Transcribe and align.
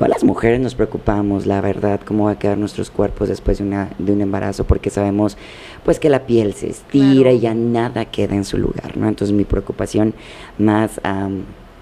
todas 0.00 0.12
las 0.14 0.24
mujeres 0.24 0.58
nos 0.60 0.74
preocupamos, 0.74 1.44
la 1.44 1.60
verdad, 1.60 2.00
cómo 2.02 2.24
va 2.24 2.30
a 2.30 2.38
quedar 2.38 2.56
nuestros 2.56 2.90
cuerpos 2.90 3.28
después 3.28 3.58
de, 3.58 3.64
una, 3.64 3.90
de 3.98 4.14
un 4.14 4.22
embarazo, 4.22 4.64
porque 4.64 4.88
sabemos 4.88 5.36
pues 5.84 6.00
que 6.00 6.08
la 6.08 6.24
piel 6.24 6.54
se 6.54 6.70
estira 6.70 7.32
y 7.32 7.40
ya 7.40 7.52
nada 7.52 8.06
queda 8.06 8.34
en 8.34 8.46
su 8.46 8.56
lugar, 8.56 8.96
¿no? 8.96 9.08
Entonces 9.08 9.36
mi 9.36 9.44
preocupación 9.44 10.14
más 10.56 11.02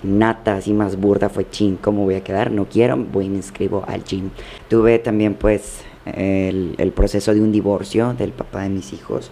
nata, 0.02 0.56
así 0.56 0.72
más 0.72 0.96
burda 0.96 1.28
fue, 1.28 1.48
chin, 1.48 1.78
¿cómo 1.80 2.02
voy 2.02 2.16
a 2.16 2.24
quedar? 2.24 2.50
No 2.50 2.64
quiero, 2.68 2.96
voy 2.96 3.26
y 3.26 3.28
me 3.28 3.36
inscribo 3.36 3.84
al 3.86 4.02
gym. 4.02 4.30
Tuve 4.68 4.98
también 4.98 5.34
pues 5.34 5.82
el, 6.04 6.74
el 6.76 6.90
proceso 6.90 7.32
de 7.32 7.40
un 7.40 7.52
divorcio 7.52 8.14
del 8.14 8.32
papá 8.32 8.64
de 8.64 8.70
mis 8.70 8.92
hijos. 8.92 9.30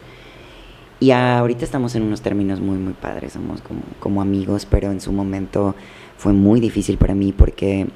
Y 1.01 1.11
ahorita 1.11 1.65
estamos 1.65 1.97
en 1.97 2.05
unos 2.05 2.21
términos 2.21 2.61
muy, 2.61 2.79
muy 2.79 2.93
padres, 2.93 3.33
somos 3.33 3.63
como, 3.63 3.81
como 3.99 4.23
amigos, 4.23 4.65
pero 4.65 4.93
en 4.93 5.01
su 5.01 5.11
momento 5.11 5.75
fue 6.17 6.33
muy 6.33 6.61
difícil 6.61 6.99
para 6.99 7.17
mí 7.17 7.33
porque 7.33 7.89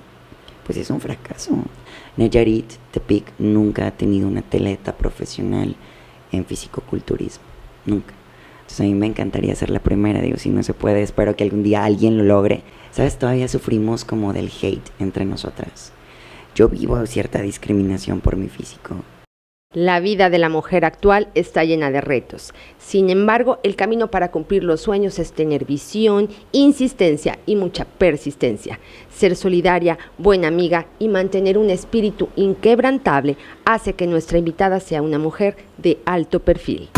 pues 0.65 0.79
es 0.79 0.91
un 0.91 1.01
fracaso. 1.01 1.53
Nayarit 2.17 2.73
Tepic 2.91 3.32
nunca 3.39 3.87
ha 3.87 3.91
tenido 3.91 4.29
una 4.29 4.41
atleta 4.41 4.96
profesional 4.96 5.77
en 6.32 6.45
fisicoculturismo, 6.45 7.45
nunca. 7.87 8.14
Entonces 8.61 8.81
a 8.81 8.85
mí 8.85 8.95
me 8.95 9.07
encantaría 9.07 9.54
ser 9.54 9.71
la 9.71 9.81
primera, 9.81 10.21
digo, 10.21 10.37
si 10.37 10.51
no 10.51 10.63
se 10.63 10.75
puede, 10.75 11.03
espero 11.03 11.35
que 11.35 11.45
algún 11.45 11.63
día 11.63 11.85
alguien 11.85 12.17
lo 12.17 12.25
logre. 12.25 12.63
¿Sabes? 12.93 13.18
Todavía 13.18 13.46
sufrimos 13.49 14.04
como 14.04 14.32
del 14.32 14.51
hate 14.61 14.91
entre 14.99 15.25
nosotras. 15.25 15.93
Yo 16.54 16.68
vivo 16.68 17.04
cierta 17.07 17.40
discriminación 17.40 18.21
por 18.21 18.37
mi 18.37 18.49
físico. 18.49 18.96
La 19.73 20.01
vida 20.01 20.31
de 20.31 20.39
la 20.39 20.49
mujer 20.49 20.85
actual 20.85 21.29
está 21.37 21.63
llena 21.63 21.93
de 21.93 22.01
retos. 22.01 22.53
Sin 22.77 23.09
embargo, 23.09 23.61
el 23.63 23.77
camino 23.77 24.11
para 24.11 24.33
cumplir 24.33 24.65
los 24.65 24.81
sueños 24.81 25.21
es 25.21 25.33
tener 25.33 25.65
visión, 25.65 26.29
insistencia 26.51 27.39
y 27.46 27.55
mucha 27.55 27.85
persistencia. 27.85 28.81
Ser 29.15 29.37
solidaria, 29.37 29.96
buena 30.19 30.49
amiga 30.49 30.87
y 30.99 31.07
mantener 31.07 31.57
un 31.57 31.71
espíritu 31.71 32.31
inquebrantable 32.34 33.37
hace 33.65 33.93
que 33.93 34.09
nuestra 34.09 34.39
invitada 34.39 34.81
sea 34.81 35.03
una 35.03 35.21
mujer 35.21 35.57
de 35.79 36.01
alto 36.05 36.41
perfil. 36.41 36.91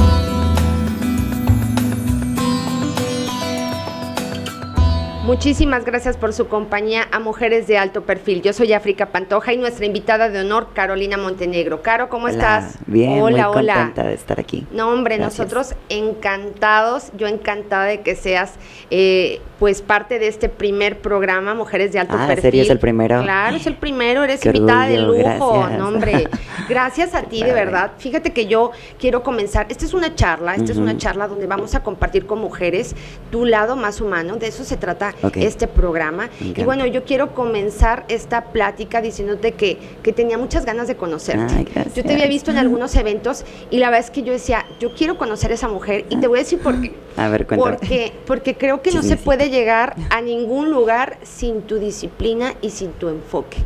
Muchísimas 5.24 5.84
gracias 5.84 6.16
por 6.16 6.32
su 6.32 6.48
compañía 6.48 7.06
a 7.12 7.20
Mujeres 7.20 7.68
de 7.68 7.78
Alto 7.78 8.02
Perfil. 8.02 8.42
Yo 8.42 8.52
soy 8.52 8.72
África 8.72 9.06
Pantoja 9.06 9.52
y 9.52 9.56
nuestra 9.56 9.86
invitada 9.86 10.28
de 10.28 10.40
honor, 10.40 10.70
Carolina 10.74 11.16
Montenegro. 11.16 11.80
Caro, 11.80 12.08
¿cómo 12.08 12.26
estás? 12.26 12.76
Bien, 12.86 13.22
hola, 13.22 13.46
muy 13.48 13.60
hola. 13.60 13.74
contenta 13.74 14.02
de 14.02 14.14
estar 14.14 14.40
aquí. 14.40 14.66
No, 14.72 14.88
hombre, 14.88 15.18
nosotros 15.18 15.76
encantados, 15.88 17.12
yo 17.16 17.28
encantada 17.28 17.84
de 17.84 18.00
que 18.00 18.16
seas 18.16 18.54
eh, 18.90 19.40
pues 19.60 19.80
parte 19.80 20.18
de 20.18 20.26
este 20.26 20.48
primer 20.48 20.98
programa, 20.98 21.54
Mujeres 21.54 21.92
de 21.92 22.00
Alto 22.00 22.16
ah, 22.18 22.26
Perfil. 22.26 22.42
¿serio 22.42 22.62
es 22.62 22.70
el 22.70 22.80
primero? 22.80 23.22
Claro, 23.22 23.56
es 23.56 23.66
el 23.68 23.76
primero, 23.76 24.24
eres 24.24 24.44
invitada 24.44 24.88
de 24.88 24.98
lujo. 24.98 25.68
No, 25.78 25.86
hombre, 25.86 26.26
gracias 26.68 27.14
a 27.14 27.22
ti, 27.22 27.44
de 27.44 27.52
verdad. 27.52 27.92
Fíjate 27.96 28.32
que 28.32 28.46
yo 28.46 28.72
quiero 28.98 29.22
comenzar, 29.22 29.66
esta 29.68 29.84
es 29.84 29.94
una 29.94 30.16
charla, 30.16 30.56
esta 30.56 30.72
es 30.72 30.78
una 30.78 30.96
charla 30.96 31.28
donde 31.28 31.46
vamos 31.46 31.76
a 31.76 31.84
compartir 31.84 32.26
con 32.26 32.40
mujeres 32.40 32.96
tu 33.30 33.44
lado 33.44 33.76
más 33.76 34.00
humano, 34.00 34.34
de 34.34 34.48
eso 34.48 34.64
se 34.64 34.76
trata 34.76 35.11
este 35.34 35.66
programa. 35.68 36.28
Y 36.40 36.62
bueno, 36.64 36.86
yo 36.86 37.04
quiero 37.04 37.34
comenzar 37.34 38.04
esta 38.08 38.44
plática 38.52 39.00
diciéndote 39.00 39.52
que, 39.52 39.78
que 40.02 40.12
tenía 40.12 40.38
muchas 40.38 40.64
ganas 40.64 40.88
de 40.88 40.96
conocerte. 40.96 41.64
yo 41.94 42.02
te 42.02 42.12
había 42.12 42.26
visto 42.26 42.50
en 42.50 42.58
algunos 42.58 42.94
eventos 42.96 43.44
y 43.70 43.78
la 43.78 43.90
verdad 43.90 44.04
es 44.06 44.10
que 44.10 44.22
yo 44.22 44.32
decía, 44.32 44.64
yo 44.80 44.94
quiero 44.94 45.16
conocer 45.18 45.50
a 45.50 45.54
esa 45.54 45.68
mujer 45.68 46.06
y 46.08 46.16
te 46.16 46.26
voy 46.26 46.38
a 46.38 46.42
decir 46.42 46.58
por 46.60 46.80
qué. 46.80 46.92
A 47.16 47.28
ver, 47.28 47.46
Porque, 47.46 48.12
porque 48.26 48.54
creo 48.56 48.82
que 48.82 48.90
no 48.92 49.02
se 49.02 49.16
puede 49.16 49.50
llegar 49.50 49.94
a 50.10 50.20
ningún 50.20 50.70
lugar 50.70 51.18
sin 51.22 51.62
tu 51.62 51.78
disciplina 51.78 52.54
y 52.62 52.70
sin 52.70 52.92
tu 52.92 53.08
enfoque. 53.08 53.58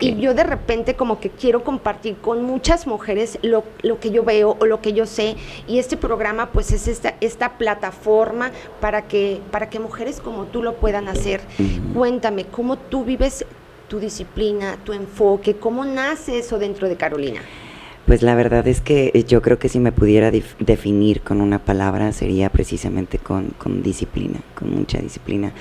Y 0.00 0.16
yo 0.16 0.34
de 0.34 0.44
repente 0.44 0.94
como 0.94 1.20
que 1.20 1.30
quiero 1.30 1.64
compartir 1.64 2.16
con 2.16 2.42
muchas 2.42 2.86
mujeres 2.86 3.38
lo, 3.42 3.64
lo, 3.82 4.00
que 4.00 4.10
yo 4.10 4.22
veo 4.22 4.56
o 4.58 4.66
lo 4.66 4.80
que 4.80 4.92
yo 4.92 5.06
sé. 5.06 5.36
Y 5.66 5.78
este 5.78 5.96
programa 5.96 6.50
pues 6.50 6.72
es 6.72 6.88
esta, 6.88 7.14
esta 7.20 7.58
plataforma 7.58 8.50
para 8.80 9.02
que, 9.02 9.40
para 9.50 9.70
que 9.70 9.78
mujeres 9.78 10.20
como 10.20 10.44
tú 10.44 10.62
lo 10.62 10.74
puedan 10.76 11.08
hacer. 11.08 11.40
Cuéntame, 11.94 12.44
¿cómo 12.44 12.76
tú 12.76 13.04
vives 13.04 13.44
tu 13.88 13.98
disciplina, 13.98 14.76
tu 14.84 14.92
enfoque? 14.92 15.56
¿Cómo 15.56 15.84
nace 15.84 16.38
eso 16.38 16.58
dentro 16.58 16.88
de 16.88 16.96
Carolina? 16.96 17.40
Pues 18.06 18.22
la 18.22 18.34
verdad 18.34 18.66
es 18.66 18.80
que 18.80 19.10
eh, 19.12 19.24
yo 19.24 19.42
creo 19.42 19.58
que 19.58 19.68
si 19.68 19.80
me 19.80 19.92
pudiera 19.92 20.30
definir 20.30 21.20
con 21.20 21.42
una 21.42 21.58
palabra 21.58 22.12
sería 22.12 22.48
precisamente 22.48 23.18
con, 23.18 23.48
con 23.58 23.82
disciplina, 23.82 24.40
con 24.54 24.70
mucha 24.70 24.98
disciplina. 24.98 25.52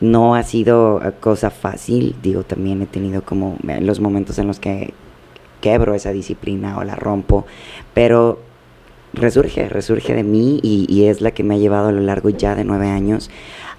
No 0.00 0.34
ha 0.34 0.42
sido 0.42 1.00
eh, 1.02 1.12
cosa 1.20 1.50
fácil, 1.50 2.16
digo, 2.22 2.42
también 2.42 2.82
he 2.82 2.86
tenido 2.86 3.22
como 3.22 3.56
eh, 3.68 3.80
los 3.80 4.00
momentos 4.00 4.38
en 4.38 4.46
los 4.46 4.60
que 4.60 4.92
quebro 5.60 5.94
esa 5.94 6.12
disciplina 6.12 6.78
o 6.78 6.84
la 6.84 6.94
rompo, 6.94 7.46
pero 7.94 8.38
resurge, 9.12 9.68
resurge 9.68 10.14
de 10.14 10.22
mí 10.22 10.60
y, 10.62 11.04
es 11.04 11.20
la 11.20 11.30
que 11.30 11.42
me 11.42 11.54
ha 11.54 11.58
llevado 11.58 11.88
a 11.88 11.92
lo 11.92 12.00
largo 12.00 12.28
ya 12.28 12.54
de 12.54 12.64
nueve 12.64 12.88
años 12.88 13.30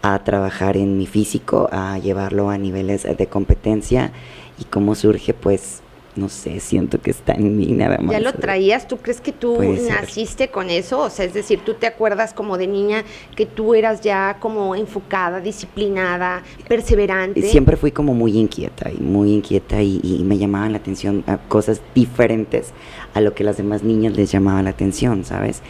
a 0.01 0.23
trabajar 0.23 0.77
en 0.77 0.97
mi 0.97 1.05
físico, 1.05 1.69
a 1.71 1.97
llevarlo 1.99 2.49
a 2.49 2.57
niveles 2.57 3.03
de 3.03 3.27
competencia 3.27 4.11
y 4.59 4.63
cómo 4.65 4.95
surge 4.95 5.33
pues 5.33 5.81
no 6.17 6.29
sé, 6.29 6.59
siento 6.59 6.99
que 6.99 7.11
está 7.11 7.33
en 7.33 7.57
mí 7.57 7.67
nada 7.67 7.97
más. 7.99 8.11
¿Ya 8.11 8.19
lo 8.19 8.33
traías? 8.33 8.87
¿Tú 8.87 8.97
crees 8.97 9.21
que 9.21 9.31
tú 9.31 9.61
naciste 9.61 10.49
con 10.49 10.69
eso? 10.69 10.99
O 10.99 11.09
sea, 11.09 11.25
es 11.25 11.33
decir, 11.33 11.61
¿tú 11.63 11.75
te 11.75 11.87
acuerdas 11.87 12.33
como 12.33 12.57
de 12.57 12.67
niña 12.67 13.03
que 13.35 13.45
tú 13.45 13.73
eras 13.73 14.01
ya 14.01 14.37
como 14.39 14.75
enfocada, 14.75 15.39
disciplinada, 15.39 16.43
perseverante? 16.67 17.41
Siempre 17.43 17.77
fui 17.77 17.91
como 17.91 18.13
muy 18.13 18.37
inquieta 18.37 18.91
y 18.91 19.01
muy 19.01 19.33
inquieta 19.33 19.81
y, 19.81 20.23
me 20.27 20.37
llamaban 20.37 20.71
la 20.71 20.79
atención 20.79 21.23
a 21.27 21.37
cosas 21.37 21.81
diferentes 21.95 22.73
a 23.13 23.21
lo 23.21 23.33
que 23.33 23.43
las 23.43 23.57
demás 23.57 23.83
niñas 23.83 24.15
les 24.17 24.31
llamaban 24.31 24.65
la 24.65 24.71
atención, 24.71 25.23
¿sabes? 25.23 25.61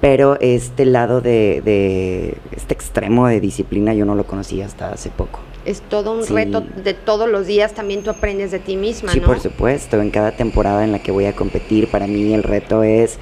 Pero 0.00 0.38
este 0.40 0.86
lado 0.86 1.20
de, 1.20 1.60
de 1.62 2.38
este 2.56 2.72
extremo 2.72 3.26
de 3.26 3.40
disciplina 3.40 3.92
yo 3.92 4.06
no 4.06 4.14
lo 4.14 4.26
conocía 4.26 4.64
hasta 4.64 4.92
hace 4.92 5.10
poco 5.10 5.40
es 5.64 5.80
todo 5.82 6.12
un 6.12 6.26
reto 6.26 6.60
de 6.60 6.94
todos 6.94 7.28
los 7.28 7.46
días, 7.46 7.74
también 7.74 8.02
tú 8.02 8.10
aprendes 8.10 8.50
de 8.50 8.58
ti 8.58 8.76
misma, 8.76 9.12
sí, 9.12 9.20
por 9.20 9.40
supuesto, 9.40 10.00
en 10.00 10.10
cada 10.10 10.32
temporada 10.32 10.84
en 10.84 10.92
la 10.92 11.00
que 11.00 11.12
voy 11.12 11.26
a 11.26 11.34
competir, 11.34 11.90
para 11.90 12.06
mí 12.06 12.32
el 12.32 12.42
reto 12.42 12.82
es 12.82 13.18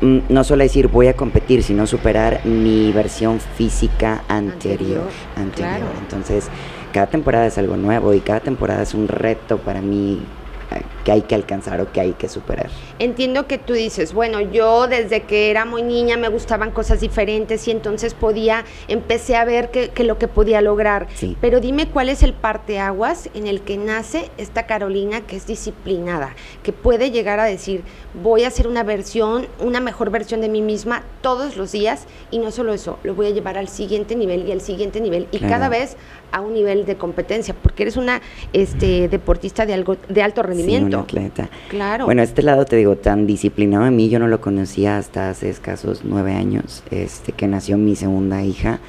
mm, 0.00 0.18
no 0.28 0.44
solo 0.44 0.62
decir 0.62 0.88
voy 0.88 1.08
a 1.08 1.14
competir, 1.14 1.62
sino 1.62 1.86
superar 1.86 2.44
mi 2.44 2.92
versión 2.92 3.40
física 3.40 4.24
anterior. 4.28 5.08
anterior. 5.36 5.88
Entonces, 6.00 6.48
cada 6.92 7.06
temporada 7.06 7.46
es 7.46 7.56
algo 7.58 7.76
nuevo 7.76 8.14
y 8.14 8.20
cada 8.20 8.40
temporada 8.40 8.82
es 8.82 8.94
un 8.94 9.08
reto 9.08 9.58
para 9.58 9.80
mí 9.80 10.20
que 11.04 11.12
hay 11.12 11.22
que 11.22 11.34
alcanzar 11.34 11.80
o 11.80 11.92
que 11.92 12.00
hay 12.00 12.12
que 12.12 12.28
superar. 12.28 12.68
Entiendo 12.98 13.46
que 13.46 13.58
tú 13.58 13.72
dices, 13.72 14.12
bueno, 14.12 14.40
yo 14.40 14.86
desde 14.86 15.22
que 15.22 15.50
era 15.50 15.64
muy 15.64 15.82
niña 15.82 16.16
me 16.16 16.28
gustaban 16.28 16.70
cosas 16.70 17.00
diferentes 17.00 17.66
y 17.68 17.70
entonces 17.70 18.14
podía, 18.14 18.64
empecé 18.88 19.36
a 19.36 19.44
ver 19.44 19.70
que, 19.70 19.90
lo 20.04 20.18
que 20.18 20.28
podía 20.28 20.60
lograr. 20.60 21.08
Pero 21.40 21.60
dime 21.60 21.88
cuál 21.88 22.08
es 22.08 22.22
el 22.22 22.32
parteaguas 22.32 23.30
en 23.34 23.46
el 23.46 23.60
que 23.62 23.76
nace 23.76 24.30
esta 24.38 24.66
Carolina 24.66 25.20
que 25.22 25.36
es 25.36 25.46
disciplinada, 25.46 26.34
que 26.62 26.72
puede 26.72 27.10
llegar 27.10 27.40
a 27.40 27.44
decir, 27.44 27.82
voy 28.22 28.44
a 28.44 28.48
hacer 28.48 28.66
una 28.66 28.82
versión, 28.82 29.46
una 29.58 29.80
mejor 29.80 30.10
versión 30.10 30.40
de 30.40 30.48
mí 30.48 30.62
misma 30.62 31.02
todos 31.20 31.56
los 31.56 31.72
días 31.72 32.06
y 32.30 32.38
no 32.38 32.50
solo 32.50 32.72
eso, 32.72 32.98
lo 33.02 33.14
voy 33.14 33.26
a 33.26 33.30
llevar 33.30 33.58
al 33.58 33.68
siguiente 33.68 34.16
nivel 34.16 34.48
y 34.48 34.52
al 34.52 34.60
siguiente 34.60 35.00
nivel 35.00 35.28
y 35.30 35.38
cada 35.38 35.68
vez 35.68 35.96
a 36.32 36.40
un 36.40 36.54
nivel 36.54 36.86
de 36.86 36.96
competencia, 36.96 37.54
porque 37.54 37.84
eres 37.84 37.96
una 37.96 38.20
este, 38.52 39.08
deportista 39.08 39.66
de, 39.66 39.74
algo, 39.74 39.96
de 40.08 40.22
alto 40.22 40.42
rendimiento. 40.42 40.88
Sí, 40.88 40.89
atleta. 40.98 41.48
Claro. 41.68 42.04
Bueno, 42.06 42.22
este 42.22 42.42
lado 42.42 42.64
te 42.64 42.76
digo, 42.76 42.96
tan 42.96 43.26
disciplinado 43.26 43.84
a 43.84 43.90
mí, 43.90 44.08
yo 44.08 44.18
no 44.18 44.28
lo 44.28 44.40
conocía 44.40 44.98
hasta 44.98 45.30
hace 45.30 45.48
escasos 45.48 46.02
nueve 46.04 46.32
años, 46.32 46.82
este, 46.90 47.32
que 47.32 47.46
nació 47.46 47.78
mi 47.78 47.96
segunda 47.96 48.42
hija. 48.42 48.80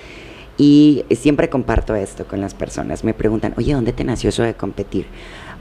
Y 0.57 1.06
siempre 1.12 1.50
comparto 1.50 1.95
esto 1.95 2.25
con 2.25 2.41
las 2.41 2.53
personas. 2.53 3.03
Me 3.03 3.13
preguntan, 3.13 3.53
oye, 3.57 3.73
¿dónde 3.73 3.94
te 3.94 4.03
nació 4.03 4.29
eso 4.29 4.44
de 4.44 4.53
competir 4.53 5.06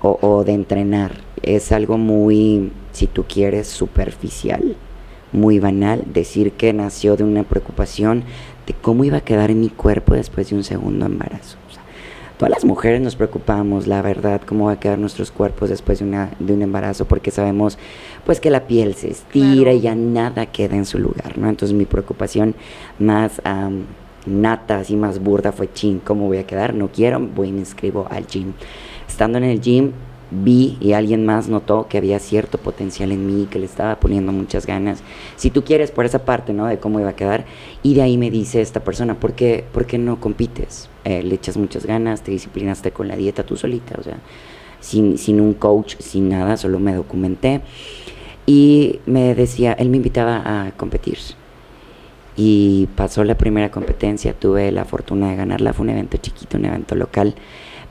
o, 0.02 0.18
o 0.20 0.44
de 0.44 0.52
entrenar? 0.52 1.12
Es 1.42 1.72
algo 1.72 1.96
muy, 1.96 2.72
si 2.92 3.06
tú 3.06 3.24
quieres, 3.24 3.68
superficial, 3.68 4.76
muy 5.32 5.58
banal, 5.58 6.04
decir 6.12 6.52
que 6.52 6.72
nació 6.72 7.16
de 7.16 7.24
una 7.24 7.44
preocupación 7.44 8.24
de 8.66 8.74
cómo 8.74 9.04
iba 9.04 9.18
a 9.18 9.22
quedar 9.22 9.50
en 9.50 9.60
mi 9.60 9.68
cuerpo 9.68 10.14
después 10.14 10.50
de 10.50 10.56
un 10.56 10.64
segundo 10.64 11.06
embarazo 11.06 11.59
todas 12.40 12.52
las 12.52 12.64
mujeres 12.64 13.02
nos 13.02 13.16
preocupamos, 13.16 13.86
la 13.86 14.00
verdad, 14.00 14.40
cómo 14.46 14.64
va 14.64 14.72
a 14.72 14.80
quedar 14.80 14.98
nuestros 14.98 15.30
cuerpos 15.30 15.68
después 15.68 15.98
de, 15.98 16.06
una, 16.06 16.30
de 16.38 16.54
un 16.54 16.62
embarazo, 16.62 17.04
porque 17.04 17.30
sabemos 17.30 17.76
pues 18.24 18.40
que 18.40 18.48
la 18.48 18.66
piel 18.66 18.94
se 18.94 19.10
estira 19.10 19.74
y 19.74 19.82
ya 19.82 19.94
nada 19.94 20.46
queda 20.46 20.74
en 20.74 20.86
su 20.86 20.98
lugar, 20.98 21.36
¿no? 21.36 21.50
Entonces 21.50 21.76
mi 21.76 21.84
preocupación 21.84 22.54
más 22.98 23.42
nata, 24.24 24.78
así 24.78 24.96
más 24.96 25.22
burda 25.22 25.52
fue, 25.52 25.70
chin, 25.70 26.00
¿cómo 26.02 26.28
voy 26.28 26.38
a 26.38 26.46
quedar? 26.46 26.72
No 26.72 26.88
quiero, 26.88 27.20
voy 27.20 27.48
y 27.48 27.52
me 27.52 27.58
inscribo 27.58 28.06
al 28.10 28.26
gym. 28.26 28.54
Estando 29.06 29.36
en 29.36 29.44
el 29.44 29.60
gym, 29.60 29.92
vi 30.30 30.76
y 30.80 30.92
alguien 30.92 31.26
más 31.26 31.48
notó 31.48 31.88
que 31.88 31.98
había 31.98 32.18
cierto 32.18 32.58
potencial 32.58 33.12
en 33.12 33.26
mí, 33.26 33.48
que 33.50 33.58
le 33.58 33.66
estaba 33.66 33.98
poniendo 33.98 34.32
muchas 34.32 34.66
ganas. 34.66 35.02
Si 35.36 35.50
tú 35.50 35.64
quieres 35.64 35.90
por 35.90 36.04
esa 36.04 36.24
parte, 36.24 36.52
¿no? 36.52 36.66
De 36.66 36.78
cómo 36.78 37.00
iba 37.00 37.10
a 37.10 37.16
quedar. 37.16 37.44
Y 37.82 37.94
de 37.94 38.02
ahí 38.02 38.16
me 38.16 38.30
dice 38.30 38.60
esta 38.60 38.80
persona, 38.80 39.18
¿por 39.18 39.32
qué, 39.32 39.64
¿por 39.72 39.86
qué 39.86 39.98
no 39.98 40.20
compites? 40.20 40.88
Eh, 41.04 41.22
le 41.22 41.34
echas 41.34 41.56
muchas 41.56 41.86
ganas, 41.86 42.22
te 42.22 42.30
disciplinaste 42.30 42.92
con 42.92 43.08
la 43.08 43.16
dieta 43.16 43.44
tú 43.44 43.56
solita, 43.56 43.96
o 43.98 44.02
sea, 44.02 44.18
sin, 44.80 45.18
sin 45.18 45.40
un 45.40 45.54
coach, 45.54 45.96
sin 45.98 46.28
nada, 46.28 46.56
solo 46.56 46.78
me 46.78 46.94
documenté. 46.94 47.62
Y 48.46 49.00
me 49.06 49.34
decía, 49.34 49.72
él 49.72 49.90
me 49.90 49.98
invitaba 49.98 50.42
a 50.44 50.72
competir. 50.72 51.18
Y 52.36 52.88
pasó 52.96 53.22
la 53.24 53.36
primera 53.36 53.70
competencia, 53.70 54.32
tuve 54.32 54.72
la 54.72 54.84
fortuna 54.84 55.30
de 55.30 55.36
ganarla, 55.36 55.72
fue 55.72 55.84
un 55.84 55.90
evento 55.90 56.16
chiquito, 56.16 56.56
un 56.56 56.64
evento 56.64 56.94
local. 56.94 57.34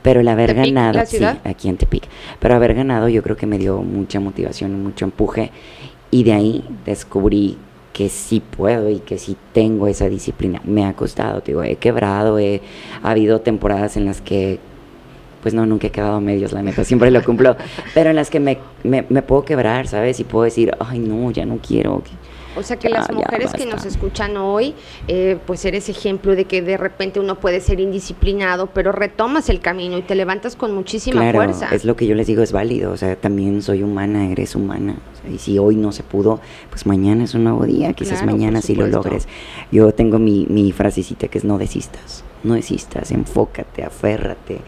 Pero 0.02 0.20
el 0.20 0.28
haber 0.28 0.54
ganado, 0.54 1.04
sí, 1.04 1.18
aquí 1.44 1.68
en 1.68 1.76
Tepic, 1.76 2.04
pero 2.38 2.54
haber 2.54 2.74
ganado 2.74 3.08
yo 3.08 3.22
creo 3.22 3.36
que 3.36 3.46
me 3.46 3.58
dio 3.58 3.82
mucha 3.82 4.18
motivación, 4.18 4.82
mucho 4.82 5.04
empuje. 5.04 5.50
Y 6.10 6.24
de 6.24 6.32
ahí 6.32 6.64
descubrí 6.86 7.58
que 7.92 8.08
sí 8.08 8.40
puedo 8.40 8.88
y 8.88 9.00
que 9.00 9.18
sí 9.18 9.36
tengo 9.52 9.86
esa 9.86 10.08
disciplina. 10.08 10.60
Me 10.64 10.86
ha 10.86 10.94
costado, 10.94 11.42
digo, 11.44 11.62
he 11.62 11.76
quebrado, 11.76 12.38
he 12.38 12.62
ha 13.02 13.10
habido 13.10 13.40
temporadas 13.40 13.96
en 13.96 14.06
las 14.06 14.20
que 14.20 14.58
pues 15.42 15.54
no, 15.54 15.64
nunca 15.66 15.86
he 15.86 15.90
quedado 15.90 16.16
a 16.16 16.20
medios, 16.20 16.52
la 16.52 16.62
neta, 16.62 16.84
siempre 16.84 17.10
lo 17.10 17.24
cumplo, 17.24 17.56
pero 17.94 18.10
en 18.10 18.16
las 18.16 18.30
que 18.30 18.40
me, 18.40 18.58
me, 18.84 19.06
me, 19.08 19.22
puedo 19.22 19.44
quebrar, 19.44 19.86
¿sabes? 19.86 20.20
Y 20.20 20.24
puedo 20.24 20.44
decir, 20.44 20.72
ay, 20.78 20.98
no, 20.98 21.30
ya 21.30 21.46
no 21.46 21.58
quiero. 21.66 22.02
O 22.56 22.62
sea 22.62 22.78
que 22.78 22.88
las 22.88 23.10
mujeres 23.12 23.52
que 23.52 23.66
nos 23.66 23.84
escuchan 23.84 24.36
hoy, 24.36 24.74
eh, 25.08 25.38
pues 25.46 25.64
eres 25.64 25.88
ejemplo 25.88 26.34
de 26.34 26.46
que 26.46 26.62
de 26.62 26.76
repente 26.76 27.20
uno 27.20 27.38
puede 27.38 27.60
ser 27.60 27.80
indisciplinado, 27.80 28.66
pero 28.68 28.92
retomas 28.92 29.48
el 29.48 29.60
camino 29.60 29.98
y 29.98 30.02
te 30.02 30.14
levantas 30.14 30.56
con 30.56 30.74
muchísima 30.74 31.20
claro, 31.20 31.38
fuerza. 31.38 31.68
Es 31.72 31.84
lo 31.84 31.96
que 31.96 32.06
yo 32.06 32.14
les 32.14 32.26
digo, 32.26 32.42
es 32.42 32.52
válido. 32.52 32.92
O 32.92 32.96
sea, 32.96 33.16
también 33.16 33.62
soy 33.62 33.82
humana, 33.82 34.30
eres 34.30 34.56
humana. 34.56 34.96
y 35.32 35.38
si 35.38 35.58
hoy 35.58 35.76
no 35.76 35.92
se 35.92 36.02
pudo, 36.02 36.40
pues 36.70 36.86
mañana 36.86 37.24
es 37.24 37.34
un 37.34 37.44
nuevo 37.44 37.64
día. 37.66 37.92
Quizás 37.92 38.24
mañana 38.24 38.60
sí 38.62 38.74
lo 38.74 38.86
logres. 38.86 39.28
Yo 39.70 39.92
tengo 39.92 40.18
mi, 40.18 40.46
mi 40.48 40.72
frasecita 40.72 41.28
que 41.28 41.38
es 41.38 41.44
no 41.44 41.58
desistas. 41.58 42.24
No 42.42 42.54
desistas, 42.54 43.10
enfócate, 43.10 43.84
aférrate. 43.84 44.60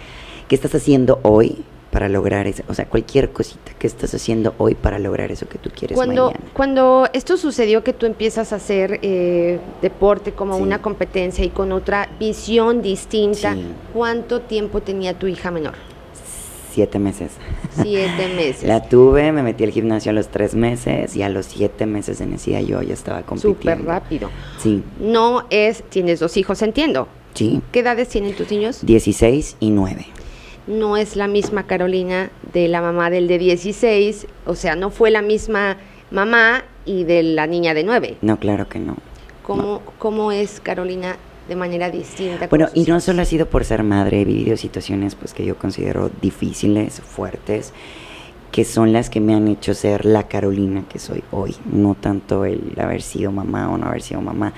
¿Qué 0.47 0.55
estás 0.55 0.75
haciendo 0.75 1.19
hoy 1.23 1.65
para 1.93 2.09
lograr 2.09 2.47
eso? 2.47 2.65
O 2.69 2.75
sea, 2.75 2.87
cualquier 2.87 3.31
cosita 3.31 3.73
que 3.79 3.87
estás 3.87 4.13
haciendo 4.15 4.55
hoy 4.57 4.75
para 4.75 4.99
lograr 4.99 5.31
eso 5.31 5.47
que 5.47 5.59
tú 5.59 5.71
quieres 5.71 5.95
cuando, 5.95 6.27
mañana. 6.27 6.45
Cuando 6.55 7.09
esto 7.13 7.37
sucedió 7.37 7.85
que 7.85 7.93
tú 7.93 8.07
empiezas 8.07 8.53
a 8.53 8.57
hacer 8.57 8.99
eh, 9.03 9.61
deporte 9.83 10.33
como 10.33 10.57
una 10.57 10.81
competencia 10.81 11.45
y 11.45 11.51
con 11.51 11.71
otra 11.71 12.09
visión 12.19 12.81
distinta, 12.81 13.55
¿cuánto 13.93 14.41
tiempo 14.41 14.81
tenía 14.81 15.19
tu 15.19 15.27
hija 15.27 15.51
menor? 15.51 15.75
Siete 16.73 16.99
meses. 16.99 17.33
Siete 17.83 18.29
meses. 18.37 18.65
La 18.65 18.89
tuve, 18.89 19.31
me 19.31 19.43
metí 19.43 19.63
al 19.63 19.71
gimnasio 19.71 20.11
a 20.11 20.15
los 20.15 20.29
tres 20.29 20.55
meses 20.55 21.15
y 21.15 21.23
a 21.23 21.29
los 21.29 21.45
siete 21.45 21.85
meses 21.85 22.19
de 22.19 22.27
necesidad 22.27 22.61
yo 22.61 22.81
ya 22.81 22.95
estaba 22.95 23.23
compitiendo. 23.23 23.59
Súper 23.61 23.85
rápido. 23.85 24.31
Sí. 24.59 24.83
No 24.99 25.47
es, 25.51 25.83
tienes 25.91 26.21
dos 26.21 26.39
hijos, 26.39 26.63
entiendo. 26.63 27.07
Sí. 27.35 27.61
¿Qué 27.71 27.81
edades 27.81 28.09
tienen 28.09 28.35
tus 28.35 28.51
niños? 28.51 28.79
Dieciséis 28.83 29.57
y 29.61 29.69
nueve 29.69 30.07
no 30.67 30.97
es 30.97 31.17
la 31.17 31.27
misma 31.27 31.65
Carolina 31.65 32.31
de 32.53 32.69
la 32.69 32.81
mamá 32.81 33.11
del 33.11 33.29
de 33.29 33.39
16, 33.39 34.27
o 34.47 34.55
sea, 34.55 34.77
no 34.77 34.91
fue 34.91 35.11
la 35.11 35.23
misma 35.23 35.77
mamá 36.11 36.65
y 36.85 37.05
de 37.05 37.23
la 37.23 37.47
niña 37.47 37.75
de 37.75 37.85
9. 37.85 38.19
No, 38.23 38.39
claro 38.39 38.69
que 38.69 38.79
no. 38.79 38.97
¿Cómo, 39.43 39.83
¿cómo 39.99 40.31
es 40.31 40.61
Carolina 40.61 41.17
de 41.49 41.57
manera 41.57 41.91
distinta? 41.91 42.47
Bueno, 42.47 42.69
y 42.75 42.85
no 42.85 43.01
solo 43.01 43.23
ha 43.23 43.25
sido 43.25 43.47
por 43.47 43.65
ser 43.65 43.83
madre, 43.83 44.21
he 44.21 44.25
vivido 44.25 44.57
situaciones 44.57 45.15
pues 45.15 45.35
que 45.35 45.45
yo 45.45 45.57
considero 45.57 46.11
difíciles, 46.21 47.01
fuertes, 47.01 47.73
que 48.53 48.65
son 48.65 48.93
las 48.93 49.11
que 49.11 49.21
me 49.21 49.35
han 49.35 49.49
hecho 49.49 49.75
ser 49.75 50.05
la 50.05 50.29
Carolina 50.29 50.85
que 50.89 50.99
soy 50.99 51.25
hoy, 51.33 51.57
no 51.65 51.95
tanto 51.95 52.45
el 52.45 52.75
haber 52.79 53.03
sido 53.03 53.33
mamá 53.33 53.71
o 53.71 53.79
no 53.79 53.87
haber 53.87 54.03
sido 54.03 54.21
mamá 54.21 54.53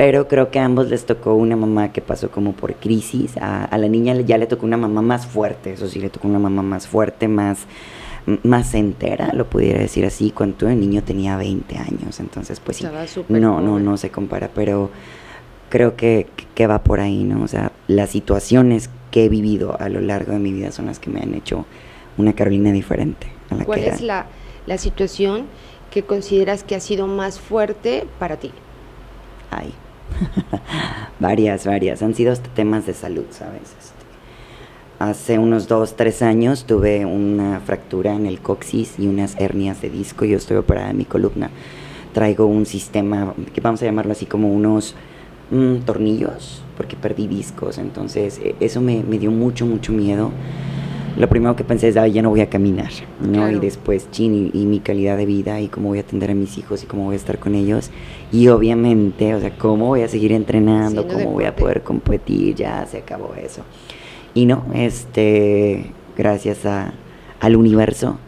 pero 0.00 0.28
creo 0.28 0.50
que 0.50 0.58
a 0.58 0.64
ambos 0.64 0.88
les 0.88 1.04
tocó 1.04 1.34
una 1.34 1.56
mamá 1.56 1.92
que 1.92 2.00
pasó 2.00 2.30
como 2.30 2.54
por 2.54 2.74
crisis. 2.76 3.36
A, 3.36 3.76
la 3.76 3.86
niña 3.86 4.18
ya 4.22 4.38
le 4.38 4.46
tocó 4.46 4.64
una 4.64 4.78
mamá 4.78 5.02
más 5.02 5.26
fuerte, 5.26 5.74
eso 5.74 5.88
sí, 5.88 6.00
le 6.00 6.08
tocó 6.08 6.26
una 6.26 6.38
mamá 6.38 6.62
más 6.62 6.88
fuerte, 6.88 7.28
más, 7.28 7.66
más 8.42 8.72
entera, 8.72 9.34
lo 9.34 9.50
pudiera 9.50 9.78
decir 9.78 10.06
así, 10.06 10.30
cuando 10.30 10.70
el 10.70 10.80
niño 10.80 11.04
tenía 11.04 11.36
20 11.36 11.76
años. 11.76 12.18
Entonces, 12.18 12.60
pues 12.60 12.78
sí, 12.78 12.86
no, 13.28 13.60
no, 13.60 13.78
no 13.78 13.96
se 13.98 14.08
compara, 14.08 14.48
pero 14.54 14.88
creo 15.68 15.96
que, 15.96 16.26
que 16.54 16.66
va 16.66 16.82
por 16.82 17.00
ahí, 17.00 17.22
¿no? 17.24 17.44
O 17.44 17.48
sea, 17.48 17.70
las 17.86 18.08
situaciones 18.08 18.88
que 19.10 19.26
he 19.26 19.28
vivido 19.28 19.78
a 19.78 19.90
lo 19.90 20.00
largo 20.00 20.32
de 20.32 20.38
mi 20.38 20.50
vida 20.50 20.72
son 20.72 20.86
las 20.86 20.98
que 20.98 21.10
me 21.10 21.20
han 21.20 21.34
hecho 21.34 21.66
una 22.16 22.32
Carolina 22.32 22.72
diferente. 22.72 23.26
A 23.50 23.54
la 23.54 23.64
¿Cuál 23.66 23.80
es 23.80 24.00
la, 24.00 24.28
la 24.66 24.78
situación 24.78 25.44
que 25.90 26.04
consideras 26.04 26.64
que 26.64 26.74
ha 26.74 26.80
sido 26.80 27.06
más 27.06 27.38
fuerte 27.38 28.06
para 28.18 28.38
ti? 28.38 28.50
Ay, 29.50 29.74
varias, 31.20 31.66
varias. 31.66 32.02
Han 32.02 32.14
sido 32.14 32.34
temas 32.54 32.86
de 32.86 32.94
salud, 32.94 33.24
¿sabes? 33.30 33.62
Este, 33.62 34.04
hace 34.98 35.38
unos 35.38 35.68
dos, 35.68 35.96
tres 35.96 36.22
años 36.22 36.64
tuve 36.64 37.04
una 37.04 37.60
fractura 37.60 38.14
en 38.14 38.26
el 38.26 38.40
coxis 38.40 38.98
y 38.98 39.06
unas 39.06 39.38
hernias 39.40 39.80
de 39.80 39.90
disco. 39.90 40.24
Yo 40.24 40.36
estoy 40.36 40.56
operada 40.56 40.90
en 40.90 40.98
mi 40.98 41.04
columna. 41.04 41.50
Traigo 42.12 42.46
un 42.46 42.66
sistema, 42.66 43.34
que 43.54 43.60
vamos 43.60 43.82
a 43.82 43.86
llamarlo 43.86 44.12
así 44.12 44.26
como 44.26 44.52
unos 44.52 44.94
mm, 45.50 45.78
tornillos, 45.86 46.62
porque 46.76 46.96
perdí 46.96 47.26
discos. 47.26 47.78
Entonces, 47.78 48.40
e, 48.42 48.56
eso 48.60 48.80
me, 48.80 49.02
me 49.02 49.18
dio 49.18 49.30
mucho, 49.30 49.64
mucho 49.66 49.92
miedo 49.92 50.32
lo 51.16 51.28
primero 51.28 51.56
que 51.56 51.64
pensé 51.64 51.88
es, 51.88 51.94
ya 51.94 52.22
no 52.22 52.30
voy 52.30 52.40
a 52.40 52.48
caminar, 52.48 52.90
¿no? 53.20 53.50
Y 53.50 53.58
después, 53.58 54.10
chin, 54.10 54.50
y, 54.52 54.66
mi 54.66 54.80
calidad 54.80 55.16
de 55.16 55.26
vida 55.26 55.60
y 55.60 55.68
cómo 55.68 55.88
voy 55.88 55.98
a 55.98 56.02
atender 56.02 56.30
a 56.30 56.34
mis 56.34 56.56
hijos 56.58 56.82
y 56.82 56.86
cómo 56.86 57.04
voy 57.04 57.14
a 57.14 57.16
estar 57.16 57.38
con 57.38 57.54
ellos. 57.54 57.90
Y 58.32 58.48
obviamente, 58.48 59.34
o 59.34 59.40
sea, 59.40 59.56
cómo 59.56 59.86
voy 59.86 60.02
a 60.02 60.08
seguir 60.08 60.32
entrenando, 60.32 61.06
cómo 61.08 61.32
voy 61.32 61.44
a 61.44 61.56
poder 61.56 61.82
competir, 61.82 62.54
ya 62.54 62.86
se 62.86 62.98
acabó 62.98 63.34
eso. 63.34 63.62
Y 64.34 64.46
no, 64.46 64.64
este, 64.74 65.86
gracias 66.16 66.64
a, 66.66 66.92
al 67.40 67.56
universo 67.56 68.18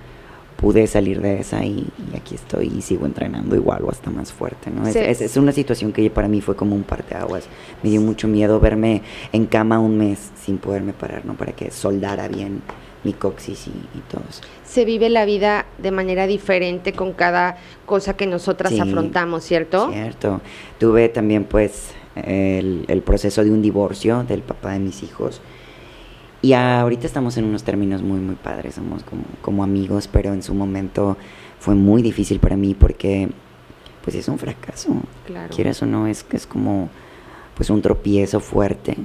pude 0.63 0.87
salir 0.87 1.21
de 1.21 1.41
esa 1.41 1.65
y, 1.65 1.89
aquí 2.17 2.37
estoy 2.37 2.73
y 2.79 2.83
sigo 2.83 3.05
entrenando 3.05 3.57
igual 3.57 3.83
o 3.85 3.91
hasta 3.91 4.11
más 4.11 4.33
fuerte, 4.33 4.71
¿no? 4.71 4.87
Es, 4.87 5.21
es, 5.21 5.37
una 5.37 5.51
situación 5.51 5.93
que 5.93 6.09
para 6.09 6.29
mí 6.29 6.41
fue 6.41 6.55
como 6.55 6.77
un 6.77 6.85
parteaguas. 6.85 7.49
Me 7.83 7.91
dio 7.91 8.01
mucho 8.01 8.29
miedo 8.29 8.61
verme 8.61 9.03
en 9.33 9.47
cama 9.47 9.81
un 9.81 9.99
mes 9.99 10.31
sin 10.41 10.59
poderme 10.59 10.93
parar, 10.93 11.27
¿no? 11.27 11.35
Para 11.35 11.51
que 11.51 11.73
soldara 11.73 12.29
bien 12.29 12.63
mi 13.03 13.13
coxis 13.13 13.67
y, 13.67 13.71
y 13.71 14.01
todo 14.09 14.23
eso. 14.31 14.43
Se 14.65 14.85
vive 14.85 15.11
la 15.11 15.25
vida 15.25 15.67
de 15.79 15.91
manera 15.91 16.29
diferente 16.29 16.93
con 16.93 17.13
cada 17.13 17.57
cosa 17.85 18.17
que 18.17 18.29
nosotras 18.29 18.79
afrontamos, 18.79 19.43
¿cierto? 19.43 19.91
Cierto. 19.91 20.41
Tuve 20.79 21.09
también 21.09 21.43
pues 21.43 21.91
el, 22.15 22.85
el 22.87 23.03
proceso 23.03 23.43
de 23.43 23.51
un 23.51 23.63
divorcio 23.63 24.23
del 24.23 24.43
papá 24.43 24.75
de 24.75 24.79
mis 24.79 25.03
hijos 25.03 25.41
y 26.43 26.55
ahorita 26.55 27.07
estamos 27.07 27.37
en 27.37 27.45
unos 27.45 27.63
términos 27.63 28.03
muy, 28.03 28.19
muy 28.19 28.35
padres, 28.35 28.75
somos 28.75 29.05
como, 29.05 29.23
como 29.41 29.63
amigos, 29.63 30.09
pero 30.09 30.35
en 30.35 30.43
su 30.43 30.55
momento 30.55 31.17
fue 31.61 31.77
muy 31.77 32.03
difícil 32.03 32.41
para 32.41 32.57
mí 32.57 32.75
porque 32.75 33.29
pues 34.03 34.17
es 34.17 34.27
un 34.27 34.41
fracaso. 34.41 34.91
Claro. 35.25 35.55
Quieras 35.55 35.81
o 35.83 35.87
no, 35.87 36.09
es, 36.09 36.27
es 36.33 36.49
como 36.49 36.91
pues 37.55 37.71
un 37.71 37.81
tropiezo 37.81 38.41
fuerte. 38.41 38.97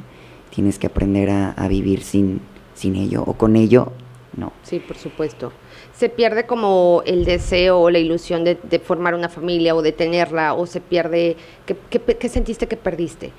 Tienes 0.49 0.79
que 0.79 0.87
aprender 0.87 1.29
a, 1.29 1.67
vivir 1.67 2.01
sin, 2.01 2.41
sin 2.73 2.95
ello 2.95 3.23
o 3.23 3.33
con 3.33 3.55
ello, 3.55 3.91
no. 4.35 4.51
Sí, 4.63 4.79
por 4.79 4.97
supuesto. 4.97 5.51
Se 5.93 6.09
pierde 6.09 6.47
como 6.47 7.03
el 7.05 7.23
deseo 7.23 7.79
o 7.79 7.91
la 7.91 7.99
ilusión 7.99 8.43
de, 8.45 8.81
formar 8.83 9.13
una 9.13 9.29
familia 9.29 9.75
o 9.75 9.83
de 9.83 9.91
tenerla 9.91 10.55
o 10.55 10.65
se 10.65 10.81
pierde... 10.81 11.37
qué 11.67 12.29
sentiste 12.29 12.67
que 12.67 12.77
perdiste? 12.77 13.31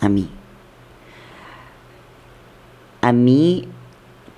A 0.00 0.08
mí 0.08 0.28
a 3.02 3.12
mí, 3.12 3.68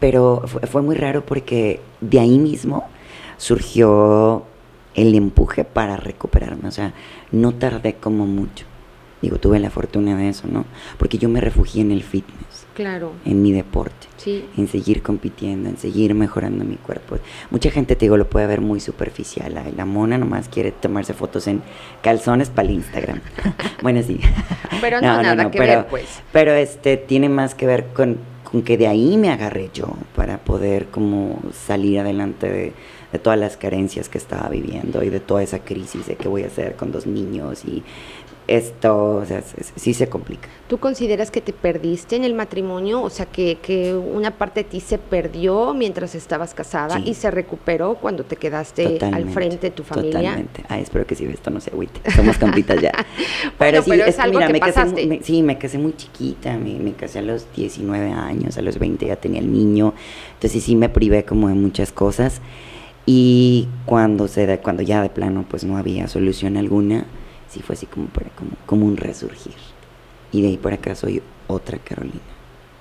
pero 0.01 0.43
fue, 0.47 0.83
muy 0.83 0.97
raro 0.97 1.25
porque 1.25 1.81
de 2.01 2.19
ahí 2.19 2.39
mismo 2.39 2.89
surgió 3.37 4.45
el 4.95 5.15
empuje 5.15 5.65
para 5.65 5.97
recuperarme. 5.97 6.69
O 6.69 6.73
sea, 6.73 6.95
no 7.31 7.55
tardé 7.55 7.95
como 7.95 8.27
mucho. 8.27 8.65
Digo, 9.23 9.39
tuve 9.39 9.59
la 9.59 9.71
fortuna 9.71 10.17
de 10.17 10.31
eso, 10.31 10.49
¿no? 10.49 10.65
Porque 10.99 11.19
yo 11.19 11.29
me 11.29 11.41
refugié 11.41 11.83
en 11.83 11.93
el 11.93 12.03
fitness. 12.03 12.67
Claro. 12.75 13.13
En 13.25 13.43
mi 13.43 13.53
deporte. 13.53 14.09
Sí. 14.17 14.47
En 14.57 14.67
seguir 14.69 15.03
compitiendo, 15.03 15.69
en 15.69 15.79
seguir 15.79 16.15
mejorando 16.15 16.65
mi 16.65 16.77
cuerpo. 16.77 17.19
Mucha 17.51 17.71
gente, 17.71 17.97
te 17.97 18.07
digo, 18.07 18.17
lo 18.17 18.29
puede 18.29 18.47
ver 18.47 18.61
muy 18.61 18.81
superficial. 18.81 19.55
la 19.77 19.85
mona 19.85 20.19
nomás 20.19 20.49
quiere 20.49 20.73
tomarse 20.73 21.15
fotos 21.15 21.47
en 21.47 21.63
calzones 22.03 22.51
para 22.51 22.69
el 22.69 22.75
Instagram. 22.75 23.21
bueno, 23.83 24.03
sí. 24.03 24.21
Pero 24.81 25.01
no, 25.01 25.23
nada 25.23 25.51
que 25.51 25.59
ver, 25.59 25.87
pues. 25.87 26.23
Pero 26.33 26.53
este, 26.53 26.97
tiene 26.97 27.29
más 27.29 27.55
que 27.55 27.67
ver 27.67 27.87
con 27.95 28.19
que 28.63 28.77
de 28.77 28.87
ahí 28.87 29.17
me 29.17 29.31
agarré 29.31 29.71
yo 29.73 29.89
para 30.15 30.39
poder 30.39 30.87
como 30.87 31.41
salir 31.53 32.01
adelante 32.01 32.49
de, 32.49 32.73
todas 33.23 33.39
las 33.39 33.57
carencias 33.57 34.09
que 34.09 34.19
estaba 34.19 34.49
viviendo 34.49 35.05
y 35.05 35.09
de 35.09 35.21
toda 35.21 35.41
esa 35.41 35.61
crisis 35.61 36.07
de 36.07 36.17
qué 36.17 36.27
voy 36.27 36.43
a 36.43 36.49
hacer 36.49 36.75
con 36.75 36.91
dos 36.91 37.07
niños 37.07 37.65
y 37.65 37.85
esto, 38.47 39.17
o 39.17 39.25
sea, 39.25 39.43
sí 39.77 39.95
se 39.95 40.09
complica. 40.09 40.49
¿Tú 40.69 40.79
consideras 40.79 41.31
que 41.31 41.41
te 41.41 41.53
perdiste 41.53 42.17
en 42.17 42.25
el 42.25 42.35
matrimonio? 42.35 43.03
O 43.03 43.11
sea, 43.11 43.27
que, 43.27 43.59
que 43.63 43.95
una 43.95 44.33
parte 44.33 44.65
de 44.65 44.71
ti 44.71 44.81
se 44.81 44.99
perdió 44.99 45.73
mientras 45.75 46.15
estabas 46.15 46.55
casada 46.55 46.99
y 46.99 47.15
se 47.15 47.31
recuperó 47.31 47.95
cuando 47.95 48.25
te 48.25 48.37
quedaste 48.37 48.99
al 49.01 49.29
frente 49.31 49.69
de 49.69 49.71
tu 49.71 49.83
familia. 49.83 50.21
Totalmente. 50.21 50.65
Ay, 50.69 50.83
espero 50.83 51.07
que 51.07 51.15
si 51.15 51.25
esto 51.25 51.51
no 51.51 51.61
se 51.61 51.71
agüite. 51.71 52.11
Somos 52.13 52.37
campitas 52.39 52.81
ya. 52.81 52.93
pero 53.59 53.83
sí, 53.83 53.93
es, 53.93 54.19
algo 54.19 54.39
que 54.41 54.53
me 54.53 54.61
Casé, 54.61 55.21
sí, 55.23 55.43
me 55.43 55.59
casé 55.59 55.79
muy 55.79 55.95
chiquita. 55.97 56.57
Me, 56.57 56.79
me, 56.79 56.93
casé 56.93 57.21
a 57.21 57.23
los 57.23 57.47
19 57.55 58.13
años, 58.13 58.57
a 58.57 58.63
los 58.63 58.79
20 58.79 59.07
ya 59.07 59.17
tenía 59.17 59.41
el 59.41 59.53
niño. 59.53 59.95
Entonces 60.35 60.63
sí 60.63 60.77
me 60.77 60.89
privé 60.89 61.25
como 61.25 61.49
de 61.49 61.55
muchas 61.55 61.93
cosas. 61.93 62.41
Y 63.07 63.69
cuando, 63.85 64.29
se 64.29 64.59
cuando 64.59 64.83
ya 64.83 65.03
de 65.03 65.11
plano 65.11 65.45
pues 65.49 65.65
no 65.65 65.77
había 65.77 66.09
solución 66.09 66.57
alguna, 66.57 67.07
sí 67.55 67.63
fue 67.63 67.75
así 67.75 67.87
como, 67.87 68.09
como, 68.37 68.51
como 68.67 68.87
un 68.87 68.97
resurgir. 68.97 69.55
Y 70.33 70.43
de 70.43 70.49
ahí 70.49 70.57
por 70.57 70.73
acá 70.73 70.95
soy 70.95 71.23
otra 71.47 71.79
Carolina. 71.79 72.34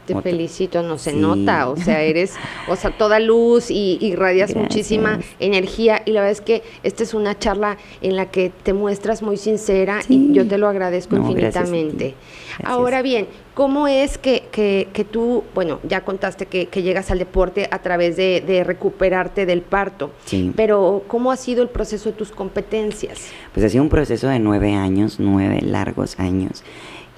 Te 0.06 0.20
felicito, 0.22 0.84
no 0.84 0.98
se 0.98 1.14
nota, 1.14 1.70
o 1.70 1.78
sea, 1.78 2.02
eres, 2.02 2.34
o 2.68 2.76
sea, 2.76 2.92
toda 2.98 3.20
luz 3.20 3.72
y 3.72 3.98
irradias 4.02 4.54
muchísima 4.56 5.20
energía 5.40 6.02
y 6.06 6.12
la 6.12 6.22
verdad 6.22 6.32
es 6.32 6.42
que 6.42 6.64
esta 6.84 7.04
es 7.04 7.14
una 7.14 7.40
charla 7.40 7.78
en 8.02 8.18
la 8.18 8.30
que 8.30 8.52
te 8.64 8.74
muestras 8.74 9.22
muy 9.22 9.38
sincera 9.38 10.02
y 10.10 10.34
yo 10.34 10.48
te 10.48 10.58
lo 10.58 10.68
agradezco 10.68 11.16
infinitamente. 11.16 12.16
Ahora 12.64 13.02
bien, 13.02 13.28
¿cómo 13.54 13.88
es 13.88 14.18
que, 14.18 14.44
que, 14.52 14.90
que, 14.94 15.06
tú, 15.06 15.44
bueno, 15.56 15.80
ya 15.84 16.02
contaste 16.02 16.46
que, 16.46 16.68
que, 16.68 16.84
llegas 16.84 17.10
al 17.10 17.20
deporte 17.20 17.68
a 17.72 17.80
través 17.80 18.18
de, 18.18 18.44
de 18.46 18.64
recuperarte 18.64 19.46
del 19.46 19.62
parto, 19.62 20.12
sí. 20.26 20.52
pero 20.56 21.04
¿cómo 21.08 21.32
ha 21.32 21.38
sido 21.38 21.64
el 21.64 21.70
proceso 21.70 22.12
de 22.12 22.18
tus 22.18 22.32
competencias? 22.32 23.30
Pues 23.54 23.66
ha 23.66 23.70
sido 23.70 23.84
un 23.84 23.90
proceso 23.90 24.28
de 24.28 24.40
nueve 24.40 24.74
años, 24.74 25.16
nueve 25.20 25.62
largos 25.62 26.20
años 26.20 26.64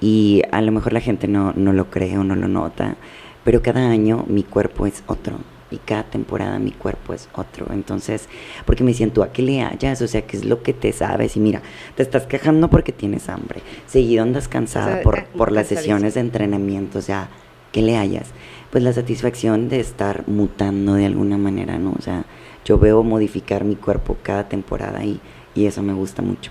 y 0.00 0.42
a 0.52 0.60
lo 0.60 0.72
mejor 0.72 0.92
la 0.92 1.00
gente 1.00 1.28
no, 1.28 1.52
no 1.54 1.72
lo 1.72 1.90
cree 1.90 2.18
o 2.18 2.24
no 2.24 2.36
lo 2.36 2.48
nota, 2.48 2.96
pero 3.44 3.62
cada 3.62 3.88
año 3.88 4.24
mi 4.28 4.42
cuerpo 4.42 4.86
es 4.86 5.02
otro 5.06 5.38
y 5.70 5.78
cada 5.78 6.04
temporada 6.04 6.58
mi 6.58 6.72
cuerpo 6.72 7.12
es 7.12 7.28
otro. 7.34 7.66
Entonces, 7.72 8.28
porque 8.64 8.84
me 8.84 8.90
dicen, 8.90 9.10
tú 9.10 9.22
a 9.22 9.32
qué 9.32 9.42
le 9.42 9.62
hallas, 9.62 10.00
o 10.02 10.08
sea, 10.08 10.22
qué 10.22 10.36
es 10.36 10.44
lo 10.44 10.62
que 10.62 10.72
te 10.72 10.92
sabes. 10.92 11.36
Y 11.36 11.40
mira, 11.40 11.62
te 11.96 12.02
estás 12.02 12.26
quejando 12.26 12.68
porque 12.68 12.92
tienes 12.92 13.28
hambre, 13.28 13.60
seguido 13.86 14.22
andas 14.22 14.48
cansada 14.48 15.00
por, 15.02 15.20
ah, 15.20 15.26
por 15.36 15.52
las 15.52 15.66
sesiones 15.66 16.14
de 16.14 16.20
entrenamiento, 16.20 16.98
o 16.98 17.02
sea, 17.02 17.28
¿qué 17.72 17.82
le 17.82 17.96
hallas? 17.96 18.30
Pues 18.70 18.84
la 18.84 18.92
satisfacción 18.92 19.68
de 19.68 19.80
estar 19.80 20.24
mutando 20.28 20.94
de 20.94 21.06
alguna 21.06 21.38
manera, 21.38 21.78
¿no? 21.78 21.94
O 21.98 22.02
sea, 22.02 22.24
yo 22.64 22.78
veo 22.78 23.02
modificar 23.02 23.64
mi 23.64 23.76
cuerpo 23.76 24.16
cada 24.22 24.48
temporada 24.48 25.04
y, 25.04 25.20
y 25.54 25.66
eso 25.66 25.82
me 25.82 25.92
gusta 25.92 26.22
mucho. 26.22 26.50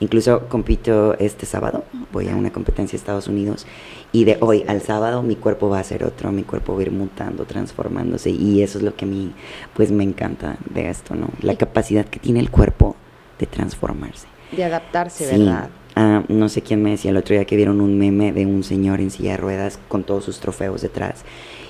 Incluso 0.00 0.48
compito 0.48 1.14
este 1.18 1.44
sábado, 1.44 1.84
voy 2.10 2.28
a 2.28 2.34
una 2.34 2.50
competencia 2.50 2.96
de 2.96 3.00
Estados 3.00 3.28
Unidos 3.28 3.66
y 4.12 4.24
de 4.24 4.38
hoy 4.40 4.64
al 4.66 4.80
sábado 4.80 5.22
mi 5.22 5.36
cuerpo 5.36 5.68
va 5.68 5.78
a 5.78 5.84
ser 5.84 6.04
otro, 6.04 6.32
mi 6.32 6.42
cuerpo 6.42 6.72
va 6.72 6.80
a 6.80 6.82
ir 6.82 6.90
mutando, 6.90 7.44
transformándose 7.44 8.30
y 8.30 8.62
eso 8.62 8.78
es 8.78 8.84
lo 8.84 8.96
que 8.96 9.04
a 9.04 9.08
mí 9.08 9.32
pues 9.74 9.90
me 9.90 10.02
encanta 10.02 10.56
de 10.70 10.88
esto, 10.88 11.14
¿no? 11.14 11.28
La 11.42 11.54
capacidad 11.56 12.06
que 12.06 12.18
tiene 12.18 12.40
el 12.40 12.50
cuerpo 12.50 12.96
de 13.38 13.46
transformarse. 13.46 14.26
De 14.52 14.64
adaptarse, 14.64 15.36
¿verdad? 15.36 15.68
Ah, 15.96 16.22
no 16.28 16.48
sé 16.48 16.62
quién 16.62 16.82
me 16.82 16.90
decía 16.90 17.10
el 17.10 17.18
otro 17.18 17.34
día 17.34 17.44
que 17.44 17.56
vieron 17.56 17.82
un 17.82 17.98
meme 17.98 18.32
de 18.32 18.46
un 18.46 18.64
señor 18.64 19.00
en 19.00 19.10
silla 19.10 19.32
de 19.32 19.36
ruedas 19.36 19.78
con 19.88 20.04
todos 20.04 20.24
sus 20.24 20.40
trofeos 20.40 20.80
detrás 20.80 21.24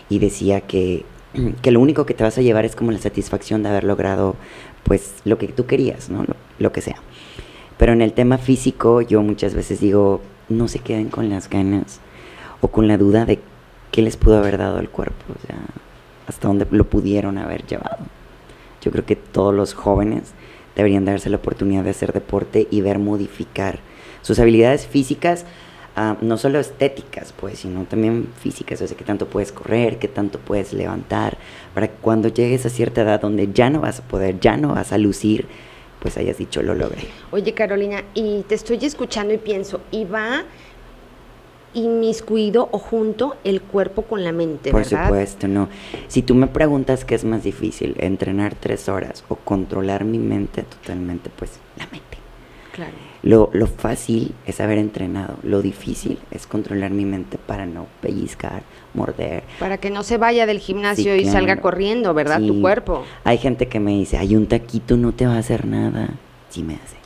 y 0.08 0.20
decía 0.20 0.60
que, 0.60 1.04
que 1.62 1.72
lo 1.72 1.80
único 1.80 2.06
que 2.06 2.14
te 2.14 2.22
vas 2.22 2.38
a 2.38 2.42
llevar 2.42 2.64
es 2.64 2.76
como 2.76 2.92
la 2.92 2.98
satisfacción 2.98 3.64
de 3.64 3.70
haber 3.70 3.82
logrado 3.82 4.36
pues 4.84 5.14
lo 5.24 5.36
que 5.36 5.48
tú 5.48 5.66
querías, 5.66 6.10
¿no? 6.10 6.24
lo 6.60 6.72
que 6.72 6.80
sea. 6.80 6.96
Pero 7.80 7.94
en 7.94 8.02
el 8.02 8.12
tema 8.12 8.36
físico 8.36 9.00
yo 9.00 9.22
muchas 9.22 9.54
veces 9.54 9.80
digo, 9.80 10.20
no 10.50 10.68
se 10.68 10.80
queden 10.80 11.08
con 11.08 11.30
las 11.30 11.48
ganas 11.48 12.00
o 12.60 12.68
con 12.68 12.86
la 12.86 12.98
duda 12.98 13.24
de 13.24 13.38
qué 13.90 14.02
les 14.02 14.18
pudo 14.18 14.36
haber 14.36 14.58
dado 14.58 14.80
el 14.80 14.90
cuerpo, 14.90 15.24
o 15.32 16.28
hasta 16.28 16.46
dónde 16.46 16.66
lo 16.70 16.84
pudieron 16.84 17.38
haber 17.38 17.66
llevado. 17.66 18.04
Yo 18.82 18.90
creo 18.90 19.06
que 19.06 19.16
todos 19.16 19.54
los 19.54 19.72
jóvenes 19.72 20.34
deberían 20.76 21.06
darse 21.06 21.30
la 21.30 21.38
oportunidad 21.38 21.82
de 21.82 21.90
hacer 21.90 22.12
deporte 22.12 22.68
y 22.70 22.82
ver 22.82 22.98
modificar 22.98 23.78
sus 24.20 24.38
habilidades 24.40 24.86
físicas, 24.86 25.46
ah, 25.96 26.18
no 26.20 26.36
solo 26.36 26.60
estéticas, 26.60 27.32
pues, 27.32 27.60
sino 27.60 27.84
también 27.84 28.28
físicas, 28.42 28.82
o 28.82 28.86
sea, 28.86 28.94
qué 28.94 29.04
tanto 29.04 29.24
puedes 29.24 29.52
correr, 29.52 29.98
qué 29.98 30.06
tanto 30.06 30.38
puedes 30.38 30.74
levantar, 30.74 31.38
para 31.72 31.88
que 31.88 31.94
cuando 32.02 32.28
llegues 32.28 32.66
a 32.66 32.68
cierta 32.68 33.00
edad 33.00 33.22
donde 33.22 33.50
ya 33.54 33.70
no 33.70 33.80
vas 33.80 34.00
a 34.00 34.02
poder, 34.02 34.38
ya 34.38 34.58
no 34.58 34.74
vas 34.74 34.92
a 34.92 34.98
lucir, 34.98 35.48
pues 36.00 36.16
hayas 36.16 36.38
dicho 36.38 36.62
lo 36.62 36.74
logré. 36.74 37.02
Oye 37.30 37.54
Carolina, 37.54 38.02
y 38.14 38.42
te 38.42 38.54
estoy 38.54 38.78
escuchando 38.82 39.32
y 39.34 39.38
pienso, 39.38 39.80
y 39.90 40.04
va 40.04 40.44
inmiscuido 41.74 42.68
o 42.72 42.78
junto 42.78 43.36
el 43.44 43.62
cuerpo 43.62 44.02
con 44.02 44.24
la 44.24 44.32
mente, 44.32 44.70
Por 44.72 44.84
supuesto, 44.84 45.46
no. 45.46 45.68
Si 46.08 46.22
tú 46.22 46.34
me 46.34 46.48
preguntas 46.48 47.04
qué 47.04 47.14
es 47.14 47.24
más 47.24 47.44
difícil, 47.44 47.94
entrenar 47.98 48.54
tres 48.54 48.88
horas 48.88 49.24
o 49.28 49.36
controlar 49.36 50.04
mi 50.04 50.18
mente 50.18 50.62
totalmente, 50.64 51.30
pues 51.36 51.52
la 51.76 51.84
mente. 51.86 52.18
Claro. 52.72 53.09
Lo, 53.22 53.50
lo 53.52 53.66
fácil 53.66 54.34
es 54.46 54.60
haber 54.60 54.78
entrenado, 54.78 55.36
lo 55.42 55.60
difícil 55.60 56.18
es 56.30 56.46
controlar 56.46 56.90
mi 56.90 57.04
mente 57.04 57.36
para 57.36 57.66
no 57.66 57.86
pellizcar, 58.00 58.62
morder. 58.94 59.42
Para 59.58 59.76
que 59.76 59.90
no 59.90 60.02
se 60.02 60.16
vaya 60.16 60.46
del 60.46 60.58
gimnasio 60.58 61.14
y 61.14 61.26
salga 61.26 61.60
corriendo, 61.60 62.14
¿verdad? 62.14 62.40
Tu 62.40 62.60
cuerpo. 62.62 63.04
Hay 63.24 63.36
gente 63.36 63.68
que 63.68 63.78
me 63.78 63.92
dice, 63.92 64.16
hay 64.16 64.36
un 64.36 64.46
taquito, 64.46 64.96
no 64.96 65.12
te 65.12 65.26
va 65.26 65.34
a 65.34 65.38
hacer 65.38 65.66
nada. 65.66 66.14
Sí 66.48 66.62
me 66.62 66.74
hace, 66.76 66.96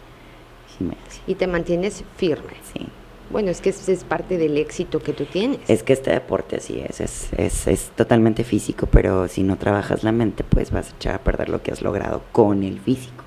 sí 0.78 0.84
me 0.84 0.94
hace. 1.06 1.20
Y 1.26 1.34
te 1.34 1.48
mantienes 1.48 2.04
firme. 2.16 2.52
Sí. 2.72 2.86
Bueno, 3.30 3.50
es 3.50 3.60
que 3.60 3.70
es, 3.70 4.04
parte 4.04 4.38
del 4.38 4.56
éxito 4.58 5.00
que 5.00 5.12
tú 5.12 5.24
tienes. 5.24 5.58
Es 5.66 5.82
que 5.82 5.94
este 5.94 6.12
deporte 6.12 6.56
así 6.56 6.78
es, 6.78 7.00
es, 7.00 7.30
es, 7.36 7.66
es 7.66 7.90
totalmente 7.96 8.44
físico, 8.44 8.86
pero 8.86 9.26
si 9.26 9.42
no 9.42 9.56
trabajas 9.56 10.04
la 10.04 10.12
mente, 10.12 10.44
pues 10.44 10.70
vas 10.70 10.92
a 10.92 10.94
echar 10.94 11.14
a 11.16 11.24
perder 11.24 11.48
lo 11.48 11.60
que 11.60 11.72
has 11.72 11.82
logrado 11.82 12.22
con 12.30 12.62
el 12.62 12.78
físico 12.78 13.23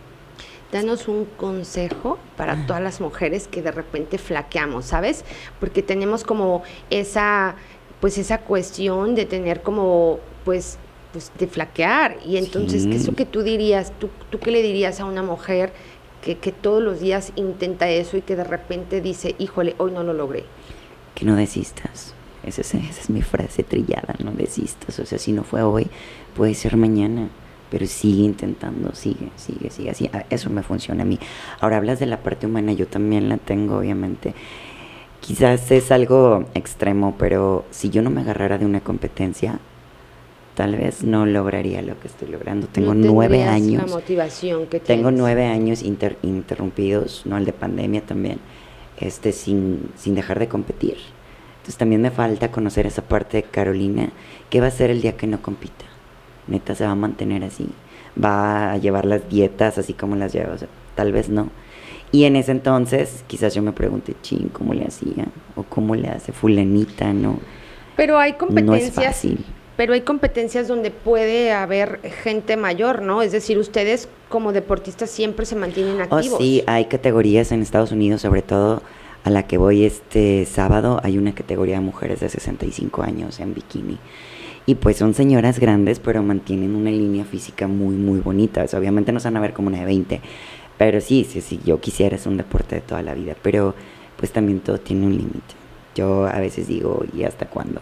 danos 0.71 1.07
un 1.07 1.25
consejo 1.25 2.17
para 2.35 2.65
todas 2.65 2.81
las 2.81 2.99
mujeres 2.99 3.47
que 3.47 3.61
de 3.61 3.71
repente 3.71 4.17
flaqueamos, 4.17 4.85
¿sabes? 4.85 5.23
Porque 5.59 5.81
tenemos 5.81 6.23
como 6.23 6.63
esa, 6.89 7.55
pues 8.01 8.17
esa 8.17 8.39
cuestión 8.39 9.15
de 9.15 9.25
tener 9.25 9.61
como, 9.61 10.19
pues, 10.43 10.77
pues 11.13 11.31
de 11.37 11.47
flaquear. 11.47 12.17
Y 12.25 12.37
entonces, 12.37 12.85
¿qué 12.85 12.95
es 12.95 13.07
lo 13.07 13.15
que 13.15 13.25
tú 13.25 13.43
dirías? 13.43 13.93
¿Tú, 13.99 14.09
tú 14.29 14.39
qué 14.39 14.51
le 14.51 14.61
dirías 14.61 14.99
a 14.99 15.05
una 15.05 15.23
mujer 15.23 15.71
que, 16.21 16.37
que 16.37 16.51
todos 16.51 16.83
los 16.83 16.99
días 16.99 17.31
intenta 17.35 17.89
eso 17.89 18.17
y 18.17 18.21
que 18.21 18.35
de 18.35 18.43
repente 18.43 19.01
dice, 19.01 19.35
híjole, 19.39 19.75
hoy 19.77 19.91
no 19.91 20.03
lo 20.03 20.13
logré? 20.13 20.43
Que 21.15 21.25
no 21.25 21.35
desistas. 21.35 22.13
Esa 22.43 22.61
es, 22.61 22.73
esa 22.75 23.01
es 23.01 23.09
mi 23.09 23.21
frase 23.21 23.63
trillada, 23.63 24.15
no 24.23 24.31
desistas. 24.31 24.99
O 24.99 25.05
sea, 25.05 25.17
si 25.17 25.31
no 25.31 25.43
fue 25.43 25.63
hoy, 25.63 25.87
puede 26.35 26.53
ser 26.53 26.77
mañana 26.77 27.29
pero 27.69 27.85
sigue 27.85 28.23
intentando, 28.23 28.93
sigue, 28.93 29.29
sigue, 29.35 29.69
sigue, 29.69 29.89
así, 29.89 30.09
eso 30.29 30.49
me 30.49 30.63
funciona 30.63 31.03
a 31.03 31.05
mí. 31.05 31.19
Ahora 31.59 31.77
hablas 31.77 31.99
de 31.99 32.05
la 32.05 32.17
parte 32.17 32.45
humana, 32.45 32.73
yo 32.73 32.87
también 32.87 33.29
la 33.29 33.37
tengo, 33.37 33.77
obviamente. 33.77 34.33
Quizás 35.21 35.71
es 35.71 35.91
algo 35.91 36.45
extremo, 36.53 37.15
pero 37.17 37.65
si 37.71 37.89
yo 37.89 38.01
no 38.01 38.09
me 38.09 38.21
agarrara 38.21 38.57
de 38.57 38.65
una 38.65 38.79
competencia, 38.79 39.59
tal 40.55 40.75
vez 40.75 41.03
no 41.03 41.25
lograría 41.25 41.81
lo 41.81 41.99
que 41.99 42.07
estoy 42.07 42.29
logrando. 42.29 42.67
Tengo 42.67 42.93
nueve 42.93 43.43
años. 43.43 43.83
La 43.83 43.95
motivación 43.95 44.67
que 44.67 44.79
Tengo 44.79 45.11
nueve 45.11 45.45
años 45.45 45.83
interrumpidos, 45.83 47.23
no 47.25 47.37
el 47.37 47.45
de 47.45 47.53
pandemia 47.53 48.01
también, 48.01 48.39
este, 48.99 49.31
sin, 49.33 49.89
sin 49.97 50.15
dejar 50.15 50.39
de 50.39 50.47
competir. 50.47 50.97
Entonces 51.57 51.77
también 51.77 52.01
me 52.01 52.11
falta 52.11 52.49
conocer 52.49 52.85
esa 52.85 53.01
parte 53.01 53.37
de 53.37 53.43
Carolina. 53.43 54.09
¿Qué 54.49 54.61
va 54.61 54.67
a 54.67 54.71
ser 54.71 54.89
el 54.89 55.01
día 55.01 55.17
que 55.17 55.27
no 55.27 55.41
compita? 55.41 55.83
Neta 56.47 56.75
se 56.75 56.85
va 56.85 56.91
a 56.91 56.95
mantener 56.95 57.43
así, 57.43 57.67
va 58.23 58.71
a 58.71 58.77
llevar 58.77 59.05
las 59.05 59.29
dietas 59.29 59.77
así 59.77 59.93
como 59.93 60.15
las 60.15 60.33
lleva, 60.33 60.55
tal 60.95 61.11
vez 61.11 61.29
no. 61.29 61.49
Y 62.11 62.23
en 62.23 62.35
ese 62.35 62.51
entonces 62.51 63.23
quizás 63.27 63.53
yo 63.53 63.61
me 63.61 63.73
pregunté, 63.73 64.15
ching, 64.21 64.49
¿cómo 64.49 64.73
le 64.73 64.85
hacía? 64.85 65.25
O 65.55 65.63
cómo 65.63 65.95
le 65.95 66.07
hace 66.07 66.31
fulanita, 66.31 67.11
¿no? 67.11 67.39
Pero 67.95 68.17
hay 68.17 68.33
competencias. 68.33 69.25
Pero 69.75 69.93
hay 69.93 70.01
competencias 70.01 70.67
donde 70.67 70.89
puede 70.89 71.51
haber 71.51 71.99
gente 72.23 72.57
mayor, 72.57 73.03
¿no? 73.03 73.21
Es 73.21 73.31
decir, 73.31 73.59
ustedes 73.59 74.09
como 74.27 74.51
deportistas 74.51 75.11
siempre 75.11 75.45
se 75.45 75.55
mantienen 75.55 75.99
oh, 75.99 76.15
activos. 76.15 76.39
sí, 76.39 76.63
hay 76.65 76.85
categorías 76.85 77.51
en 77.51 77.61
Estados 77.61 77.91
Unidos, 77.91 78.21
sobre 78.21 78.41
todo 78.41 78.81
a 79.23 79.29
la 79.29 79.43
que 79.43 79.57
voy 79.57 79.83
este 79.83 80.45
sábado, 80.45 80.99
hay 81.03 81.17
una 81.17 81.35
categoría 81.35 81.75
de 81.75 81.81
mujeres 81.81 82.21
de 82.21 82.29
65 82.29 83.03
años 83.03 83.39
en 83.39 83.53
bikini. 83.53 83.99
Y 84.69 84.75
pues 84.75 84.97
son 84.97 85.13
señoras 85.13 85.59
grandes, 85.59 85.99
pero 85.99 86.21
mantienen 86.21 86.75
una 86.75 86.91
línea 86.91 87.23
física 87.23 87.69
muy, 87.69 87.95
muy 87.95 88.19
bonita. 88.19 88.65
obviamente 88.77 89.13
no 89.13 89.21
se 89.21 89.29
van 89.29 89.37
a 89.37 89.39
ver 89.39 89.53
como 89.53 89.69
una 89.69 89.79
de 89.79 89.85
20. 89.85 90.21
Pero 90.77 90.99
sí, 90.99 91.25
sí, 91.27 91.39
sí, 91.39 91.61
yo 91.63 91.79
quisiera, 91.79 92.17
es 92.17 92.25
un 92.25 92.35
deporte 92.35 92.75
de 92.75 92.81
toda 92.81 93.01
la 93.01 93.13
vida. 93.13 93.33
Pero 93.41 93.73
pues 94.17 94.33
también 94.33 94.59
todo 94.59 94.77
tiene 94.77 95.05
un 95.05 95.13
límite. 95.13 95.55
Yo 95.95 96.27
a 96.27 96.39
veces 96.41 96.67
digo, 96.67 97.05
¿y 97.15 97.23
hasta 97.23 97.45
cuándo? 97.45 97.79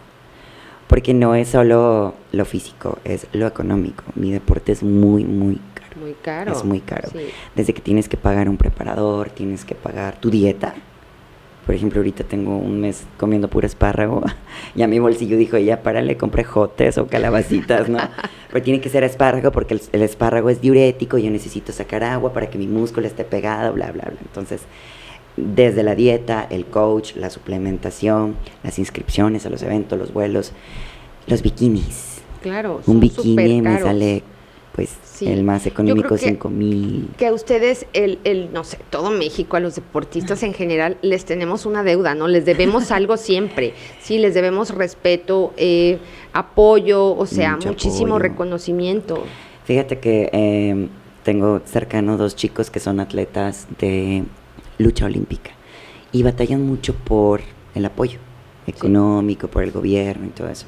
Porque 0.88 1.16
no 1.16 1.34
es 1.34 1.50
solo 1.50 2.14
lo 2.32 2.46
físico, 2.46 3.00
es 3.04 3.26
lo 3.34 3.48
económico. 3.48 4.04
Mi 4.14 4.32
deporte 4.32 4.72
es 4.72 4.84
muy, 4.84 5.26
muy 5.26 5.60
caro. 5.74 5.96
Muy 6.00 6.14
caro. 6.22 6.52
Es 6.52 6.64
muy 6.64 6.82
caro. 6.82 7.10
Desde 7.56 7.74
que 7.74 7.82
tienes 7.82 8.08
que 8.08 8.18
pagar 8.18 8.48
un 8.48 8.58
preparador, 8.58 9.32
tienes 9.32 9.66
que 9.66 9.74
pagar 9.74 10.20
tu 10.20 10.30
dieta 10.30 10.76
Por 11.66 11.74
ejemplo, 11.74 12.00
ahorita 12.00 12.24
tengo 12.24 12.58
un 12.58 12.80
mes 12.80 13.06
comiendo 13.18 13.50
puro 13.50 13.66
espárrago 13.66 14.22
y 14.76 14.84
a 14.84 14.88
mi 14.88 15.00
bolsillo 15.00 15.38
dijo, 15.38 15.58
ya 15.58 15.82
párale, 15.82 16.16
compré 16.18 16.44
jotes 16.44 16.98
o 16.98 17.08
calabacitas, 17.08 17.90
¿no? 17.90 17.98
Pero 18.52 18.64
tiene 18.64 18.82
que 18.82 18.90
ser 18.90 19.04
espárrago 19.04 19.52
porque 19.52 19.80
el, 19.92 20.02
espárrago 20.02 20.50
es 20.50 20.62
diurético, 20.62 21.18
yo 21.18 21.32
necesito 21.32 21.72
sacar 21.72 22.04
agua 22.04 22.34
para 22.34 22.50
que 22.50 22.58
mi 22.58 22.68
músculo 22.68 23.08
esté 23.08 23.24
pegado, 23.24 23.74
bla, 23.74 23.92
bla, 23.92 24.04
bla. 24.04 24.18
Entonces, 24.22 24.62
desde 25.38 25.84
la 25.84 25.96
dieta, 25.96 26.48
el 26.50 26.66
coach, 26.66 27.16
la 27.16 27.30
suplementación, 27.30 28.36
las 28.64 28.80
inscripciones 28.80 29.46
a 29.46 29.50
los 29.50 29.64
eventos, 29.64 29.98
los 29.98 30.14
vuelos, 30.14 30.54
los 31.28 31.42
bikinis. 31.42 32.22
Claro, 32.42 32.82
un 32.86 33.00
bikini 33.00 33.62
me 33.62 33.80
sale 33.80 34.24
pues 34.76 35.22
el 35.22 35.44
más 35.46 35.66
económico, 35.66 36.18
5 36.18 36.50
mil. 36.50 37.08
Que 37.18 37.28
a 37.28 37.34
ustedes, 37.34 37.88
el, 37.94 38.20
el, 38.26 38.52
no 38.52 38.66
sé, 38.66 38.78
todo 38.90 39.10
México, 39.10 39.56
a 39.56 39.62
los 39.62 39.76
deportistas 39.76 40.44
en 40.44 40.54
general, 40.54 40.98
les 41.02 41.24
tenemos 41.24 41.66
una 41.66 41.82
deuda, 41.82 42.14
¿no? 42.14 42.28
Les 42.28 42.44
debemos 42.44 42.92
algo 42.92 43.16
siempre, 43.16 43.74
sí, 44.02 44.18
les 44.18 44.34
debemos 44.34 44.72
respeto, 44.72 45.54
eh, 45.56 46.00
apoyo, 46.34 47.16
o 47.16 47.26
sea, 47.26 47.58
muchísimo 47.66 48.20
reconocimiento. 48.20 49.24
Fíjate 49.64 50.00
que 50.00 50.30
eh, 50.34 50.90
tengo 51.24 51.62
cercano 51.64 52.18
dos 52.18 52.36
chicos 52.36 52.70
que 52.70 52.82
son 52.82 53.00
atletas 53.00 53.68
de 53.80 54.26
lucha 54.78 55.06
olímpica 55.06 55.52
y 56.12 56.22
batallan 56.24 56.62
mucho 56.62 56.94
por 56.94 57.40
el 57.76 57.86
apoyo 57.86 58.20
económico, 58.68 59.48
por 59.48 59.64
el 59.64 59.72
gobierno 59.72 60.26
y 60.26 60.30
todo 60.30 60.50
eso. 60.50 60.66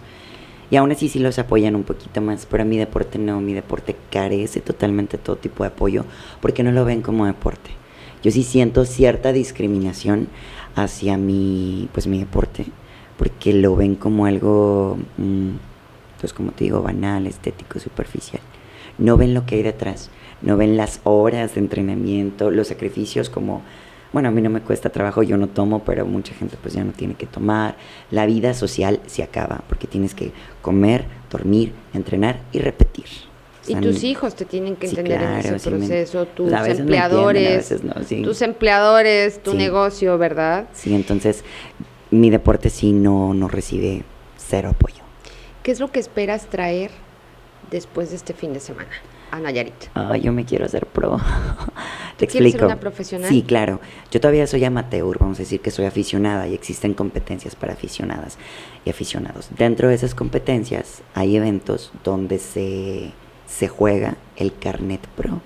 Y 0.69 0.75
aún 0.75 0.91
así 0.91 1.07
sí 1.07 1.19
los 1.19 1.39
apoyan 1.39 1.75
un 1.75 1.83
poquito 1.83 2.19
más, 2.21 2.45
pero 2.45 2.65
mi 2.65 2.77
deporte 2.77 3.17
no, 3.17 3.39
mi 3.39 3.53
deporte 3.53 3.95
carece 4.11 4.59
totalmente 4.59 5.17
de 5.17 5.23
todo 5.23 5.37
tipo 5.37 5.63
de 5.63 5.69
apoyo 5.69 6.05
porque 6.41 6.63
no 6.63 6.71
lo 6.71 6.83
ven 6.83 7.01
como 7.01 7.25
deporte. 7.25 7.71
Yo 8.23 8.31
sí 8.31 8.43
siento 8.43 8.83
cierta 8.85 9.31
discriminación 9.31 10.27
hacia 10.75 11.17
mi, 11.17 11.87
pues 11.93 12.07
mi 12.07 12.19
deporte, 12.19 12.65
porque 13.17 13.53
lo 13.53 13.75
ven 13.75 13.95
como 13.95 14.25
algo, 14.25 14.97
mm, 15.17 15.51
pues 16.19 16.33
como 16.33 16.51
te 16.51 16.65
digo, 16.65 16.81
banal, 16.81 17.27
estético, 17.27 17.79
superficial. 17.79 18.41
No 18.97 19.15
ven 19.15 19.33
lo 19.33 19.45
que 19.45 19.55
hay 19.55 19.63
detrás, 19.63 20.09
no 20.41 20.57
ven 20.57 20.75
las 20.75 20.99
horas 21.03 21.55
de 21.55 21.61
entrenamiento, 21.61 22.51
los 22.51 22.67
sacrificios 22.67 23.29
como 23.29 23.61
bueno, 24.17 24.29
a 24.29 24.31
mí 24.31 24.41
no 24.41 24.49
me 24.49 24.61
cuesta 24.61 24.89
trabajo, 24.89 25.21
yo 25.21 25.37
no 25.37 25.47
tomo, 25.47 25.83
pero 25.83 26.03
mucha 26.07 26.33
gente 26.33 26.57
pues 26.59 26.73
ya 26.73 26.83
no 26.83 26.91
tiene 26.91 27.13
que 27.13 27.27
tomar. 27.27 27.75
La 28.09 28.25
vida 28.25 28.55
social 28.55 28.99
se 29.05 29.21
acaba 29.21 29.61
porque 29.69 29.85
tienes 29.85 30.15
que 30.15 30.31
comer, 30.63 31.05
dormir, 31.29 31.71
entrenar 31.93 32.39
y 32.51 32.57
repetir. 32.57 33.05
y 33.67 33.75
tus 33.75 34.03
hijos 34.03 34.33
te 34.33 34.45
tienen 34.45 34.75
que 34.75 34.87
entender 34.87 35.21
en 35.21 35.33
ese 35.33 35.69
proceso, 35.69 36.25
tus 36.25 36.51
empleadores, 36.51 37.71
tus 38.23 38.41
empleadores, 38.41 39.43
tu 39.43 39.53
negocio, 39.53 40.17
¿verdad? 40.17 40.67
Sí, 40.73 40.95
entonces 40.95 41.43
mi 42.09 42.31
deporte 42.31 42.71
sí 42.71 42.93
no, 42.93 43.35
no 43.35 43.47
recibe 43.47 44.01
cero 44.35 44.69
apoyo. 44.69 45.03
¿Qué 45.61 45.69
es 45.69 45.79
lo 45.79 45.91
que 45.91 45.99
esperas 45.99 46.47
traer 46.47 46.89
después 47.69 48.09
de 48.09 48.15
este 48.15 48.33
fin 48.33 48.51
de 48.53 48.61
semana? 48.61 48.89
A 49.31 49.39
Nayarit? 49.39 49.89
Ah, 49.93 50.17
yo 50.17 50.31
me 50.31 50.45
quiero 50.45 50.65
hacer 50.65 50.85
pro. 50.85 51.19
Te 52.17 52.25
explico. 52.25 52.57
Ser 52.57 52.65
una 52.65 52.79
profesional? 52.79 53.29
Sí, 53.29 53.43
claro. 53.43 53.79
Yo 54.11 54.19
todavía 54.19 54.47
soy 54.47 54.63
amateur, 54.63 55.17
vamos 55.19 55.37
a 55.39 55.43
decir 55.43 55.61
que 55.61 55.71
soy 55.71 55.85
aficionada 55.85 56.47
y 56.47 56.53
existen 56.53 56.93
competencias 56.93 57.55
para 57.55 57.73
aficionadas 57.73 58.37
y 58.85 58.89
aficionados. 58.89 59.49
Dentro 59.55 59.89
de 59.89 59.95
esas 59.95 60.15
competencias 60.15 61.03
hay 61.13 61.35
eventos 61.35 61.91
donde 62.03 62.39
se, 62.39 63.11
se 63.45 63.67
juega 63.67 64.17
el 64.35 64.57
carnet 64.57 65.05
pro. 65.15 65.41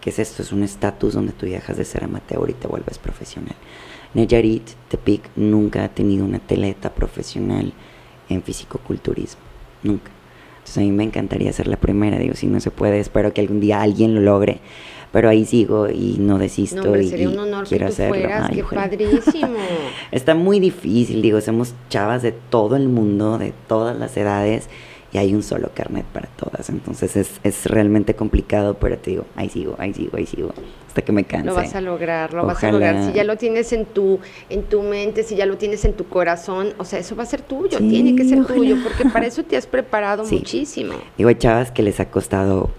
¿Qué 0.00 0.10
es 0.10 0.18
esto? 0.18 0.42
Es 0.42 0.52
un 0.52 0.62
estatus 0.62 1.14
donde 1.14 1.32
tú 1.32 1.46
dejas 1.46 1.76
de 1.76 1.84
ser 1.84 2.04
amateur 2.04 2.48
y 2.48 2.54
te 2.54 2.68
vuelves 2.68 2.98
profesional. 2.98 3.56
Nayarit, 4.14 4.68
Tepic, 4.88 5.22
nunca 5.36 5.84
ha 5.84 5.88
tenido 5.88 6.24
una 6.24 6.38
atleta 6.38 6.92
profesional 6.92 7.72
en 8.28 8.42
fisicoculturismo. 8.42 9.40
Nunca. 9.82 10.10
Entonces 10.70 10.84
a 10.84 10.86
mí 10.88 10.92
me 10.92 11.02
encantaría 11.02 11.52
ser 11.52 11.66
la 11.66 11.76
primera, 11.76 12.16
digo, 12.16 12.34
si 12.36 12.46
no 12.46 12.60
se 12.60 12.70
puede, 12.70 13.00
espero 13.00 13.32
que 13.32 13.40
algún 13.40 13.58
día 13.58 13.82
alguien 13.82 14.14
lo 14.14 14.20
logre, 14.20 14.60
pero 15.10 15.28
ahí 15.28 15.44
sigo 15.44 15.88
y 15.88 16.18
no 16.20 16.38
desisto 16.38 16.84
no, 16.84 16.96
y, 16.96 17.08
sería 17.08 17.28
un 17.28 17.40
honor 17.40 17.66
quiero 17.66 17.86
que 17.86 17.92
tú 17.92 17.94
hacerlo. 17.94 18.14
Fueras, 18.14 18.50
qué 18.50 18.62
padrísimo. 18.62 19.56
Está 20.12 20.36
muy 20.36 20.60
difícil, 20.60 21.22
digo, 21.22 21.40
somos 21.40 21.74
chavas 21.88 22.22
de 22.22 22.30
todo 22.30 22.76
el 22.76 22.88
mundo, 22.88 23.36
de 23.36 23.52
todas 23.66 23.98
las 23.98 24.16
edades 24.16 24.68
y 25.12 25.18
hay 25.18 25.34
un 25.34 25.42
solo 25.42 25.70
carnet 25.74 26.04
para 26.06 26.28
todas. 26.28 26.68
Entonces 26.70 27.16
es, 27.16 27.40
es 27.42 27.66
realmente 27.66 28.14
complicado, 28.14 28.74
pero 28.74 28.98
te 28.98 29.10
digo, 29.10 29.26
ahí 29.36 29.48
sigo, 29.48 29.74
ahí 29.78 29.92
sigo, 29.92 30.16
ahí 30.16 30.26
sigo, 30.26 30.52
hasta 30.86 31.02
que 31.02 31.12
me 31.12 31.24
canse. 31.24 31.46
Lo 31.46 31.54
vas 31.54 31.74
a 31.74 31.80
lograr, 31.80 32.32
lo 32.32 32.46
vas 32.46 32.62
a 32.62 32.70
lograr. 32.70 33.04
Si 33.04 33.12
ya 33.12 33.24
lo 33.24 33.36
tienes 33.36 33.72
en 33.72 33.86
tu, 33.86 34.20
en 34.48 34.62
tu 34.64 34.82
mente, 34.82 35.22
si 35.22 35.34
ya 35.36 35.46
lo 35.46 35.56
tienes 35.56 35.84
en 35.84 35.94
tu 35.94 36.06
corazón, 36.06 36.74
o 36.78 36.84
sea, 36.84 36.98
eso 36.98 37.16
va 37.16 37.24
a 37.24 37.26
ser 37.26 37.42
tuyo, 37.42 37.78
tiene 37.78 38.14
que 38.14 38.24
ser 38.24 38.44
tuyo, 38.46 38.76
porque 38.82 39.04
para 39.06 39.26
eso 39.26 39.42
te 39.42 39.56
has 39.56 39.66
preparado 39.66 40.24
muchísimo. 40.30 40.94
Digo, 41.16 41.28
hay 41.28 41.36
chavas 41.36 41.70
que 41.70 41.82
les 41.82 41.98
ha 42.00 42.10
costado 42.10 42.70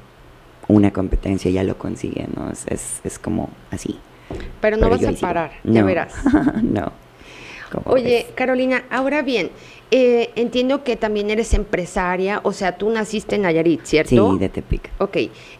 una 0.67 0.91
competencia 0.91 1.51
y 1.51 1.55
ya 1.55 1.63
lo 1.63 1.77
consiguen, 1.77 2.29
¿no? 2.35 2.49
Es, 2.49 2.65
es, 2.67 3.01
es 3.03 3.19
como 3.19 3.49
así. 3.71 3.99
Pero 4.61 4.77
no 4.77 4.89
vas 4.89 5.03
a 5.03 5.11
parar, 5.11 5.51
ya 5.65 5.83
verás. 5.83 6.13
no. 6.63 6.93
Oye, 7.85 8.27
Carolina, 8.35 8.83
ahora 8.89 9.21
bien, 9.21 9.49
eh, 9.93 10.31
entiendo 10.37 10.85
que 10.85 10.95
también 10.95 11.29
eres 11.29 11.53
empresaria, 11.53 12.39
o 12.43 12.53
sea, 12.53 12.77
tú 12.77 12.89
naciste 12.89 13.35
en 13.35 13.41
Nayarit, 13.41 13.83
¿cierto? 13.83 14.31
Sí, 14.31 14.39
de 14.39 14.47
Tepic. 14.47 14.89
Ok, 14.99 15.17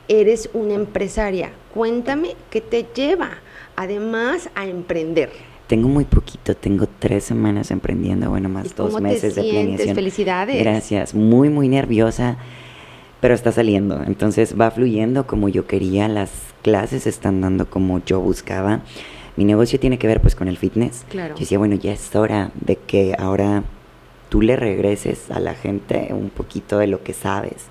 eres 0.07 0.49
una 0.53 0.73
empresaria. 0.73 1.51
Cuéntame 1.73 2.35
qué 2.49 2.61
te 2.61 2.85
lleva, 2.95 3.31
además, 3.75 4.49
a 4.55 4.65
emprender. 4.65 5.31
Tengo 5.67 5.89
muy 5.89 6.05
poquito, 6.05 6.55
tengo 6.55 6.87
tres 6.99 7.25
semanas 7.25 7.71
emprendiendo, 7.71 8.29
bueno, 8.29 8.47
más 8.47 8.73
dos 8.73 9.01
meses 9.01 9.35
de 9.35 9.43
planeación. 9.43 9.95
Felicidades. 9.95 10.59
Gracias, 10.61 11.13
muy, 11.13 11.49
muy 11.49 11.67
nerviosa, 11.67 12.37
pero 13.19 13.33
está 13.33 13.51
saliendo. 13.51 14.01
Entonces 14.01 14.55
va 14.59 14.71
fluyendo 14.71 15.27
como 15.27 15.49
yo 15.49 15.67
quería, 15.67 16.07
las 16.07 16.31
clases 16.61 17.05
están 17.05 17.41
dando 17.41 17.69
como 17.69 18.01
yo 18.05 18.21
buscaba. 18.21 18.81
Mi 19.35 19.43
negocio 19.43 19.77
tiene 19.77 19.97
que 19.97 20.07
ver 20.07 20.21
pues 20.21 20.35
con 20.35 20.47
el 20.47 20.55
fitness. 20.57 21.05
Claro. 21.09 21.35
Yo 21.35 21.39
decía, 21.41 21.57
bueno, 21.57 21.75
ya 21.75 21.91
es 21.91 22.15
hora 22.15 22.51
de 22.59 22.77
que 22.77 23.15
ahora 23.17 23.63
tú 24.31 24.41
le 24.41 24.55
regreses 24.55 25.29
a 25.29 25.41
la 25.41 25.53
gente 25.55 26.07
un 26.11 26.29
poquito 26.29 26.77
de 26.77 26.87
lo 26.87 27.03
que 27.03 27.11
sabes, 27.11 27.65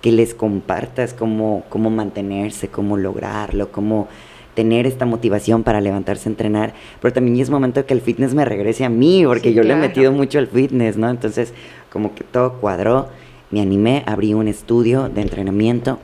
que 0.00 0.10
les 0.10 0.34
compartas 0.34 1.14
cómo, 1.14 1.62
cómo 1.68 1.90
mantenerse, 1.90 2.66
cómo 2.66 2.96
lograrlo, 2.96 3.70
cómo 3.70 4.08
tener 4.56 4.88
esta 4.88 5.06
motivación 5.06 5.62
para 5.62 5.80
levantarse 5.80 6.28
a 6.28 6.32
entrenar, 6.32 6.74
pero 7.00 7.14
también 7.14 7.38
es 7.38 7.50
momento 7.50 7.86
que 7.86 7.94
el 7.94 8.00
fitness 8.00 8.34
me 8.34 8.44
regrese 8.44 8.84
a 8.84 8.88
mí, 8.88 9.22
porque 9.24 9.54
yo 9.54 9.62
le 9.62 9.74
he 9.74 9.76
metido 9.76 10.10
mucho 10.10 10.40
al 10.40 10.48
fitness, 10.48 10.96
¿no? 10.96 11.08
Entonces, 11.08 11.54
como 11.92 12.16
que 12.16 12.24
todo 12.24 12.54
cuadró, 12.54 13.08
me 13.52 13.60
animé, 13.60 14.02
abrí 14.04 14.34
un 14.34 14.48
estudio 14.48 15.08
de 15.08 15.20
entrenamiento, 15.20 16.00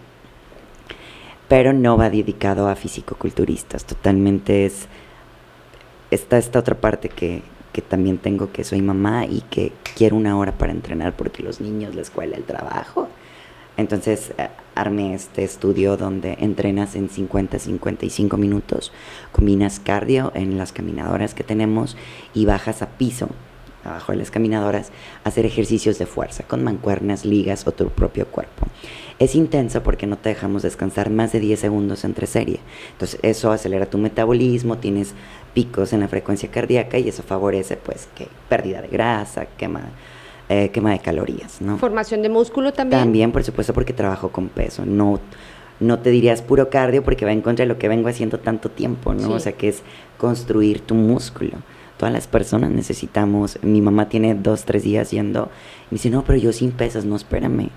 pero 1.48 1.72
no 1.72 1.96
va 1.96 2.08
dedicado 2.08 2.68
a 2.68 2.76
fisicoculturistas, 2.76 3.84
totalmente 3.84 4.64
es, 4.64 4.86
está 6.12 6.38
esta 6.38 6.60
otra 6.60 6.76
parte 6.76 7.08
que, 7.08 7.42
que 7.78 7.82
también 7.82 8.18
tengo 8.18 8.50
que 8.50 8.64
soy 8.64 8.82
mamá 8.82 9.24
y 9.24 9.42
que 9.42 9.70
quiero 9.96 10.16
una 10.16 10.36
hora 10.36 10.50
para 10.50 10.72
entrenar 10.72 11.14
porque 11.14 11.44
los 11.44 11.60
niños, 11.60 11.94
la 11.94 12.02
escuela, 12.02 12.36
el 12.36 12.42
trabajo. 12.42 13.06
Entonces 13.76 14.32
eh, 14.36 14.48
armé 14.74 15.14
este 15.14 15.44
estudio 15.44 15.96
donde 15.96 16.38
entrenas 16.40 16.96
en 16.96 17.08
50-55 17.08 18.36
minutos, 18.36 18.90
combinas 19.30 19.78
cardio 19.78 20.32
en 20.34 20.58
las 20.58 20.72
caminadoras 20.72 21.34
que 21.34 21.44
tenemos 21.44 21.96
y 22.34 22.46
bajas 22.46 22.82
a 22.82 22.88
piso, 22.88 23.28
abajo 23.88 24.12
de 24.12 24.18
las 24.18 24.30
caminadoras, 24.30 24.90
hacer 25.24 25.46
ejercicios 25.46 25.98
de 25.98 26.06
fuerza 26.06 26.44
con 26.44 26.62
mancuernas, 26.64 27.24
ligas 27.24 27.66
o 27.66 27.72
tu 27.72 27.88
propio 27.88 28.26
cuerpo. 28.26 28.66
Es 29.18 29.34
intenso 29.34 29.82
porque 29.82 30.06
no 30.06 30.16
te 30.16 30.28
dejamos 30.28 30.62
descansar 30.62 31.10
más 31.10 31.32
de 31.32 31.40
10 31.40 31.58
segundos 31.58 32.04
entre 32.04 32.26
serie. 32.26 32.60
Entonces 32.92 33.18
eso 33.22 33.50
acelera 33.50 33.86
tu 33.86 33.98
metabolismo, 33.98 34.78
tienes 34.78 35.14
picos 35.54 35.92
en 35.92 36.00
la 36.00 36.08
frecuencia 36.08 36.50
cardíaca 36.50 36.98
y 36.98 37.08
eso 37.08 37.22
favorece 37.24 37.76
pues 37.76 38.08
que 38.14 38.28
pérdida 38.48 38.80
de 38.80 38.88
grasa, 38.88 39.46
quema, 39.56 39.82
eh, 40.48 40.68
quema 40.68 40.92
de 40.92 41.00
calorías, 41.00 41.60
¿no? 41.60 41.78
Formación 41.78 42.22
de 42.22 42.28
músculo 42.28 42.72
también. 42.72 43.00
También, 43.00 43.32
por 43.32 43.42
supuesto, 43.42 43.74
porque 43.74 43.92
trabajo 43.92 44.30
con 44.30 44.48
peso. 44.48 44.86
No, 44.86 45.18
no 45.80 45.98
te 45.98 46.10
dirías 46.10 46.40
puro 46.42 46.70
cardio 46.70 47.02
porque 47.02 47.24
va 47.24 47.32
en 47.32 47.40
contra 47.40 47.64
de 47.64 47.68
lo 47.68 47.78
que 47.78 47.88
vengo 47.88 48.08
haciendo 48.08 48.38
tanto 48.38 48.70
tiempo, 48.70 49.14
¿no? 49.14 49.30
O 49.32 49.40
sea, 49.40 49.52
que 49.52 49.68
es 49.68 49.82
construir 50.16 50.80
tu 50.80 50.94
músculo. 50.94 51.58
Todas 51.98 52.12
las 52.12 52.26
personas 52.26 52.70
necesitamos. 52.70 53.58
Mi 53.62 53.82
mamá 53.82 54.08
tiene 54.08 54.34
dos, 54.34 54.64
tres 54.64 54.84
días 54.84 55.10
yendo 55.10 55.50
y 55.90 55.96
dice, 55.96 56.10
no, 56.10 56.24
pero 56.24 56.38
yo 56.38 56.52
sin 56.52 56.72
pesas, 56.72 57.04
no, 57.04 57.16
espérame. 57.16 57.70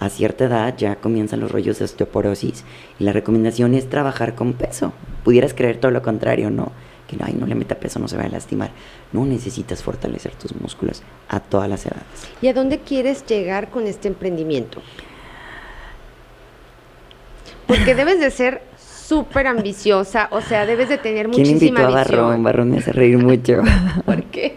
A 0.00 0.08
cierta 0.08 0.46
edad 0.46 0.74
ya 0.76 0.96
comienzan 0.96 1.40
los 1.40 1.52
rollos 1.52 1.78
de 1.78 1.84
osteoporosis 1.84 2.64
y 2.98 3.04
la 3.04 3.12
recomendación 3.12 3.74
es 3.74 3.88
trabajar 3.88 4.34
con 4.34 4.54
peso. 4.54 4.94
Pudieras 5.24 5.54
creer 5.54 5.78
todo 5.78 5.90
lo 5.92 6.02
contrario, 6.02 6.50
¿no? 6.50 6.72
que 7.10 7.24
ay, 7.24 7.34
no 7.34 7.46
le 7.46 7.54
meta 7.54 7.74
peso, 7.74 7.98
no 7.98 8.08
se 8.08 8.16
va 8.16 8.24
a 8.24 8.28
lastimar. 8.28 8.70
No 9.12 9.26
necesitas 9.26 9.82
fortalecer 9.82 10.32
tus 10.34 10.54
músculos 10.54 11.02
a 11.28 11.40
todas 11.40 11.68
las 11.68 11.84
edades. 11.84 12.04
¿Y 12.40 12.48
a 12.48 12.54
dónde 12.54 12.78
quieres 12.78 13.26
llegar 13.26 13.70
con 13.70 13.86
este 13.86 14.08
emprendimiento? 14.08 14.80
Porque 17.66 17.94
debes 17.94 18.20
de 18.20 18.30
ser 18.30 18.62
súper 19.10 19.48
ambiciosa, 19.48 20.28
o 20.30 20.40
sea, 20.40 20.66
debes 20.66 20.88
de 20.88 20.96
tener 20.96 21.28
¿Quién 21.30 21.44
muchísima 21.48 21.80
invitó 21.80 21.88
a 21.88 21.90
Barrón? 21.90 22.42
Barrón 22.44 22.70
me 22.70 22.78
hace 22.78 22.92
reír 22.92 23.18
mucho. 23.30 23.60
¿Por 24.06 24.22
qué? 24.26 24.54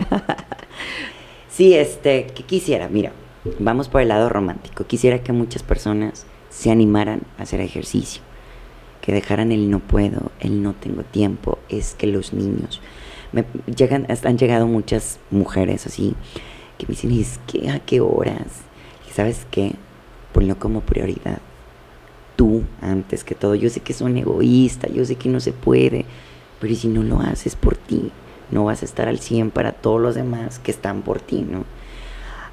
sí, 1.49 1.73
este, 1.73 2.27
¿qué 2.35 2.43
quisiera? 2.43 2.87
Mira, 2.87 3.13
vamos 3.57 3.89
por 3.89 4.01
el 4.01 4.09
lado 4.09 4.29
romántico. 4.29 4.85
Quisiera 4.85 5.23
que 5.23 5.33
muchas 5.33 5.63
personas 5.63 6.27
se 6.51 6.69
animaran 6.69 7.21
a 7.39 7.43
hacer 7.43 7.61
ejercicio, 7.61 8.21
que 9.01 9.11
dejaran 9.11 9.51
el 9.51 9.71
no 9.71 9.79
puedo, 9.79 10.31
el 10.39 10.61
no 10.61 10.73
tengo 10.73 11.01
tiempo, 11.01 11.57
es 11.67 11.95
que 11.95 12.05
los 12.05 12.31
niños 12.31 12.79
me 13.31 13.45
llegan, 13.75 14.05
han 14.07 14.37
llegado 14.37 14.67
muchas 14.67 15.19
mujeres 15.31 15.87
así 15.87 16.13
que 16.77 16.85
me 16.85 16.91
dicen, 16.91 17.11
es 17.11 17.39
que 17.47 17.71
a 17.71 17.79
qué 17.79 18.01
horas, 18.01 18.61
y 19.09 19.13
sabes 19.13 19.47
qué, 19.49 19.73
ponlo 20.31 20.59
como 20.59 20.81
prioridad. 20.81 21.39
Tú 22.35 22.63
antes 22.81 23.23
que 23.23 23.35
todo, 23.35 23.55
yo 23.55 23.69
sé 23.69 23.81
que 23.81 23.93
son 23.93 24.17
egoísta, 24.17 24.87
yo 24.89 25.05
sé 25.05 25.15
que 25.15 25.29
no 25.29 25.39
se 25.39 25.51
puede, 25.51 26.05
pero 26.59 26.75
si 26.75 26.87
no 26.87 27.03
lo 27.03 27.19
haces 27.19 27.55
por 27.55 27.77
ti, 27.77 28.11
no 28.51 28.65
vas 28.65 28.81
a 28.81 28.85
estar 28.85 29.07
al 29.07 29.19
100 29.19 29.51
para 29.51 29.71
todos 29.71 30.01
los 30.01 30.15
demás 30.15 30.59
que 30.59 30.71
están 30.71 31.01
por 31.01 31.21
ti, 31.21 31.41
¿no? 31.41 31.65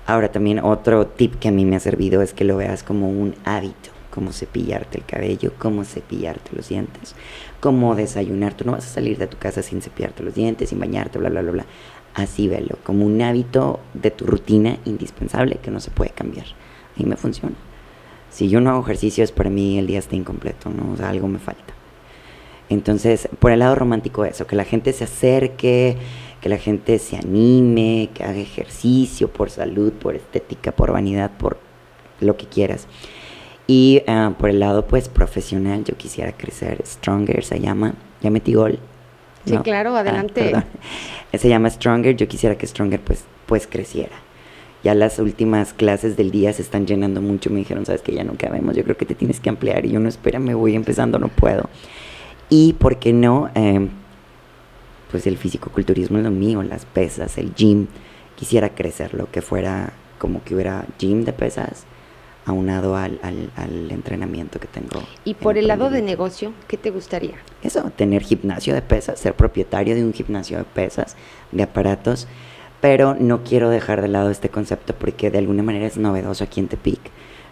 Ahora 0.07 0.33
también 0.33 0.59
otro 0.59 1.07
tip 1.07 1.37
que 1.37 1.49
a 1.49 1.53
mí 1.53 1.64
me 1.64 1.77
ha 1.77 1.81
servido 1.81 2.23
es 2.23 2.33
que 2.33 2.45
lo 2.45 2.57
veas 2.57 2.83
como 2.83 3.09
un 3.09 3.35
hábito, 3.45 3.90
como 4.11 4.33
cepillarte 4.33 4.99
el 4.99 5.05
cabello, 5.05 5.53
como 5.59 5.85
cepillarte 5.85 6.57
los 6.57 6.69
dientes, 6.69 7.14
como 7.61 7.95
desayunar. 7.95 8.55
Tú 8.55 8.64
no 8.64 8.73
vas 8.73 8.87
a 8.87 8.95
salir 8.95 9.19
de 9.19 9.29
tu 9.29 9.38
casa 9.38 9.62
sin 9.62 9.83
cepillarte 9.83 10.23
los 10.23 10.35
dientes, 10.35 10.71
sin 10.71 10.81
bañarte, 10.81 11.19
bla, 11.19 11.29
bla, 11.29 11.43
bla, 11.43 11.53
bla. 11.53 11.64
Así 12.14 12.49
velo, 12.49 12.77
como 12.83 13.07
un 13.07 13.23
hábito 13.23 13.79
de 13.95 14.11
tu 14.11 14.27
rutina 14.27 14.79
indispensable 14.85 15.61
que 15.62 15.71
no 15.71 15.79
se 15.79 15.93
puede 15.93 16.11
cambiar. 16.11 16.47
A 16.47 16.99
mí 16.99 17.07
me 17.07 17.16
funciona. 17.16 17.55
Si 18.31 18.49
yo 18.49 18.61
no 18.61 18.71
hago 18.71 18.83
ejercicio 18.83 19.25
es 19.25 19.33
para 19.33 19.51
mí 19.51 19.79
el 19.79 19.87
día 19.87 19.99
está 19.99 20.16
incompleto, 20.16 20.71
¿no? 20.71 20.93
O 20.93 20.97
sea, 20.97 21.11
algo 21.11 21.29
me 21.29 21.38
falta. 21.38 21.75
Entonces, 22.69 23.29
por 23.40 23.51
el 23.51 23.59
lado 23.59 23.75
romántico 23.75 24.25
eso, 24.25 24.47
que 24.47 24.55
la 24.55 24.64
gente 24.64 24.93
se 24.93 25.05
acerque, 25.05 25.97
que 26.40 26.49
la 26.49 26.57
gente 26.57 26.99
se 26.99 27.16
anime, 27.16 28.11
que 28.14 28.23
haga 28.25 28.38
ejercicio 28.38 29.29
por 29.29 29.51
salud, 29.51 29.93
por 29.93 30.14
estética, 30.14 30.73
por 30.73 30.93
vanidad, 30.93 31.33
por 31.37 31.59
lo 32.21 32.37
que 32.37 32.47
quieras. 32.47 32.87
Y 33.66 34.03
ah, 34.07 34.35
por 34.38 34.51
el 34.51 34.61
lado 34.61 34.87
pues 34.87 35.09
profesional, 35.09 35.85
yo 35.85 35.97
quisiera 35.97 36.33
crecer. 36.33 36.83
Stronger 36.87 37.45
se 37.45 37.61
llama. 37.61 37.95
Ya 38.23 38.31
metí 38.31 38.55
gol. 38.55 38.79
Sí, 39.45 39.57
claro, 39.59 39.97
ah, 39.97 40.01
adelante. 40.01 40.53
se 41.35 41.49
llama 41.49 41.71
Stronger. 41.71 42.16
Yo 42.16 42.29
quisiera 42.29 42.57
que 42.57 42.66
Stronger 42.66 43.01
pues, 43.01 43.25
pues 43.47 43.66
creciera. 43.66 44.16
Ya 44.83 44.95
las 44.95 45.19
últimas 45.19 45.75
clases 45.75 46.16
del 46.16 46.31
día 46.31 46.53
se 46.53 46.62
están 46.62 46.87
llenando 46.87 47.21
mucho. 47.21 47.51
Me 47.51 47.59
dijeron, 47.59 47.85
sabes 47.85 48.03
que 48.03 48.12
ya 48.12 48.25
no 48.25 48.35
cabemos. 48.38 48.77
Yo 48.77 48.85
creo 48.85 48.97
que 48.97 49.07
te 49.07 49.14
tienes 49.14 49.40
que 49.40 49.51
ampliar. 49.51 49.85
Y 49.85 49.90
yo 49.90 50.01
no, 50.01 50.09
espera, 50.09 50.38
me 50.38 50.55
voy 50.55 50.75
empezando, 50.75 51.19
no 51.19 51.29
puedo. 51.29 51.69
Y, 52.49 52.73
¿por 52.75 52.99
qué 52.99 53.12
no? 53.12 53.51
Eh, 53.55 53.88
pues 55.11 55.27
el 55.27 55.37
fisicoculturismo 55.37 56.19
es 56.19 56.25
lo 56.25 56.31
mío, 56.31 56.62
las 56.62 56.85
pesas, 56.87 57.37
el 57.37 57.55
gym. 57.55 57.88
Quisiera 58.37 58.71
crecerlo, 58.71 59.29
que 59.31 59.43
fuera 59.43 59.93
como 60.19 60.43
que 60.43 60.55
hubiera 60.55 60.87
gym 60.99 61.25
de 61.25 61.33
pesas 61.33 61.85
aunado 62.47 62.97
al, 62.97 63.21
al, 63.23 63.51
al 63.57 63.90
entrenamiento 63.90 64.59
que 64.59 64.66
tengo. 64.66 65.03
Y 65.25 65.35
por 65.35 65.59
el 65.59 65.69
lado 65.69 65.90
de 65.90 66.03
negocio, 66.03 66.53
¿qué 66.69 66.77
te 66.77 66.90
gustaría? 66.90 67.35
Eso, 67.62 67.90
tener 67.97 68.23
gimnasio 68.23 68.75
de 68.75 68.83
pesas, 68.83 69.21
ser 69.21 69.35
propietario 69.35 69.95
de 69.95 70.05
un 70.05 70.12
gimnasio 70.12 70.59
de 70.59 70.64
pesas, 70.64 71.16
de 71.53 71.62
aparatos, 71.62 72.27
pero 72.81 73.14
no 73.19 73.43
quiero 73.45 73.71
dejar 73.71 74.01
de 74.03 74.09
lado 74.09 74.31
este 74.31 74.49
concepto 74.49 74.95
porque 74.95 75.31
de 75.31 75.38
alguna 75.38 75.62
manera 75.62 75.87
es 75.87 75.97
novedoso 75.97 76.45
aquí 76.45 76.61
en 76.61 76.69
Tepic. 76.69 77.01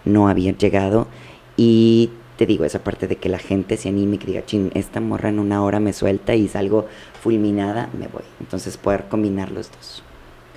No 0.05 0.29
había 0.29 0.53
llegado 0.53 1.07
y 1.57 2.11
te 2.39 2.47
digo, 2.47 2.65
esa 2.65 2.79
parte 2.79 3.09
de 3.09 3.17
que 3.17 3.29
la 3.29 3.39
gente 3.39 3.77
se 3.77 3.89
anime 3.89 4.15
y 4.15 4.19
que 4.19 4.27
diga, 4.29 4.47
chin, 4.47 4.71
esta 4.75 5.01
morra 5.01 5.29
en 5.29 5.41
una 5.41 5.63
hora 5.63 5.81
me 5.81 5.93
suelta 5.93 6.37
y 6.37 6.47
salgo 6.47 6.87
fulminada, 7.21 7.91
me 7.99 8.07
voy. 8.07 8.23
Entonces 8.39 8.77
poder 8.77 9.07
combinar 9.09 9.51
los 9.51 9.71
dos. 9.73 10.05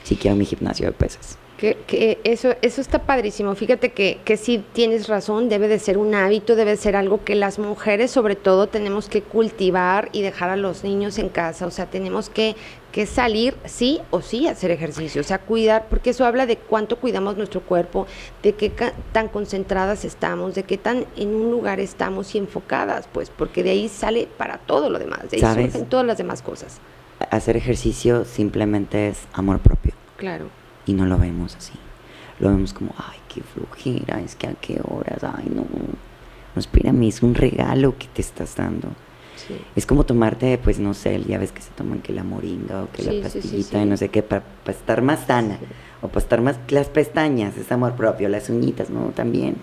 Si 0.04 0.16
quiero 0.16 0.38
mi 0.38 0.46
gimnasio 0.46 0.86
de 0.86 0.92
pesas. 0.94 1.38
Que, 1.58 2.20
eso, 2.24 2.56
eso 2.64 2.82
está 2.82 3.04
padrísimo. 3.04 3.54
Fíjate 3.54 3.92
que, 3.92 4.20
que 4.26 4.38
sí 4.38 4.64
tienes 4.74 5.08
razón, 5.08 5.48
debe 5.48 5.68
de 5.68 5.78
ser 5.78 6.00
un 6.00 6.16
hábito, 6.16 6.56
debe 6.56 6.76
ser 6.76 6.96
algo 6.96 7.24
que 7.24 7.36
las 7.36 7.60
mujeres 7.60 8.10
sobre 8.10 8.36
todo 8.36 8.68
tenemos 8.68 9.10
que 9.10 9.22
cultivar 9.22 10.10
y 10.12 10.24
dejar 10.24 10.50
a 10.50 10.56
los 10.56 10.84
niños 10.84 11.20
en 11.20 11.30
casa. 11.30 11.68
O 11.68 11.72
sea, 11.72 11.86
tenemos 11.88 12.30
que, 12.30 12.56
que 12.92 13.06
salir 13.06 13.56
sí 13.66 14.00
o 14.10 14.22
sí 14.22 14.48
a 14.48 14.52
hacer 14.52 14.72
ejercicio, 14.72 15.22
o 15.22 15.24
sea, 15.24 15.40
cuidar, 15.40 15.88
porque 15.90 16.10
eso 16.10 16.26
habla 16.26 16.46
de 16.46 16.58
cuánto 16.58 16.98
cuidamos 16.98 17.38
nuestro 17.38 17.62
cuerpo, 17.62 18.08
de 18.44 18.54
qué 18.54 18.72
tan 19.12 19.28
concentradas 19.28 20.06
estamos, 20.06 20.56
de 20.56 20.64
qué 20.64 20.78
tan 20.78 21.06
en 21.16 21.34
un 21.34 21.52
lugar 21.52 21.80
estamos 21.80 22.36
y 22.36 22.38
enfocadas, 22.38 23.08
pues, 23.12 23.30
porque 23.30 23.64
de 23.64 23.72
ahí 23.72 23.90
sale 23.90 24.28
para 24.38 24.58
todo 24.58 24.90
lo 24.90 25.00
demás, 25.00 25.30
de 25.30 25.38
ahí 25.38 25.64
surgen 25.64 25.86
todas 25.86 26.06
las 26.06 26.18
demás 26.18 26.42
cosas. 26.42 26.80
Hacer 27.30 27.56
ejercicio 27.56 28.26
simplemente 28.26 29.10
es 29.10 29.20
amor 29.34 29.60
propio. 29.60 29.94
Claro 30.18 30.62
y 30.86 30.94
no 30.94 31.06
lo 31.06 31.18
vemos 31.18 31.56
así. 31.56 31.74
Lo 32.40 32.50
vemos 32.50 32.74
como, 32.74 32.94
ay, 32.98 33.20
qué 33.28 33.42
flojera, 33.42 34.20
es 34.22 34.36
que 34.36 34.48
a 34.48 34.54
qué 34.54 34.82
horas, 34.84 35.24
ay, 35.24 35.48
no. 35.54 35.66
No, 36.54 36.60
espérame, 36.60 37.04
es 37.04 37.22
un 37.22 37.36
regalo 37.36 37.98
que 37.98 38.08
te 38.08 38.22
estás 38.22 38.56
dando. 38.56 38.90
Es 39.76 39.86
como 39.86 40.06
tomarte, 40.06 40.58
pues 40.58 40.80
no 40.80 40.94
sé, 40.94 41.22
ya 41.28 41.38
ves 41.38 41.52
que 41.52 41.62
se 41.62 41.72
toman 41.72 42.00
que 42.00 42.14
la 42.14 42.24
moringa 42.24 42.84
o 42.84 42.92
que 42.92 43.04
la 43.04 43.22
pastillita, 43.22 43.84
no 43.86 43.98
sé 43.98 44.10
qué, 44.10 44.24
para 44.24 44.44
estar 44.68 45.02
más 45.02 45.26
sana 45.28 45.60
o 46.02 46.08
para 46.08 46.20
estar 46.20 46.42
más. 46.42 46.58
Las 46.70 46.90
pestañas, 46.90 47.58
es 47.58 47.72
amor 47.72 47.94
propio, 47.94 48.30
las 48.30 48.50
uñitas, 48.50 48.90
¿no? 48.90 49.12
También 49.16 49.56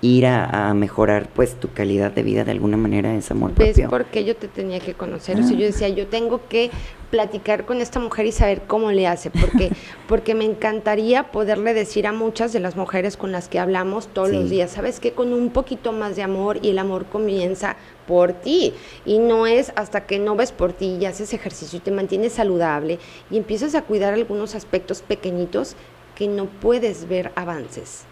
ir 0.00 0.26
a, 0.26 0.72
mejorar 0.74 1.28
pues 1.34 1.58
tu 1.58 1.72
calidad 1.72 2.12
de 2.12 2.22
vida 2.22 2.44
de 2.44 2.52
alguna 2.52 2.76
manera 2.76 3.14
es 3.14 3.30
amor 3.30 3.52
¿Ves 3.54 3.70
propio. 3.70 3.90
por 3.90 4.04
qué 4.06 4.24
yo 4.24 4.36
te 4.36 4.46
tenía 4.46 4.78
que 4.78 4.94
conocer? 4.94 5.40
O 5.40 5.42
sea, 5.42 5.56
yo 5.56 5.64
ah. 5.64 5.66
decía, 5.66 5.88
yo 5.88 6.06
tengo 6.06 6.46
que 6.48 6.70
platicar 7.10 7.64
con 7.64 7.80
esta 7.80 7.98
mujer 7.98 8.26
y 8.26 8.32
saber 8.32 8.62
cómo 8.66 8.92
le 8.92 9.06
hace, 9.06 9.30
porque, 9.30 9.70
porque 10.08 10.34
me 10.34 10.44
encantaría 10.44 11.32
poderle 11.32 11.74
decir 11.74 12.06
a 12.06 12.12
muchas 12.12 12.52
de 12.52 12.60
las 12.60 12.76
mujeres 12.76 13.16
con 13.16 13.32
las 13.32 13.48
que 13.48 13.58
hablamos 13.58 14.08
todos 14.08 14.30
los 14.30 14.50
días, 14.50 14.70
¿sabes 14.70 15.00
qué? 15.00 15.12
Con 15.12 15.32
un 15.32 15.50
poquito 15.50 15.92
más 15.92 16.16
de 16.16 16.22
amor 16.22 16.58
y 16.62 16.70
el 16.70 16.78
amor 16.78 17.06
comienza 17.06 17.76
por 18.06 18.32
ti 18.32 18.74
y 19.04 19.18
no 19.18 19.46
es 19.46 19.72
hasta 19.74 20.06
que 20.06 20.18
no 20.18 20.36
ves 20.36 20.52
por 20.52 20.72
ti 20.72 20.98
y 21.00 21.06
haces 21.06 21.34
ejercicio 21.34 21.78
y 21.78 21.82
te 21.82 21.90
mantienes 21.90 22.34
saludable 22.34 22.98
y 23.30 23.36
empiezas 23.36 23.74
a 23.74 23.82
cuidar 23.82 24.14
algunos 24.14 24.54
aspectos 24.54 25.02
pequeñitos 25.02 25.76
que 26.14 26.28
no 26.28 26.46
puedes 26.46 27.08
ver 27.08 27.32
avances. 27.36 28.07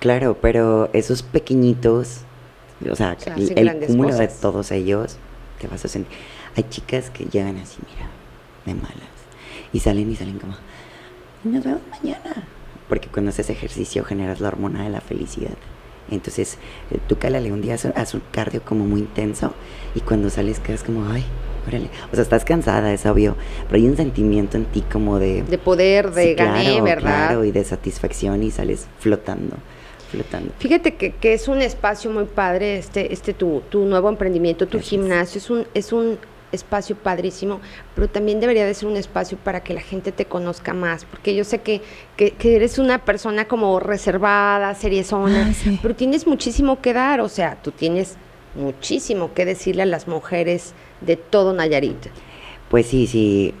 Claro, 0.00 0.38
pero 0.40 0.88
esos 0.94 1.22
pequeñitos, 1.22 2.20
o 2.90 2.96
sea, 2.96 3.18
el, 3.36 3.86
cúmulo 3.86 4.16
de 4.16 4.28
todos 4.28 4.72
ellos, 4.72 5.18
te 5.60 5.68
vas 5.68 5.84
a 5.84 5.88
sentir. 5.88 6.16
Hay 6.56 6.64
chicas 6.70 7.10
que 7.10 7.26
llegan 7.26 7.58
así, 7.58 7.78
mira, 7.86 8.08
de 8.64 8.74
malas, 8.74 9.10
y 9.74 9.80
salen 9.80 10.10
y 10.10 10.16
salen 10.16 10.38
como, 10.38 10.54
nos 11.44 11.62
vemos 11.62 11.82
mañana. 11.90 12.44
Porque 12.88 13.08
cuando 13.08 13.28
haces 13.28 13.50
ejercicio 13.50 14.02
generas 14.02 14.40
la 14.40 14.48
hormona 14.48 14.82
de 14.82 14.90
la 14.90 15.02
felicidad. 15.02 15.52
Entonces, 16.10 16.56
eh, 16.90 16.98
tú 17.06 17.18
cálale 17.18 17.52
un 17.52 17.60
día 17.60 17.76
a 17.94 18.06
su 18.06 18.20
cardio 18.32 18.62
como 18.64 18.86
muy 18.86 19.00
intenso, 19.00 19.52
y 19.94 20.00
cuando 20.00 20.30
sales 20.30 20.60
quedas 20.60 20.82
como, 20.82 21.10
ay, 21.10 21.24
órale. 21.68 21.90
O 22.10 22.14
sea, 22.14 22.22
estás 22.22 22.46
cansada, 22.46 22.90
es 22.94 23.04
obvio, 23.04 23.36
pero 23.68 23.76
hay 23.76 23.86
un 23.86 23.98
sentimiento 23.98 24.56
en 24.56 24.64
ti 24.64 24.80
como 24.80 25.18
de... 25.18 25.42
De 25.42 25.58
poder, 25.58 26.10
de 26.12 26.34
gané, 26.34 26.80
¿verdad? 26.80 27.28
Claro, 27.28 27.44
y 27.44 27.52
de 27.52 27.64
satisfacción 27.64 28.42
y 28.42 28.50
sales 28.50 28.86
flotando. 28.98 29.56
Fíjate 30.58 30.94
que, 30.94 31.12
que, 31.12 31.34
es 31.34 31.48
un 31.48 31.60
espacio 31.60 32.10
muy 32.10 32.24
padre, 32.24 32.76
este, 32.76 33.12
este 33.12 33.34
tu, 33.34 33.62
tu 33.68 33.84
nuevo 33.84 34.08
emprendimiento, 34.08 34.66
tu 34.66 34.80
gimnasio, 34.80 35.38
es 35.38 35.50
un, 35.50 35.66
es 35.74 35.92
un 35.92 36.18
espacio 36.52 36.96
padrísimo, 36.96 37.60
pero 37.94 38.08
también 38.08 38.40
debería 38.40 38.66
de 38.66 38.74
ser 38.74 38.88
un 38.88 38.96
espacio 38.96 39.38
para 39.38 39.62
que 39.62 39.74
la 39.74 39.80
gente 39.80 40.12
te 40.12 40.24
conozca 40.24 40.74
más, 40.74 41.04
porque 41.04 41.34
yo 41.34 41.44
sé 41.44 41.60
que, 41.60 41.80
que, 42.16 42.34
eres 42.56 42.78
una 42.78 43.04
persona 43.04 43.46
como 43.46 43.78
reservada, 43.80 44.74
seriezona, 44.74 45.52
ah, 45.52 45.70
pero 45.82 45.94
tienes 45.94 46.26
muchísimo 46.26 46.80
que 46.80 46.92
dar, 46.92 47.20
o 47.20 47.28
sea, 47.28 47.56
tú 47.62 47.70
tienes 47.70 48.16
muchísimo 48.54 49.32
que 49.32 49.44
decirle 49.44 49.82
a 49.82 49.86
las 49.86 50.08
mujeres 50.08 50.74
de 51.00 51.16
todo 51.16 51.52
Nayarit. 51.52 52.06
Pues 52.68 52.86
sí, 52.86 53.06
sí, 53.06 53.54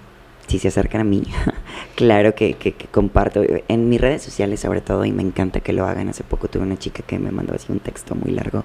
si 0.46 0.58
se 0.58 0.68
acercan 0.68 1.02
a 1.02 1.04
mí, 1.04 1.22
claro 2.00 2.34
que, 2.34 2.54
que, 2.54 2.72
comparto. 2.72 3.42
En 3.68 3.90
mis 3.90 4.00
redes 4.00 4.22
sociales 4.22 4.60
sobre 4.60 4.80
todo, 4.80 5.04
y 5.04 5.12
me 5.12 5.22
encanta 5.22 5.60
que 5.60 5.74
lo 5.74 5.84
hagan. 5.84 6.08
Hace 6.08 6.24
poco 6.24 6.48
tuve 6.48 6.62
una 6.62 6.78
chica 6.78 7.02
que 7.02 7.18
me 7.18 7.30
mandó 7.30 7.54
así 7.54 7.70
un 7.70 7.80
texto 7.80 8.14
muy 8.14 8.32
largo 8.32 8.64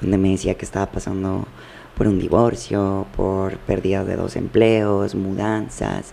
donde 0.00 0.16
me 0.16 0.30
decía 0.30 0.54
que 0.54 0.64
estaba 0.64 0.86
pasando 0.86 1.44
por 1.96 2.06
un 2.06 2.20
divorcio, 2.20 3.06
por 3.16 3.58
pérdida 3.58 4.04
de 4.04 4.14
dos 4.14 4.36
empleos, 4.36 5.16
mudanzas, 5.16 6.12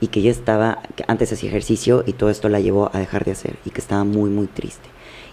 y 0.00 0.08
que 0.08 0.18
ella 0.18 0.32
estaba, 0.32 0.82
antes 1.06 1.32
hacía 1.32 1.50
ejercicio 1.50 2.02
y 2.04 2.14
todo 2.14 2.30
esto 2.30 2.48
la 2.48 2.58
llevó 2.58 2.90
a 2.92 2.98
dejar 2.98 3.24
de 3.24 3.30
hacer 3.30 3.54
y 3.64 3.70
que 3.70 3.80
estaba 3.80 4.02
muy, 4.02 4.28
muy 4.28 4.48
triste. 4.48 4.88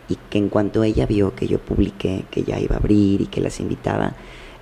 Y 0.08 0.18
que 0.30 0.38
en 0.38 0.50
cuanto 0.50 0.84
ella 0.84 1.08
vio 1.08 1.34
que 1.34 1.48
yo 1.48 1.58
publiqué 1.58 2.26
que 2.30 2.44
ya 2.44 2.60
iba 2.60 2.76
a 2.76 2.80
abrir 2.80 3.22
y 3.22 3.26
que 3.26 3.42
las 3.42 3.60
invitaba, 3.60 4.14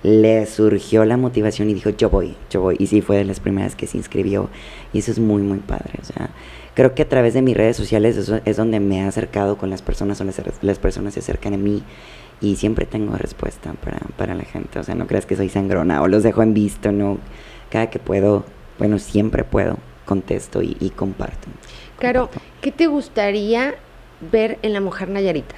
le 0.02 0.46
surgió 0.46 1.04
la 1.04 1.16
motivación 1.16 1.68
y 1.70 1.74
dijo, 1.74 1.90
yo 1.90 2.10
voy, 2.10 2.36
yo 2.50 2.60
voy. 2.60 2.76
Y 2.78 2.86
sí, 2.86 3.00
fue 3.00 3.16
de 3.16 3.24
las 3.24 3.40
primeras 3.40 3.74
que 3.74 3.86
se 3.86 3.96
inscribió. 3.96 4.48
Y 4.92 5.00
eso 5.00 5.10
es 5.10 5.18
muy, 5.18 5.42
muy 5.42 5.58
padre. 5.58 5.94
O 6.00 6.04
sea, 6.04 6.30
creo 6.74 6.94
que 6.94 7.02
a 7.02 7.08
través 7.08 7.34
de 7.34 7.42
mis 7.42 7.56
redes 7.56 7.76
sociales 7.76 8.16
eso 8.16 8.40
es 8.44 8.56
donde 8.56 8.80
me 8.80 8.98
he 8.98 9.02
acercado 9.02 9.58
con 9.58 9.70
las 9.70 9.82
personas, 9.82 10.20
o 10.20 10.24
las, 10.24 10.78
personas 10.78 11.14
se 11.14 11.20
acercan 11.20 11.54
a 11.54 11.58
mí 11.58 11.82
y 12.40 12.56
siempre 12.56 12.86
tengo 12.86 13.16
respuesta 13.16 13.72
para, 13.74 13.98
para 14.16 14.34
la 14.34 14.44
gente. 14.44 14.78
O 14.78 14.84
sea, 14.84 14.94
no 14.94 15.06
creas 15.06 15.26
que 15.26 15.36
soy 15.36 15.48
sangrona 15.48 16.00
o 16.02 16.08
los 16.08 16.22
dejo 16.22 16.42
en 16.42 16.54
visto, 16.54 16.92
no. 16.92 17.18
Cada 17.70 17.90
que 17.90 17.98
puedo, 17.98 18.44
bueno, 18.78 18.98
siempre 18.98 19.44
puedo, 19.44 19.78
contesto 20.08 20.62
y, 20.62 20.90
comparto. 20.96 21.48
Claro, 21.98 22.30
¿qué 22.62 22.72
te 22.72 22.86
gustaría 22.86 23.74
ver 24.32 24.58
en 24.62 24.72
la 24.72 24.80
mujer 24.80 25.10
Nayarita? 25.10 25.56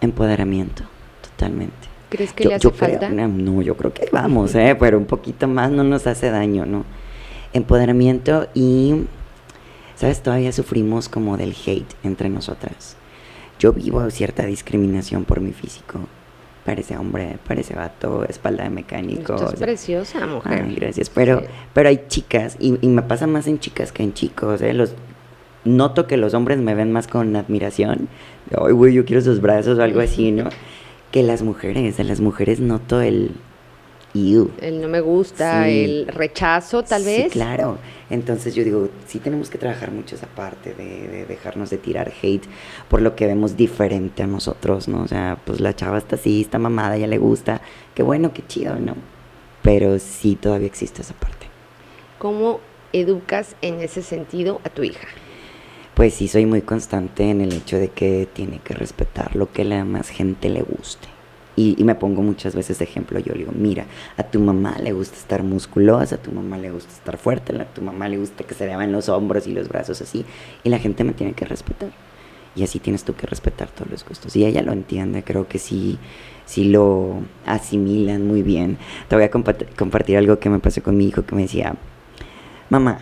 Empoderamiento, 0.00 0.82
totalmente. 1.22 1.93
¿Crees 2.14 2.32
que 2.32 2.44
le 2.44 2.54
hace 2.54 2.70
falta? 2.70 3.08
no, 3.08 3.60
yo 3.60 3.76
creo 3.76 3.92
que 3.92 4.08
vamos, 4.12 4.54
¿eh? 4.54 4.76
pero 4.78 4.98
un 4.98 5.04
poquito 5.04 5.48
más 5.48 5.72
no 5.72 5.82
nos 5.82 6.06
hace 6.06 6.30
daño, 6.30 6.64
¿no? 6.64 6.84
Empoderamiento 7.52 8.46
y, 8.54 9.06
¿sabes? 9.96 10.22
Todavía 10.22 10.52
sufrimos 10.52 11.08
como 11.08 11.36
del 11.36 11.56
hate 11.66 11.92
entre 12.04 12.28
nosotras. 12.28 12.96
Yo 13.58 13.72
vivo 13.72 14.08
cierta 14.10 14.46
discriminación 14.46 15.24
por 15.24 15.40
mi 15.40 15.52
físico. 15.52 15.98
Parece 16.64 16.96
hombre, 16.96 17.38
parece 17.48 17.74
vato, 17.74 18.24
espalda 18.28 18.62
de 18.62 18.70
mecánico. 18.70 19.34
es 19.34 19.58
preciosa, 19.58 20.24
mujer. 20.24 20.66
Ay, 20.68 20.76
gracias. 20.76 21.10
Pero, 21.10 21.42
pero 21.72 21.88
hay 21.88 22.04
chicas, 22.06 22.56
y, 22.60 22.72
me 22.86 23.02
pasa 23.02 23.26
más 23.26 23.48
en 23.48 23.58
chicas 23.58 23.90
que 23.90 24.04
en 24.04 24.14
chicos, 24.14 24.62
¿eh? 24.62 24.72
Los, 24.72 24.94
noto 25.64 26.06
que 26.06 26.16
los 26.16 26.32
hombres 26.32 26.58
me 26.58 26.76
ven 26.76 26.92
más 26.92 27.08
con 27.08 27.34
admiración. 27.34 28.08
Ay, 28.56 28.72
güey, 28.72 28.94
yo 28.94 29.04
quiero 29.04 29.20
sus 29.20 29.40
brazos 29.40 29.80
o 29.80 29.82
algo 29.82 29.98
así, 29.98 30.30
¿no? 30.30 30.48
Que 31.14 31.22
las 31.22 31.42
mujeres. 31.42 31.96
De 31.96 32.02
las 32.02 32.18
mujeres 32.18 32.58
noto 32.58 33.00
el, 33.00 33.30
el 34.14 34.80
no 34.80 34.88
me 34.88 35.00
gusta, 35.00 35.68
el 35.68 36.08
rechazo 36.08 36.82
tal 36.82 37.04
vez. 37.04 37.24
Sí, 37.26 37.30
claro. 37.30 37.78
Entonces 38.10 38.56
yo 38.56 38.64
digo, 38.64 38.88
sí 39.06 39.20
tenemos 39.20 39.48
que 39.48 39.56
trabajar 39.56 39.92
mucho 39.92 40.16
esa 40.16 40.26
parte 40.26 40.74
de, 40.74 41.24
dejarnos 41.26 41.70
de 41.70 41.78
tirar 41.78 42.12
hate 42.20 42.44
por 42.88 43.00
lo 43.00 43.14
que 43.14 43.28
vemos 43.28 43.56
diferente 43.56 44.24
a 44.24 44.26
nosotros, 44.26 44.88
¿no? 44.88 45.04
O 45.04 45.06
sea, 45.06 45.38
pues 45.44 45.60
la 45.60 45.76
chava 45.76 45.98
está 45.98 46.16
así, 46.16 46.40
está 46.40 46.58
mamada, 46.58 46.96
ya 46.96 47.06
le 47.06 47.18
gusta, 47.18 47.60
qué 47.94 48.02
bueno, 48.02 48.32
qué 48.32 48.44
chido, 48.44 48.74
¿no? 48.80 48.96
Pero 49.62 50.00
sí 50.00 50.34
todavía 50.34 50.66
existe 50.66 51.02
esa 51.02 51.14
parte. 51.14 51.46
¿Cómo 52.18 52.58
educas 52.92 53.54
en 53.62 53.80
ese 53.80 54.02
sentido 54.02 54.60
a 54.64 54.68
tu 54.68 54.82
hija? 54.82 55.06
Pues 55.94 56.14
sí, 56.14 56.26
soy 56.26 56.44
muy 56.44 56.60
constante 56.62 57.30
en 57.30 57.40
el 57.40 57.52
hecho 57.52 57.78
de 57.78 57.88
que 57.88 58.26
tiene 58.32 58.58
que 58.58 58.74
respetar 58.74 59.36
lo 59.36 59.52
que 59.52 59.64
la 59.64 59.84
más 59.84 60.08
gente 60.08 60.48
le 60.48 60.62
guste. 60.62 61.06
Y, 61.54 61.76
me 61.84 61.94
pongo 61.94 62.20
muchas 62.20 62.56
veces 62.56 62.80
de 62.80 62.84
ejemplo, 62.84 63.20
yo 63.20 63.32
digo, 63.32 63.52
mira, 63.54 63.86
a 64.16 64.24
tu 64.24 64.40
mamá 64.40 64.76
le 64.82 64.90
gusta 64.90 65.16
estar 65.16 65.44
musculosa, 65.44 66.16
a 66.16 66.18
tu 66.18 66.32
mamá 66.32 66.58
le 66.58 66.72
gusta 66.72 66.92
estar 66.92 67.16
fuerte, 67.16 67.56
a 67.56 67.64
tu 67.66 67.80
mamá 67.80 68.08
le 68.08 68.18
gusta 68.18 68.42
que 68.42 68.54
se 68.54 68.66
le 68.66 68.86
los 68.88 69.08
hombros 69.08 69.46
y 69.46 69.52
los 69.52 69.68
brazos 69.68 70.00
así, 70.00 70.24
y 70.64 70.68
la 70.68 70.80
gente 70.80 71.04
me 71.04 71.12
tiene 71.12 71.32
que 71.32 71.44
respetar. 71.44 71.90
Y 72.56 72.64
así 72.64 72.80
tienes 72.80 73.04
tú 73.04 73.14
que 73.14 73.28
respetar 73.28 73.68
todos 73.68 73.88
los 73.88 74.04
gustos. 74.04 74.34
Y 74.34 74.44
ella 74.44 74.62
lo 74.62 74.72
entiende, 74.72 75.22
creo 75.22 75.46
que 75.46 75.60
sí, 75.60 75.98
sí 76.44 76.64
lo 76.64 77.20
asimilan 77.46 78.26
muy 78.26 78.42
bien. 78.42 78.78
Te 79.08 79.14
voy 79.14 79.24
a 79.24 79.30
compartir 79.30 80.16
algo 80.16 80.40
que 80.40 80.50
me 80.50 80.58
pasó 80.58 80.82
con 80.82 80.96
mi 80.96 81.06
hijo 81.06 81.24
que 81.24 81.36
me 81.36 81.42
decía, 81.42 81.76
mamá, 82.68 82.98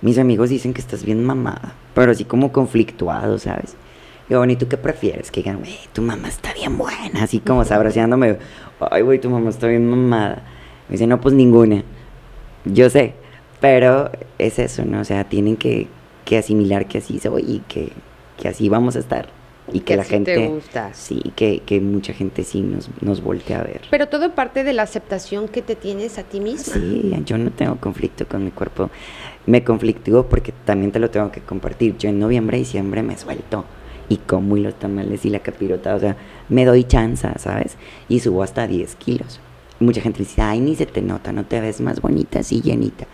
mis 0.00 0.18
amigos 0.18 0.50
dicen 0.50 0.74
que 0.74 0.80
estás 0.80 1.04
bien 1.04 1.24
mamada, 1.24 1.74
pero 1.94 2.12
así 2.12 2.24
como 2.24 2.52
conflictuado, 2.52 3.38
¿sabes? 3.38 3.76
Digo, 4.28 4.40
bueno, 4.40 4.52
¿y 4.52 4.56
tú 4.56 4.68
qué 4.68 4.76
prefieres? 4.76 5.30
Que 5.30 5.40
digan, 5.40 5.58
güey, 5.58 5.78
tu 5.92 6.02
mamá 6.02 6.28
está 6.28 6.52
bien 6.52 6.76
buena, 6.76 7.22
así 7.22 7.40
como 7.40 7.64
sabrociándome. 7.64 8.38
Ay, 8.90 9.02
güey, 9.02 9.18
tu 9.18 9.30
mamá 9.30 9.50
está 9.50 9.66
bien 9.66 9.88
mamada. 9.88 10.42
Me 10.88 10.92
dice, 10.92 11.06
no, 11.06 11.20
pues 11.20 11.34
ninguna. 11.34 11.82
Yo 12.64 12.90
sé, 12.90 13.14
pero 13.60 14.10
es 14.38 14.58
eso, 14.58 14.84
¿no? 14.84 15.00
O 15.00 15.04
sea, 15.04 15.24
tienen 15.24 15.56
que, 15.56 15.88
asimilar 16.38 16.86
que 16.86 16.98
así 16.98 17.18
soy 17.18 17.42
y 17.42 17.58
que, 17.68 17.90
que 18.36 18.48
así 18.48 18.68
vamos 18.68 18.96
a 18.96 18.98
estar 18.98 19.37
y 19.72 19.80
que, 19.80 19.96
la 19.96 20.04
gente 20.04 20.34
te 20.34 20.46
gusta. 20.46 20.92
sí 20.94 21.22
que, 21.36 21.60
que, 21.60 21.80
mucha 21.80 22.12
gente 22.12 22.44
sí 22.44 22.60
nos, 22.60 22.90
nos 23.00 23.22
voltea 23.22 23.60
a 23.60 23.64
ver 23.64 23.82
pero 23.90 24.08
todo 24.08 24.34
parte 24.34 24.64
de 24.64 24.72
la 24.72 24.82
aceptación 24.82 25.48
que 25.48 25.62
te 25.62 25.76
tienes 25.76 26.18
a 26.18 26.22
ti 26.22 26.40
misma 26.40 26.74
sí 26.74 27.12
yo 27.24 27.38
no 27.38 27.50
tengo 27.50 27.76
conflicto 27.76 28.26
con 28.26 28.44
mi 28.44 28.50
cuerpo 28.50 28.90
me 29.46 29.64
conflictúo 29.64 30.26
porque 30.26 30.52
también 30.64 30.92
te 30.92 30.98
lo 30.98 31.10
tengo 31.10 31.32
que 31.32 31.40
compartir 31.40 31.96
yo 31.98 32.08
en 32.08 32.18
noviembre 32.18 32.58
y 32.58 32.60
diciembre 32.60 33.02
me 33.02 33.16
suelto 33.16 33.64
y 34.08 34.16
como 34.16 34.56
y 34.56 34.60
los 34.60 34.78
tamales 34.78 35.24
y 35.24 35.30
la 35.30 35.40
capirota, 35.40 35.94
o 35.94 36.00
sea, 36.00 36.16
me 36.48 36.64
doy 36.64 36.84
chanza, 36.84 37.38
¿sabes? 37.38 37.76
Y 38.08 38.20
subo 38.20 38.42
hasta 38.42 38.66
10 38.66 38.94
kilos. 38.96 39.40
Mucha 39.80 40.00
gente 40.00 40.20
dice, 40.20 40.42
ay, 40.42 40.60
ni 40.60 40.74
se 40.74 40.86
te 40.86 41.02
nota, 41.02 41.32
no 41.32 41.44
te 41.44 41.60
ves 41.60 41.80
más 41.80 42.00
bonita, 42.00 42.40
así 42.40 42.60
llenita. 42.60 43.06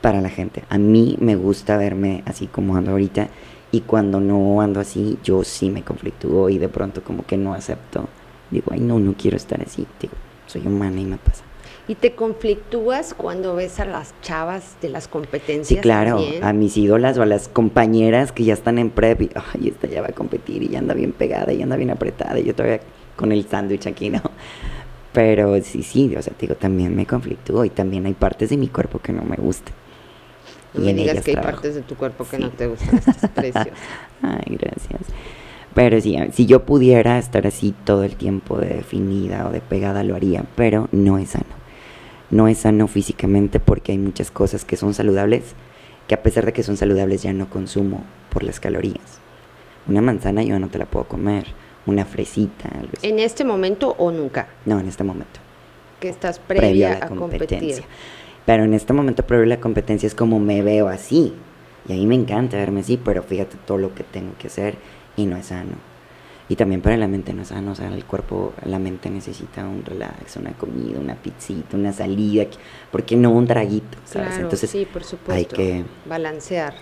Para 0.00 0.20
la 0.20 0.28
gente, 0.28 0.64
a 0.68 0.78
mí 0.78 1.16
me 1.20 1.36
gusta 1.36 1.76
verme 1.76 2.22
así 2.26 2.46
como 2.46 2.76
ando 2.76 2.92
ahorita 2.92 3.28
y 3.70 3.80
cuando 3.82 4.20
no 4.20 4.60
ando 4.60 4.80
así, 4.80 5.18
yo 5.22 5.44
sí 5.44 5.70
me 5.70 5.82
conflictúo 5.82 6.48
y 6.48 6.58
de 6.58 6.68
pronto 6.68 7.02
como 7.02 7.24
que 7.26 7.36
no 7.36 7.54
acepto. 7.54 8.08
Digo, 8.50 8.66
ay, 8.70 8.80
no, 8.80 8.98
no 8.98 9.14
quiero 9.14 9.36
estar 9.36 9.60
así. 9.60 9.86
Digo, 10.00 10.14
soy 10.46 10.66
humana 10.66 11.00
y 11.00 11.04
me 11.04 11.18
pasa. 11.18 11.44
¿Y 11.86 11.94
te 11.94 12.14
conflictúas 12.14 13.14
cuando 13.14 13.54
ves 13.54 13.80
a 13.80 13.86
las 13.86 14.14
chavas 14.20 14.76
de 14.82 14.90
las 14.90 15.08
competencias? 15.08 15.78
Sí, 15.78 15.82
claro, 15.82 16.20
a 16.42 16.52
mis 16.52 16.76
ídolas 16.76 17.16
o 17.16 17.22
a 17.22 17.26
las 17.26 17.48
compañeras 17.48 18.30
que 18.30 18.44
ya 18.44 18.52
están 18.52 18.78
en 18.78 18.90
prep 18.90 19.22
y, 19.22 19.30
ay, 19.34 19.68
esta 19.68 19.86
ya 19.86 20.02
va 20.02 20.08
a 20.08 20.12
competir 20.12 20.62
y 20.62 20.68
ya 20.68 20.80
anda 20.80 20.92
bien 20.92 21.12
pegada 21.12 21.50
y 21.52 21.62
anda 21.62 21.76
bien 21.76 21.90
apretada 21.90 22.38
y 22.38 22.44
yo 22.44 22.54
todavía 22.54 22.80
con 23.16 23.32
el 23.32 23.46
sándwich 23.46 23.86
aquí, 23.86 24.10
¿no? 24.10 24.20
Pero 25.14 25.60
sí, 25.62 25.82
sí, 25.82 26.14
o 26.14 26.20
sea, 26.20 26.34
digo, 26.38 26.54
también 26.54 26.94
me 26.94 27.06
conflictúo 27.06 27.64
y 27.64 27.70
también 27.70 28.04
hay 28.04 28.12
partes 28.12 28.50
de 28.50 28.58
mi 28.58 28.68
cuerpo 28.68 28.98
que 28.98 29.12
no 29.12 29.22
me 29.22 29.36
gustan. 29.36 29.74
Y 30.78 30.84
me 30.84 30.90
en 30.90 30.96
digas 30.96 31.24
que 31.24 31.32
hay 31.32 31.36
partes 31.36 31.74
de 31.74 31.82
tu 31.82 31.94
cuerpo 31.94 32.26
que 32.28 32.38
no 32.38 32.50
te 32.50 32.66
gustan, 32.66 32.96
estás 32.96 33.30
preciosa. 33.34 33.70
Ay, 34.22 34.56
gracias. 34.56 35.02
Pero 35.74 36.00
sí, 36.00 36.16
si 36.32 36.46
yo 36.46 36.64
pudiera 36.64 37.18
estar 37.18 37.46
así 37.46 37.74
todo 37.84 38.04
el 38.04 38.16
tiempo 38.16 38.58
de 38.58 38.68
definida 38.68 39.46
o 39.46 39.52
de 39.52 39.60
pegada, 39.60 40.02
lo 40.02 40.16
haría, 40.16 40.44
pero 40.56 40.88
no 40.92 41.18
es 41.18 41.30
sano 41.30 41.58
no 42.30 42.48
es 42.48 42.58
sano 42.58 42.88
físicamente 42.88 43.60
porque 43.60 43.92
hay 43.92 43.98
muchas 43.98 44.30
cosas 44.30 44.64
que 44.64 44.76
son 44.76 44.94
saludables 44.94 45.54
que 46.06 46.14
a 46.14 46.22
pesar 46.22 46.46
de 46.46 46.52
que 46.52 46.62
son 46.62 46.76
saludables 46.76 47.22
ya 47.22 47.32
no 47.32 47.50
consumo 47.50 48.04
por 48.30 48.42
las 48.42 48.60
calorías. 48.60 49.20
Una 49.86 50.00
manzana 50.00 50.42
yo 50.42 50.58
no 50.58 50.68
te 50.68 50.78
la 50.78 50.86
puedo 50.86 51.06
comer, 51.06 51.46
una 51.86 52.04
fresita. 52.04 52.68
Algo 52.68 52.92
¿En 53.02 53.18
este 53.18 53.44
momento 53.44 53.94
o 53.98 54.10
nunca? 54.10 54.48
No, 54.64 54.78
en 54.80 54.88
este 54.88 55.04
momento. 55.04 55.40
Que 56.00 56.08
estás 56.08 56.38
previa, 56.38 56.96
a, 56.96 56.98
la 57.00 57.08
competencia. 57.08 57.84
Pero 58.48 58.64
en 58.64 58.72
este 58.72 58.94
momento 58.94 59.26
a 59.28 59.34
la 59.44 59.60
competencia 59.60 60.06
es 60.06 60.14
como 60.14 60.40
me 60.40 60.62
veo 60.62 60.88
así. 60.88 61.34
Y 61.86 61.92
a 61.92 61.96
mí 61.96 62.06
me 62.06 62.14
encanta 62.14 62.56
verme 62.56 62.80
así, 62.80 62.96
pero 62.96 63.22
fíjate 63.22 63.58
todo 63.66 63.76
lo 63.76 63.94
que 63.94 64.04
tengo 64.04 64.32
que 64.38 64.46
hacer 64.46 64.76
y 65.18 65.26
no 65.26 65.36
es 65.36 65.48
sano. 65.48 65.72
Y 66.48 66.56
también 66.56 66.80
para 66.80 66.96
la 66.96 67.08
mente 67.08 67.34
no 67.34 67.42
es 67.42 67.48
sano, 67.48 67.72
o 67.72 67.74
sea, 67.74 67.88
el 67.88 68.06
cuerpo, 68.06 68.54
la 68.64 68.78
mente 68.78 69.10
necesita 69.10 69.68
un 69.68 69.84
relax, 69.84 70.38
una 70.38 70.52
comida, 70.52 70.98
una 70.98 71.14
pizzita, 71.14 71.76
una 71.76 71.92
salida, 71.92 72.46
¿por 72.90 73.04
qué 73.04 73.16
no 73.16 73.32
un 73.32 73.46
traguito? 73.46 73.98
¿sabes? 74.06 74.38
Entonces, 74.38 74.70
sí, 74.70 74.86
por 74.90 75.04
supuesto. 75.04 75.34
Hay 75.34 75.44
que 75.44 75.84
balancear. 76.06 76.72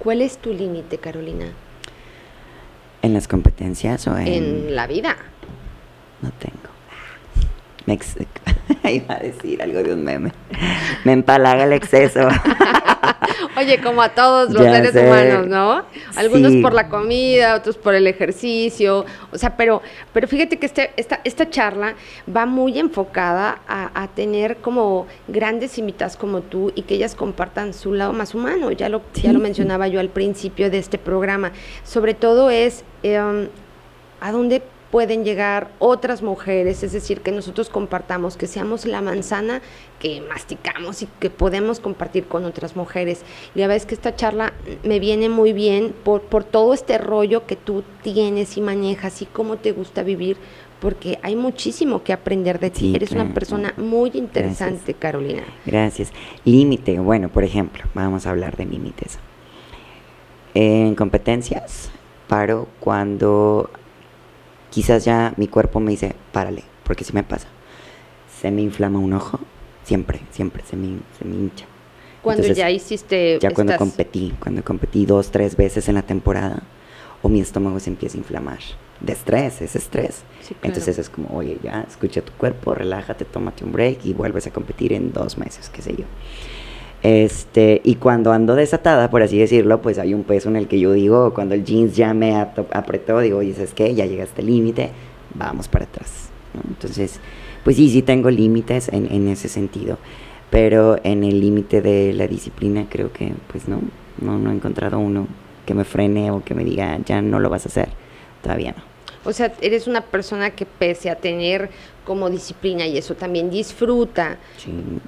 ¿Cuál 0.00 0.22
es 0.22 0.38
tu 0.38 0.52
límite, 0.52 0.98
Carolina? 0.98 1.46
¿En 3.02 3.14
las 3.14 3.28
competencias 3.28 4.08
o 4.08 4.18
en...? 4.18 4.26
En 4.26 4.74
la 4.74 4.88
vida. 4.88 5.16
No 6.20 6.32
tengo. 6.32 6.75
Me 7.86 7.98
Iba 8.92 9.14
a 9.14 9.18
decir 9.18 9.62
algo 9.62 9.82
de 9.82 9.94
un 9.94 10.02
meme. 10.02 10.32
Me 11.04 11.12
empalaga 11.12 11.64
el 11.64 11.72
exceso. 11.72 12.28
Oye, 13.56 13.80
como 13.80 14.02
a 14.02 14.10
todos 14.10 14.50
los 14.50 14.62
seres 14.62 14.94
humanos, 14.94 15.46
¿no? 15.46 15.84
Algunos 16.16 16.52
por 16.56 16.74
la 16.74 16.88
comida, 16.88 17.54
otros 17.54 17.76
por 17.78 17.94
el 17.94 18.06
ejercicio. 18.06 19.06
O 19.32 19.38
sea, 19.38 19.56
pero, 19.56 19.82
pero 20.12 20.28
fíjate 20.28 20.58
que 20.58 20.66
este, 20.66 20.90
esta, 20.96 21.20
esta 21.24 21.48
charla 21.48 21.94
va 22.34 22.44
muy 22.44 22.78
enfocada 22.78 23.60
a, 23.66 24.08
tener 24.14 24.58
como 24.58 25.06
grandes 25.28 25.78
invitadas 25.78 26.16
como 26.16 26.40
tú 26.40 26.72
y 26.74 26.82
que 26.82 26.94
ellas 26.94 27.14
compartan 27.14 27.72
su 27.72 27.92
lado 27.92 28.12
más 28.12 28.34
humano. 28.34 28.72
Ya 28.72 28.88
lo, 28.88 29.02
ya 29.14 29.32
lo 29.32 29.38
mencionaba 29.38 29.88
yo 29.88 30.00
al 30.00 30.10
principio 30.10 30.70
de 30.70 30.78
este 30.78 30.98
programa. 30.98 31.52
Sobre 31.84 32.14
todo 32.14 32.50
es 32.50 32.84
em, 33.02 33.48
a 34.20 34.32
dónde 34.32 34.62
pueden 34.96 35.26
llegar 35.26 35.72
otras 35.78 36.22
mujeres, 36.22 36.82
es 36.82 36.92
decir, 36.92 37.20
que 37.20 37.30
nosotros 37.30 37.68
compartamos, 37.68 38.38
que 38.38 38.46
seamos 38.46 38.86
la 38.86 39.02
manzana 39.02 39.60
que 40.00 40.22
masticamos 40.22 41.02
y 41.02 41.08
que 41.20 41.28
podemos 41.28 41.80
compartir 41.80 42.24
con 42.24 42.46
otras 42.46 42.76
mujeres. 42.76 43.20
Y 43.54 43.58
la 43.58 43.66
verdad 43.66 43.76
es 43.76 43.84
que 43.84 43.94
esta 43.94 44.16
charla 44.16 44.54
me 44.84 44.98
viene 44.98 45.28
muy 45.28 45.52
bien 45.52 45.94
por, 46.02 46.22
por 46.22 46.44
todo 46.44 46.72
este 46.72 46.96
rollo 46.96 47.44
que 47.46 47.56
tú 47.56 47.84
tienes 48.00 48.56
y 48.56 48.62
manejas 48.62 49.20
y 49.20 49.26
cómo 49.26 49.58
te 49.58 49.72
gusta 49.72 50.02
vivir, 50.02 50.38
porque 50.80 51.18
hay 51.20 51.36
muchísimo 51.36 52.02
que 52.02 52.14
aprender 52.14 52.58
de 52.58 52.70
ti. 52.70 52.96
Eres 52.96 53.12
una 53.12 53.34
persona 53.34 53.74
muy 53.76 54.12
interesante, 54.14 54.94
Carolina. 54.94 55.42
Gracias. 55.66 56.10
Límite, 56.46 56.98
bueno, 57.00 57.28
por 57.28 57.44
ejemplo, 57.44 57.84
vamos 57.92 58.26
a 58.26 58.30
hablar 58.30 58.56
de 58.56 58.64
límites. 58.64 59.18
En 60.54 60.94
competencias, 60.94 61.90
paro 62.28 62.66
cuando 62.80 63.68
quizás 64.76 65.06
ya 65.06 65.32
mi 65.38 65.48
cuerpo 65.48 65.80
me 65.80 65.92
dice, 65.92 66.14
párale, 66.32 66.62
porque 66.84 67.02
si 67.02 67.14
me 67.14 67.22
pasa. 67.22 67.48
Se 68.42 68.50
me 68.50 68.60
inflama 68.60 68.98
un 68.98 69.14
ojo, 69.14 69.40
siempre, 69.84 70.20
siempre 70.30 70.62
se 70.68 70.76
me, 70.76 70.98
se 71.18 71.24
me 71.24 71.34
hincha. 71.34 71.64
Cuando 72.20 72.46
ya 72.46 72.70
hiciste... 72.70 73.38
Ya 73.40 73.52
cuando 73.52 73.74
competí, 73.78 74.34
cuando 74.38 74.62
competí 74.62 75.06
dos, 75.06 75.30
tres 75.30 75.56
veces 75.56 75.88
en 75.88 75.94
la 75.94 76.02
temporada, 76.02 76.62
o 77.22 77.30
mi 77.30 77.40
estómago 77.40 77.80
se 77.80 77.88
empieza 77.88 78.18
a 78.18 78.20
inflamar. 78.20 78.58
de 79.00 79.14
estrés, 79.14 79.62
es 79.62 79.76
estrés. 79.76 80.24
Entonces 80.62 80.98
es 80.98 81.08
como, 81.08 81.34
oye, 81.34 81.56
ya, 81.62 81.86
escucha 81.88 82.20
tu 82.20 82.34
cuerpo, 82.34 82.74
relájate, 82.74 83.24
tómate 83.24 83.64
un 83.64 83.72
break 83.72 84.04
y 84.04 84.12
vuelves 84.12 84.46
a 84.46 84.50
competir 84.50 84.92
en 84.92 85.10
dos 85.10 85.38
meses, 85.38 85.70
qué 85.70 85.80
sé 85.80 85.96
yo. 85.96 86.04
Este, 87.06 87.82
y 87.84 87.94
cuando 87.94 88.32
ando 88.32 88.56
desatada, 88.56 89.10
por 89.10 89.22
así 89.22 89.38
decirlo, 89.38 89.80
pues 89.80 89.96
hay 90.00 90.12
un 90.12 90.24
peso 90.24 90.48
en 90.48 90.56
el 90.56 90.66
que 90.66 90.80
yo 90.80 90.92
digo, 90.92 91.32
cuando 91.32 91.54
el 91.54 91.64
jeans 91.64 91.94
ya 91.94 92.12
me 92.14 92.34
apretó, 92.34 93.20
digo, 93.20 93.40
¿sabes 93.54 93.74
qué? 93.74 93.94
Ya 93.94 94.06
llega 94.06 94.24
este 94.24 94.42
límite, 94.42 94.90
vamos 95.32 95.68
para 95.68 95.84
atrás. 95.84 96.30
Entonces, 96.68 97.20
pues 97.62 97.76
sí, 97.76 97.90
sí 97.90 98.02
tengo 98.02 98.28
límites 98.28 98.88
en, 98.88 99.06
en 99.12 99.28
ese 99.28 99.48
sentido, 99.48 99.98
pero 100.50 100.98
en 101.04 101.22
el 101.22 101.38
límite 101.38 101.80
de 101.80 102.12
la 102.12 102.26
disciplina 102.26 102.86
creo 102.90 103.12
que, 103.12 103.34
pues 103.52 103.68
no, 103.68 103.82
no, 104.20 104.36
no 104.36 104.50
he 104.50 104.54
encontrado 104.54 104.98
uno 104.98 105.28
que 105.64 105.74
me 105.74 105.84
frene 105.84 106.32
o 106.32 106.42
que 106.42 106.54
me 106.54 106.64
diga, 106.64 106.98
ya 107.06 107.22
no 107.22 107.38
lo 107.38 107.48
vas 107.48 107.66
a 107.66 107.68
hacer, 107.68 107.88
todavía 108.42 108.74
no. 108.76 108.82
O 109.24 109.32
sea, 109.32 109.52
eres 109.60 109.86
una 109.86 110.00
persona 110.00 110.50
que 110.50 110.66
pese 110.66 111.08
a 111.10 111.14
tener 111.14 111.70
como 112.04 112.30
disciplina 112.30 112.84
y 112.84 112.98
eso 112.98 113.14
también 113.14 113.48
disfruta 113.48 114.38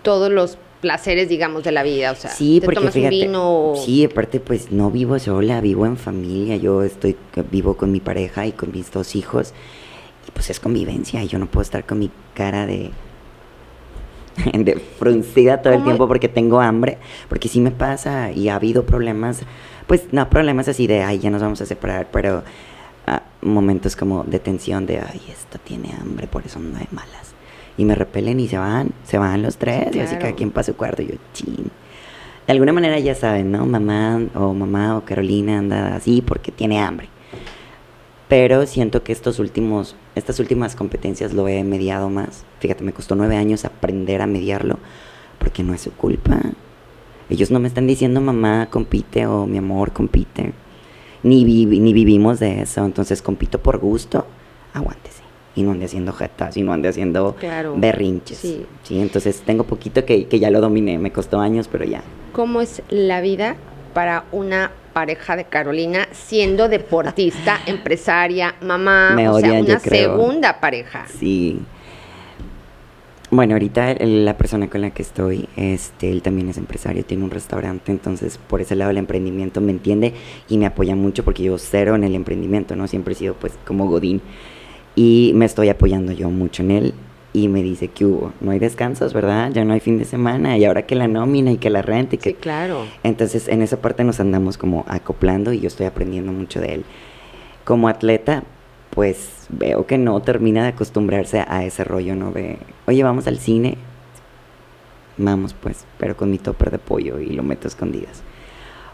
todos 0.02 0.30
los 0.30 0.58
placeres, 0.80 1.28
digamos, 1.28 1.64
de 1.64 1.72
la 1.72 1.82
vida, 1.82 2.12
o 2.12 2.14
sea, 2.14 2.30
sí, 2.30 2.60
porque 2.64 2.80
tomas 2.80 2.94
vino. 2.94 3.74
Sí, 3.76 4.04
aparte, 4.04 4.40
pues 4.40 4.70
no 4.70 4.90
vivo 4.90 5.18
sola, 5.18 5.60
vivo 5.60 5.86
en 5.86 5.96
familia, 5.96 6.56
yo 6.56 6.82
estoy, 6.82 7.16
vivo 7.50 7.76
con 7.76 7.92
mi 7.92 8.00
pareja 8.00 8.46
y 8.46 8.52
con 8.52 8.72
mis 8.72 8.90
dos 8.90 9.16
hijos, 9.16 9.52
y 10.26 10.30
pues 10.30 10.50
es 10.50 10.60
convivencia, 10.60 11.22
y 11.22 11.28
yo 11.28 11.38
no 11.38 11.46
puedo 11.46 11.62
estar 11.62 11.84
con 11.84 11.98
mi 11.98 12.10
cara 12.34 12.66
de, 12.66 12.90
de 14.52 14.76
fruncida 14.98 15.62
todo 15.62 15.72
el 15.72 15.82
tiempo 15.84 16.06
porque 16.06 16.28
tengo 16.28 16.60
hambre, 16.60 16.98
porque 17.28 17.48
sí 17.48 17.60
me 17.60 17.70
pasa, 17.70 18.30
y 18.30 18.48
ha 18.48 18.54
habido 18.54 18.84
problemas, 18.84 19.42
pues 19.86 20.12
no 20.12 20.28
problemas 20.30 20.68
así 20.68 20.86
de, 20.86 21.02
ay, 21.02 21.18
ya 21.18 21.30
nos 21.30 21.42
vamos 21.42 21.60
a 21.60 21.66
separar, 21.66 22.08
pero 22.12 22.44
ah, 23.06 23.22
momentos 23.42 23.96
como 23.96 24.22
de 24.24 24.38
tensión 24.38 24.86
de, 24.86 24.98
ay, 25.00 25.20
esto 25.28 25.58
tiene 25.58 25.92
hambre, 26.00 26.26
por 26.28 26.46
eso 26.46 26.58
no 26.60 26.78
hay 26.78 26.86
malas 26.92 27.37
y 27.78 27.84
me 27.84 27.94
repelen 27.94 28.40
y 28.40 28.48
se 28.48 28.58
van, 28.58 28.90
se 29.04 29.16
van 29.16 29.40
los 29.40 29.56
tres, 29.56 29.94
y 29.94 30.00
así 30.00 30.16
cada 30.16 30.32
quien 30.32 30.50
para 30.50 30.64
su 30.64 30.74
cuarto, 30.74 31.00
y 31.00 31.06
yo, 31.06 31.14
chin. 31.32 31.70
De 32.46 32.52
alguna 32.52 32.72
manera 32.72 32.98
ya 32.98 33.14
saben, 33.14 33.52
¿no? 33.52 33.64
Mamá 33.64 34.20
o 34.34 34.52
mamá 34.52 34.96
o 34.96 35.04
Carolina 35.04 35.58
anda 35.58 35.94
así 35.94 36.20
porque 36.20 36.50
tiene 36.50 36.80
hambre. 36.80 37.08
Pero 38.26 38.66
siento 38.66 39.02
que 39.04 39.12
estos 39.12 39.38
últimos, 39.38 39.96
estas 40.14 40.40
últimas 40.40 40.74
competencias 40.74 41.32
lo 41.32 41.46
he 41.46 41.62
mediado 41.62 42.10
más. 42.10 42.44
Fíjate, 42.58 42.84
me 42.84 42.92
costó 42.92 43.14
nueve 43.14 43.36
años 43.36 43.64
aprender 43.64 44.22
a 44.22 44.26
mediarlo 44.26 44.78
porque 45.38 45.62
no 45.62 45.72
es 45.72 45.82
su 45.82 45.92
culpa. 45.92 46.40
Ellos 47.30 47.50
no 47.50 47.60
me 47.60 47.68
están 47.68 47.86
diciendo 47.86 48.20
mamá 48.20 48.68
compite 48.70 49.26
o 49.26 49.46
mi 49.46 49.58
amor 49.58 49.92
compite. 49.92 50.52
Ni, 51.22 51.44
ni 51.44 51.92
vivimos 51.92 52.40
de 52.40 52.62
eso. 52.62 52.84
Entonces 52.84 53.22
compito 53.22 53.60
por 53.62 53.78
gusto. 53.78 54.26
Aguántese 54.72 55.17
y 55.58 55.64
no 55.64 55.72
ande 55.72 55.86
haciendo 55.86 56.12
jetas 56.12 56.56
y 56.56 56.62
no 56.62 56.72
ande 56.72 56.88
haciendo 56.88 57.36
berrinches. 57.76 58.38
Sí. 58.38 58.66
Entonces 58.90 59.42
tengo 59.44 59.64
poquito 59.64 60.04
que, 60.04 60.26
ya 60.38 60.50
lo 60.50 60.60
dominé, 60.60 60.98
me 60.98 61.10
costó 61.10 61.40
años, 61.40 61.68
pero 61.70 61.84
ya. 61.84 62.00
¿Cómo 62.32 62.60
es 62.60 62.82
la 62.90 63.20
vida 63.20 63.56
para 63.92 64.24
una 64.30 64.70
pareja 64.92 65.34
de 65.34 65.44
Carolina 65.44 66.06
siendo 66.12 66.68
deportista, 66.68 67.58
empresaria, 67.66 68.54
mamá, 68.60 69.16
o 69.30 69.40
sea, 69.40 69.52
una 69.54 69.80
segunda 69.80 70.60
pareja? 70.60 71.06
Sí. 71.18 71.60
Bueno, 73.30 73.54
ahorita 73.54 73.96
la 74.00 74.38
persona 74.38 74.70
con 74.70 74.80
la 74.80 74.90
que 74.90 75.02
estoy, 75.02 75.48
este, 75.56 76.10
él 76.10 76.22
también 76.22 76.48
es 76.48 76.56
empresario, 76.56 77.04
tiene 77.04 77.24
un 77.24 77.30
restaurante, 77.30 77.92
entonces 77.92 78.38
por 78.38 78.60
ese 78.60 78.74
lado 78.76 78.92
el 78.92 78.96
emprendimiento 78.96 79.60
me 79.60 79.72
entiende 79.72 80.14
y 80.48 80.56
me 80.56 80.64
apoya 80.66 80.94
mucho 80.94 81.24
porque 81.24 81.42
yo 81.42 81.58
cero 81.58 81.94
en 81.96 82.04
el 82.04 82.14
emprendimiento, 82.14 82.74
¿no? 82.74 82.86
Siempre 82.86 83.12
he 83.12 83.16
sido 83.16 83.34
pues 83.34 83.52
como 83.66 83.86
Godín. 83.86 84.22
Y 84.94 85.32
me 85.34 85.44
estoy 85.44 85.68
apoyando 85.68 86.12
yo 86.12 86.30
mucho 86.30 86.62
en 86.62 86.70
él. 86.70 86.94
Y 87.32 87.48
me 87.48 87.62
dice 87.62 87.88
que 87.88 88.06
hubo, 88.06 88.32
no 88.40 88.50
hay 88.50 88.58
descansos, 88.58 89.12
¿verdad? 89.12 89.50
Ya 89.52 89.64
no 89.64 89.74
hay 89.74 89.80
fin 89.80 89.98
de 89.98 90.04
semana. 90.04 90.56
Y 90.56 90.64
ahora 90.64 90.86
que 90.86 90.94
la 90.94 91.08
nómina 91.08 91.52
y 91.52 91.58
que 91.58 91.70
la 91.70 91.82
renta 91.82 92.16
y 92.16 92.18
que... 92.18 92.30
Sí, 92.30 92.36
claro. 92.36 92.86
Entonces 93.02 93.48
en 93.48 93.62
esa 93.62 93.80
parte 93.80 94.02
nos 94.02 94.18
andamos 94.18 94.56
como 94.56 94.84
acoplando 94.88 95.52
y 95.52 95.60
yo 95.60 95.68
estoy 95.68 95.86
aprendiendo 95.86 96.32
mucho 96.32 96.60
de 96.60 96.74
él. 96.74 96.84
Como 97.64 97.88
atleta, 97.88 98.44
pues 98.90 99.46
veo 99.50 99.86
que 99.86 99.98
no 99.98 100.20
termina 100.22 100.62
de 100.62 100.70
acostumbrarse 100.70 101.44
a 101.46 101.64
ese 101.64 101.84
rollo, 101.84 102.16
¿no? 102.16 102.32
De, 102.32 102.58
oye, 102.86 103.02
vamos 103.02 103.26
al 103.26 103.38
cine. 103.38 103.76
Vamos 105.18 105.54
pues, 105.54 105.84
pero 105.98 106.16
con 106.16 106.30
mi 106.30 106.38
topper 106.38 106.70
de 106.70 106.78
pollo 106.78 107.20
y 107.20 107.30
lo 107.30 107.42
meto 107.42 107.66
a 107.66 107.68
escondidas 107.68 108.22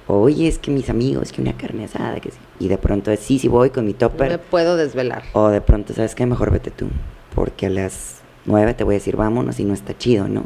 oye, 0.07 0.49
es 0.49 0.59
que 0.59 0.71
mis 0.71 0.91
amigos, 0.91 1.33
que 1.33 1.41
una 1.41 1.57
carne 1.57 1.85
asada, 1.85 2.21
que 2.21 2.31
sí. 2.31 2.39
Y 2.61 2.69
de 2.69 2.79
pronto 2.79 3.11
es, 3.11 3.21
sí, 3.21 3.39
sí 3.39 3.49
voy 3.49 3.71
con 3.71 3.87
mi 3.87 3.95
topper. 3.95 4.31
Me 4.31 4.39
puedo 4.39 4.77
desvelar. 4.77 5.25
O 5.33 5.49
de 5.49 5.61
pronto, 5.61 5.95
¿sabes 5.95 6.15
qué? 6.15 6.27
Mejor 6.27 6.51
vete 6.51 6.71
tú, 6.71 6.87
porque 7.35 7.67
a 7.67 7.71
las 7.71 8.21
nueve 8.45 8.75
te 8.75 8.85
voy 8.85 8.95
a 8.95 8.99
decir, 8.99 9.17
vámonos, 9.17 9.59
y 9.61 9.65
no 9.65 9.75
está 9.75 9.97
chido, 9.97 10.29
¿no? 10.29 10.45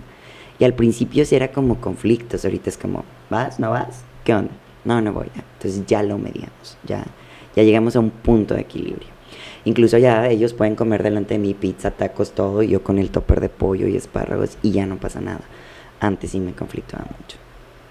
Y 0.59 0.65
al 0.65 0.75
principio 0.75 1.25
sí 1.25 1.37
era 1.37 1.53
como 1.53 1.81
conflictos, 1.81 2.45
ahorita 2.45 2.71
es 2.71 2.79
como, 2.79 3.05
¿vas? 3.31 3.61
¿No 3.61 3.71
vas? 3.71 4.03
¿Qué 4.25 4.35
onda? 4.35 4.53
No, 4.85 5.01
no 5.01 5.13
voy. 5.13 5.29
Entonces 5.35 5.85
ya 5.87 6.03
lo 6.03 6.19
mediamos, 6.19 6.77
ya, 6.85 7.05
ya 7.55 7.63
llegamos 7.63 7.97
a 7.97 8.01
un 8.01 8.11
punto 8.11 8.55
de 8.55 8.63
equilibrio. 8.63 9.09
Incluso 9.65 9.99
ya 9.99 10.29
ellos 10.29 10.55
pueden 10.55 10.77
comer 10.77 11.03
delante 11.03 11.35
de 11.35 11.41
mí 11.41 11.55
pizza, 11.55 11.91
tacos, 11.91 12.33
todo, 12.33 12.63
y 12.63 12.69
yo 12.69 12.83
con 12.83 12.99
el 12.99 13.11
topper 13.11 13.41
de 13.41 13.49
pollo 13.49 13.87
y 13.87 13.97
espárragos, 13.97 14.57
y 14.63 14.71
ya 14.71 14.87
no 14.87 14.97
pasa 14.97 15.21
nada. 15.21 15.43
Antes 16.01 16.31
sí 16.31 16.41
me 16.41 16.53
conflictaba 16.53 17.05
mucho. 17.05 17.39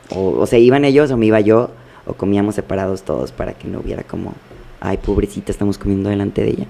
O, 0.10 0.46
se 0.46 0.60
iban 0.60 0.86
ellos 0.86 1.12
o 1.12 1.18
me 1.18 1.26
iba 1.26 1.40
yo, 1.40 1.70
o 2.06 2.14
comíamos 2.14 2.56
separados 2.56 3.04
todos 3.04 3.32
para 3.32 3.54
que 3.54 3.68
no 3.68 3.80
hubiera 3.80 4.04
como, 4.04 4.34
ay, 4.80 4.98
pobrecita, 4.98 5.52
estamos 5.52 5.78
comiendo 5.78 6.10
delante 6.10 6.44
de 6.44 6.50
ella. 6.50 6.66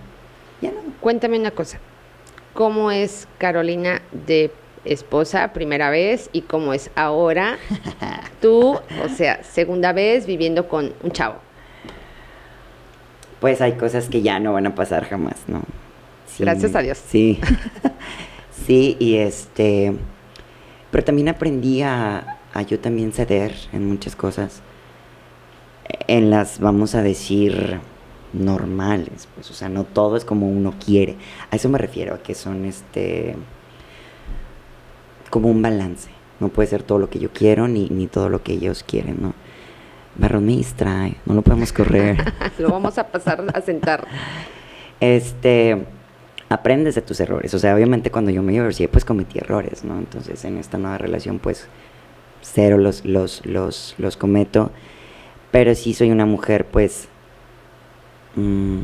Ya 0.62 0.72
no. 0.72 0.78
Cuéntame 1.00 1.40
una 1.40 1.52
cosa, 1.52 1.80
¿cómo 2.54 2.92
es 2.92 3.28
Carolina 3.38 4.02
de 4.26 4.52
esposa 4.86 5.54
primera 5.54 5.90
vez 5.90 6.30
y 6.34 6.42
cómo 6.42 6.74
es 6.74 6.90
ahora 6.96 7.58
tú, 8.42 8.80
o 9.04 9.10
sea, 9.16 9.44
segunda 9.44 9.94
vez 9.94 10.26
viviendo 10.26 10.68
con 10.68 10.94
un 11.04 11.12
chavo? 11.12 11.36
Pues 13.40 13.62
hay 13.62 13.74
cosas 13.74 14.10
que 14.10 14.24
ya 14.24 14.40
no 14.40 14.54
van 14.54 14.66
a 14.66 14.74
pasar 14.74 15.06
jamás, 15.06 15.36
¿no? 15.48 15.62
Gracias 16.40 16.76
a 16.76 16.82
Dios. 16.82 16.98
Sí. 17.08 17.40
sí, 18.66 18.98
y 19.00 19.18
este, 19.18 19.94
pero 20.92 21.04
también 21.04 21.30
aprendí 21.30 21.82
a, 21.84 22.37
a 22.58 22.64
yo 22.64 22.80
también 22.80 23.14
ceder 23.14 23.54
en 23.72 23.88
muchas 23.88 24.16
cosas, 24.16 24.64
en 26.08 26.32
las, 26.32 26.60
vamos 26.60 26.96
a 26.96 27.04
decir, 27.04 27.80
normales, 28.34 29.28
pues, 29.36 29.52
o 29.52 29.54
sea, 29.54 29.70
no 29.70 29.84
todo 29.84 30.18
es 30.18 30.26
como 30.26 30.50
uno 30.50 30.74
quiere. 30.84 31.18
A 31.52 31.56
eso 31.56 31.70
me 31.70 31.78
refiero, 31.78 32.16
a 32.16 32.24
que 32.24 32.34
son 32.34 32.66
este 32.66 33.36
como 35.30 35.50
un 35.50 35.62
balance. 35.62 36.10
No 36.40 36.50
puede 36.50 36.68
ser 36.68 36.82
todo 36.82 36.98
lo 36.98 37.12
que 37.12 37.20
yo 37.20 37.32
quiero 37.32 37.68
ni, 37.68 37.90
ni 37.90 38.08
todo 38.08 38.28
lo 38.28 38.42
que 38.42 38.54
ellos 38.54 38.84
quieren, 38.84 39.18
¿no? 39.22 39.36
Barro 40.16 40.42
me 40.42 40.54
distrae, 40.54 41.16
no 41.28 41.36
lo 41.36 41.44
podemos 41.44 41.72
correr. 41.72 42.18
lo 42.58 42.70
vamos 42.70 42.98
a 42.98 43.06
pasar 43.06 43.46
a 43.54 43.62
sentar. 43.62 44.08
Este, 45.00 45.86
aprendes 46.50 46.96
de 46.96 47.04
tus 47.04 47.20
errores. 47.20 47.54
O 47.54 47.60
sea, 47.60 47.76
obviamente 47.76 48.10
cuando 48.10 48.32
yo 48.32 48.42
me 48.42 48.52
divorcié, 48.52 48.88
pues 48.88 49.06
cometí 49.06 49.38
errores, 49.38 49.84
¿no? 49.84 50.00
Entonces 50.00 50.44
en 50.44 50.58
esta 50.58 50.80
nueva 50.80 50.98
relación, 50.98 51.38
pues 51.38 51.68
cero 52.42 52.78
los, 52.78 53.06
los, 53.06 53.46
los, 53.46 53.96
los 53.98 54.18
cometo, 54.18 54.72
pero 55.52 55.76
sí 55.76 55.94
soy 55.94 56.12
una 56.12 56.26
mujer 56.26 56.66
pues 56.66 57.08
mm, 58.36 58.80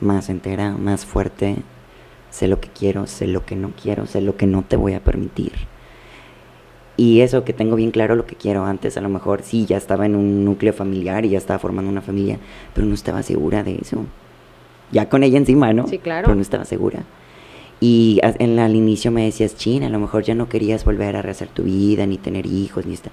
más 0.00 0.28
entera, 0.28 0.72
más 0.72 1.04
fuerte, 1.04 1.56
sé 2.30 2.48
lo 2.48 2.60
que 2.60 2.68
quiero, 2.68 3.06
sé 3.06 3.26
lo 3.26 3.44
que 3.44 3.56
no 3.56 3.72
quiero, 3.80 4.06
sé 4.06 4.20
lo 4.20 4.36
que 4.36 4.46
no 4.46 4.62
te 4.62 4.76
voy 4.76 4.94
a 4.94 5.00
permitir. 5.00 5.52
Y 6.96 7.20
eso 7.20 7.44
que 7.44 7.52
tengo 7.52 7.76
bien 7.76 7.92
claro 7.92 8.16
lo 8.16 8.26
que 8.26 8.34
quiero 8.34 8.64
antes, 8.64 8.96
a 8.96 9.00
lo 9.00 9.08
mejor 9.08 9.42
sí, 9.42 9.66
ya 9.66 9.76
estaba 9.76 10.04
en 10.04 10.16
un 10.16 10.44
núcleo 10.44 10.72
familiar 10.72 11.24
y 11.24 11.30
ya 11.30 11.38
estaba 11.38 11.60
formando 11.60 11.90
una 11.90 12.02
familia, 12.02 12.38
pero 12.74 12.86
no 12.86 12.94
estaba 12.94 13.22
segura 13.22 13.62
de 13.62 13.76
eso. 13.76 14.04
Ya 14.90 15.08
con 15.08 15.22
ella 15.22 15.38
encima, 15.38 15.72
¿no? 15.72 15.86
Sí, 15.86 15.98
claro. 15.98 16.24
Pero 16.24 16.34
no 16.34 16.42
estaba 16.42 16.64
segura. 16.64 17.04
Y 17.80 18.20
en, 18.22 18.58
al 18.58 18.74
inicio 18.74 19.10
me 19.10 19.24
decías, 19.24 19.56
China, 19.56 19.86
a 19.86 19.90
lo 19.90 20.00
mejor 20.00 20.24
ya 20.24 20.34
no 20.34 20.48
querías 20.48 20.84
volver 20.84 21.14
a 21.16 21.22
rehacer 21.22 21.48
tu 21.48 21.62
vida, 21.62 22.06
ni 22.06 22.18
tener 22.18 22.46
hijos, 22.46 22.86
ni 22.86 22.94
esta. 22.94 23.10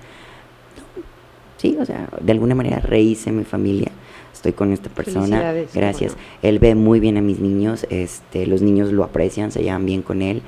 sí, 1.58 1.78
o 1.80 1.86
sea, 1.86 2.10
de 2.20 2.32
alguna 2.32 2.56
manera 2.56 2.80
rehice 2.80 3.32
mi 3.32 3.44
familia. 3.44 3.92
Estoy 4.34 4.54
con 4.54 4.74
esta 4.74 4.90
persona. 4.90 5.54
Gracias. 5.74 6.16
Él 6.42 6.60
ve 6.60 6.76
muy 6.76 7.00
bien 7.00 7.18
a 7.18 7.22
mis 7.22 7.40
niños, 7.40 7.86
este, 7.90 8.46
los 8.48 8.62
niños 8.62 8.92
lo 8.92 9.04
aprecian, 9.04 9.52
se 9.52 9.64
llevan 9.64 9.86
bien 9.86 10.02
con 10.02 10.22
él 10.22 10.42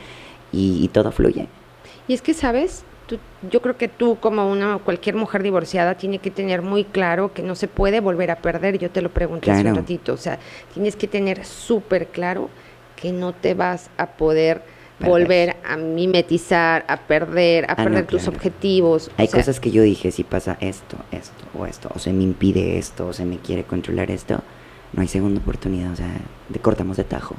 y, 0.52 0.88
todo 0.90 1.12
fluye. 1.12 1.48
Y 2.08 2.14
es 2.14 2.22
que, 2.22 2.34
¿sabes? 2.34 2.84
yo 3.50 3.62
creo 3.62 3.78
que 3.78 3.88
tú, 3.88 4.18
como 4.20 4.52
una 4.52 4.80
cualquier 4.80 5.16
mujer 5.16 5.42
divorciada, 5.42 5.96
tiene 5.96 6.20
que 6.20 6.30
tener 6.30 6.62
muy 6.62 6.84
claro 6.84 7.32
que 7.34 7.42
no 7.42 7.56
se 7.56 7.70
puede 7.70 8.02
volver 8.02 8.32
a 8.32 8.36
perder. 8.36 8.78
Yo 8.78 8.90
te 8.92 9.02
lo 9.02 9.10
pregunté 9.10 9.52
hace 9.52 9.70
un 9.70 9.76
ratito. 9.76 10.14
O 10.14 10.18
sea, 10.18 10.40
tienes 10.74 10.98
que 10.98 11.08
tener 11.08 11.46
súper 11.46 12.08
claro 12.08 12.50
que 12.98 13.14
no 13.14 13.32
te 13.32 13.54
vas 13.54 13.90
a 13.98 14.08
poder 14.08 14.62
volver 15.00 15.56
a 15.64 15.78
mimetizar, 15.78 16.84
a 16.88 16.98
perder, 16.98 17.66
a 17.66 17.74
ah, 17.74 17.76
perder 17.76 18.08
tus 18.08 18.28
objetivos. 18.28 19.12
Hay 19.18 19.28
cosas 19.28 19.60
que 19.60 19.72
yo 19.72 19.84
dije, 19.84 20.12
si 20.12 20.24
pasa 20.24 20.58
esto, 20.60 20.98
esto 21.12 21.46
o 21.58 21.66
esto, 21.66 21.90
o 21.94 22.00
se 22.00 22.12
me 22.12 22.24
impide 22.24 22.78
esto, 22.78 23.08
o 23.08 23.14
se 23.14 23.24
me 23.24 23.38
quiere 23.38 23.64
controlar 23.64 24.12
esto, 24.12 24.42
no 24.94 25.02
hay 25.02 25.08
segunda 25.08 25.40
oportunidad, 25.40 25.92
o 25.92 25.96
sea, 25.96 26.12
de 26.50 26.60
cortamos 26.60 26.98
de 26.98 27.04
tajo. 27.04 27.36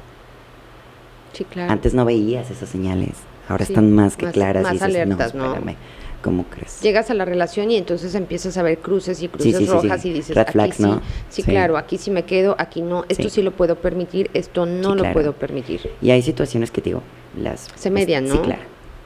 Sí, 1.33 1.43
claro. 1.43 1.71
Antes 1.71 1.93
no 1.93 2.05
veías 2.05 2.49
esas 2.49 2.69
señales, 2.69 3.11
ahora 3.47 3.63
están 3.63 3.91
más 3.91 4.15
que 4.15 4.31
claras 4.31 4.63
más 4.63 4.71
y 4.71 4.75
dices, 4.75 4.87
alertas, 4.87 5.35
no, 5.35 5.55
¿no? 5.55 5.75
¿Cómo 6.21 6.45
crees? 6.45 6.81
Llegas 6.81 7.09
a 7.09 7.13
la 7.13 7.25
relación 7.25 7.71
y 7.71 7.77
entonces 7.77 8.15
empiezas 8.15 8.57
a 8.57 8.63
ver 8.63 8.79
cruces 8.79 9.21
y 9.21 9.27
cruces 9.27 9.55
sí, 9.57 9.65
sí, 9.65 9.71
rojas 9.71 10.01
sí. 10.01 10.09
y 10.09 10.13
dices, 10.13 10.35
Red 10.35 10.41
aquí 10.43 10.51
flags, 10.53 10.75
sí, 10.77 10.83
¿no? 10.83 11.01
sí, 11.29 11.41
Sí. 11.41 11.43
claro, 11.43 11.77
aquí 11.77 11.97
sí 11.97 12.11
me 12.11 12.23
quedo, 12.23 12.55
aquí 12.59 12.81
no, 12.81 13.05
esto 13.09 13.29
Sí. 13.29 13.41
lo 13.41 13.51
puedo 13.51 13.75
permitir, 13.75 14.29
esto 14.33 14.65
no 14.65 14.95
lo 14.95 15.01
claro. 15.01 15.13
puedo 15.13 15.33
permitir. 15.33 15.89
Y 16.01 16.11
hay 16.11 16.21
situaciones 16.21 16.71
que 16.71 16.81
digo, 16.81 17.01
las... 17.37 17.67
Se 17.75 17.89
median, 17.89 18.27
Sí, 18.27 18.33
¿no? 18.35 18.41
claro. 18.41 18.61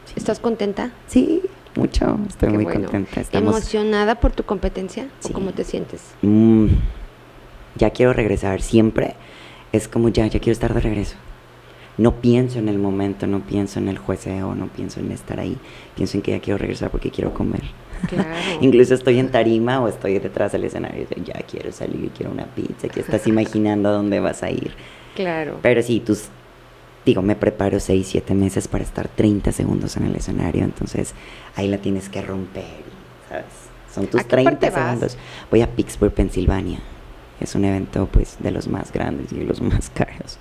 Sí. 0.06 0.14
¿Estás 0.18 0.40
contenta? 0.40 0.92
Sí, 1.08 1.42
mucho, 1.76 2.20
estoy 2.28 2.50
Qué 2.50 2.56
muy 2.56 2.64
bueno. 2.66 2.82
contenta. 2.90 3.22
Estamos... 3.22 3.56
¿Emocionada 3.56 4.16
por 4.16 4.32
tu 4.32 4.44
competencia? 4.44 5.08
¿O 5.24 5.30
cómo 5.34 5.52
te 5.54 5.64
sientes? 5.64 6.02
Mm, 6.22 6.68
ya 7.76 7.90
quiero 7.92 8.14
regresar, 8.14 8.62
siempre 8.62 9.16
es 9.72 9.88
como 9.88 10.10
ya, 10.10 10.28
ya 10.28 10.40
quiero 10.40 10.52
estar 10.54 10.74
de 10.74 10.80
regreso. 10.82 11.16
No 11.98 12.16
pienso 12.16 12.60
en 12.60 12.70
el 12.70 12.80
momento, 12.80 13.28
no 13.28 13.42
pienso 13.42 13.80
en 13.80 13.88
el 13.88 13.98
jueceo, 13.98 14.56
no 14.56 14.68
pienso 14.68 15.00
en 15.00 15.12
estar 15.12 15.40
ahí. 15.40 15.58
Pienso 15.96 16.18
en 16.18 16.24
que 16.24 16.32
ya 16.32 16.40
quiero 16.40 16.58
regresar 16.58 16.90
porque 16.90 17.12
quiero 17.12 17.34
comer. 17.34 17.62
Claro. 18.08 18.30
Incluso 18.62 18.96
estoy 18.96 19.20
en 19.20 19.30
tarima 19.30 19.80
o 19.80 19.88
estoy 19.88 20.18
detrás 20.20 20.52
del 20.52 20.64
escenario. 20.64 21.06
y 21.16 21.24
Ya 21.24 21.40
quiero 21.50 21.72
salir, 21.72 22.10
quiero 22.16 22.32
una 22.32 22.46
pizza, 22.46 22.88
que 22.90 23.02
estás 23.02 23.28
imaginando 23.28 23.90
a 23.90 23.92
dónde 23.92 24.20
vas 24.20 24.42
a 24.44 24.50
ir. 24.50 24.74
Claro. 25.16 25.60
Pero 25.62 25.84
sí, 25.84 26.00
tus, 26.00 26.26
digo, 27.06 27.22
me 27.22 27.36
preparo 27.36 27.80
6, 27.80 28.08
7 28.08 28.34
meses 28.34 28.68
para 28.68 28.84
estar 28.84 29.08
30 29.08 29.52
segundos 29.52 29.96
en 29.96 30.06
el 30.06 30.16
escenario, 30.16 30.64
entonces 30.64 31.14
ahí 31.56 31.68
la 31.68 31.78
tienes 31.78 32.10
que 32.10 32.22
romper, 32.24 32.64
¿sabes? 33.30 33.46
Son 33.94 34.08
tus 34.08 34.22
¿A 34.22 34.24
qué 34.24 34.44
parte 34.44 34.58
30 34.58 34.70
vas? 34.72 34.86
segundos. 34.88 35.18
Voy 35.52 35.62
a 35.62 35.68
Pittsburgh, 35.70 36.12
Pensilvania. 36.12 36.80
Es 37.40 37.54
un 37.54 37.66
evento, 37.66 38.08
pues, 38.12 38.38
de 38.40 38.50
los 38.50 38.68
más 38.68 38.92
grandes 38.92 39.32
y 39.32 39.36
de 39.36 39.46
los 39.46 39.62
más 39.62 39.92
caros. 39.92 40.40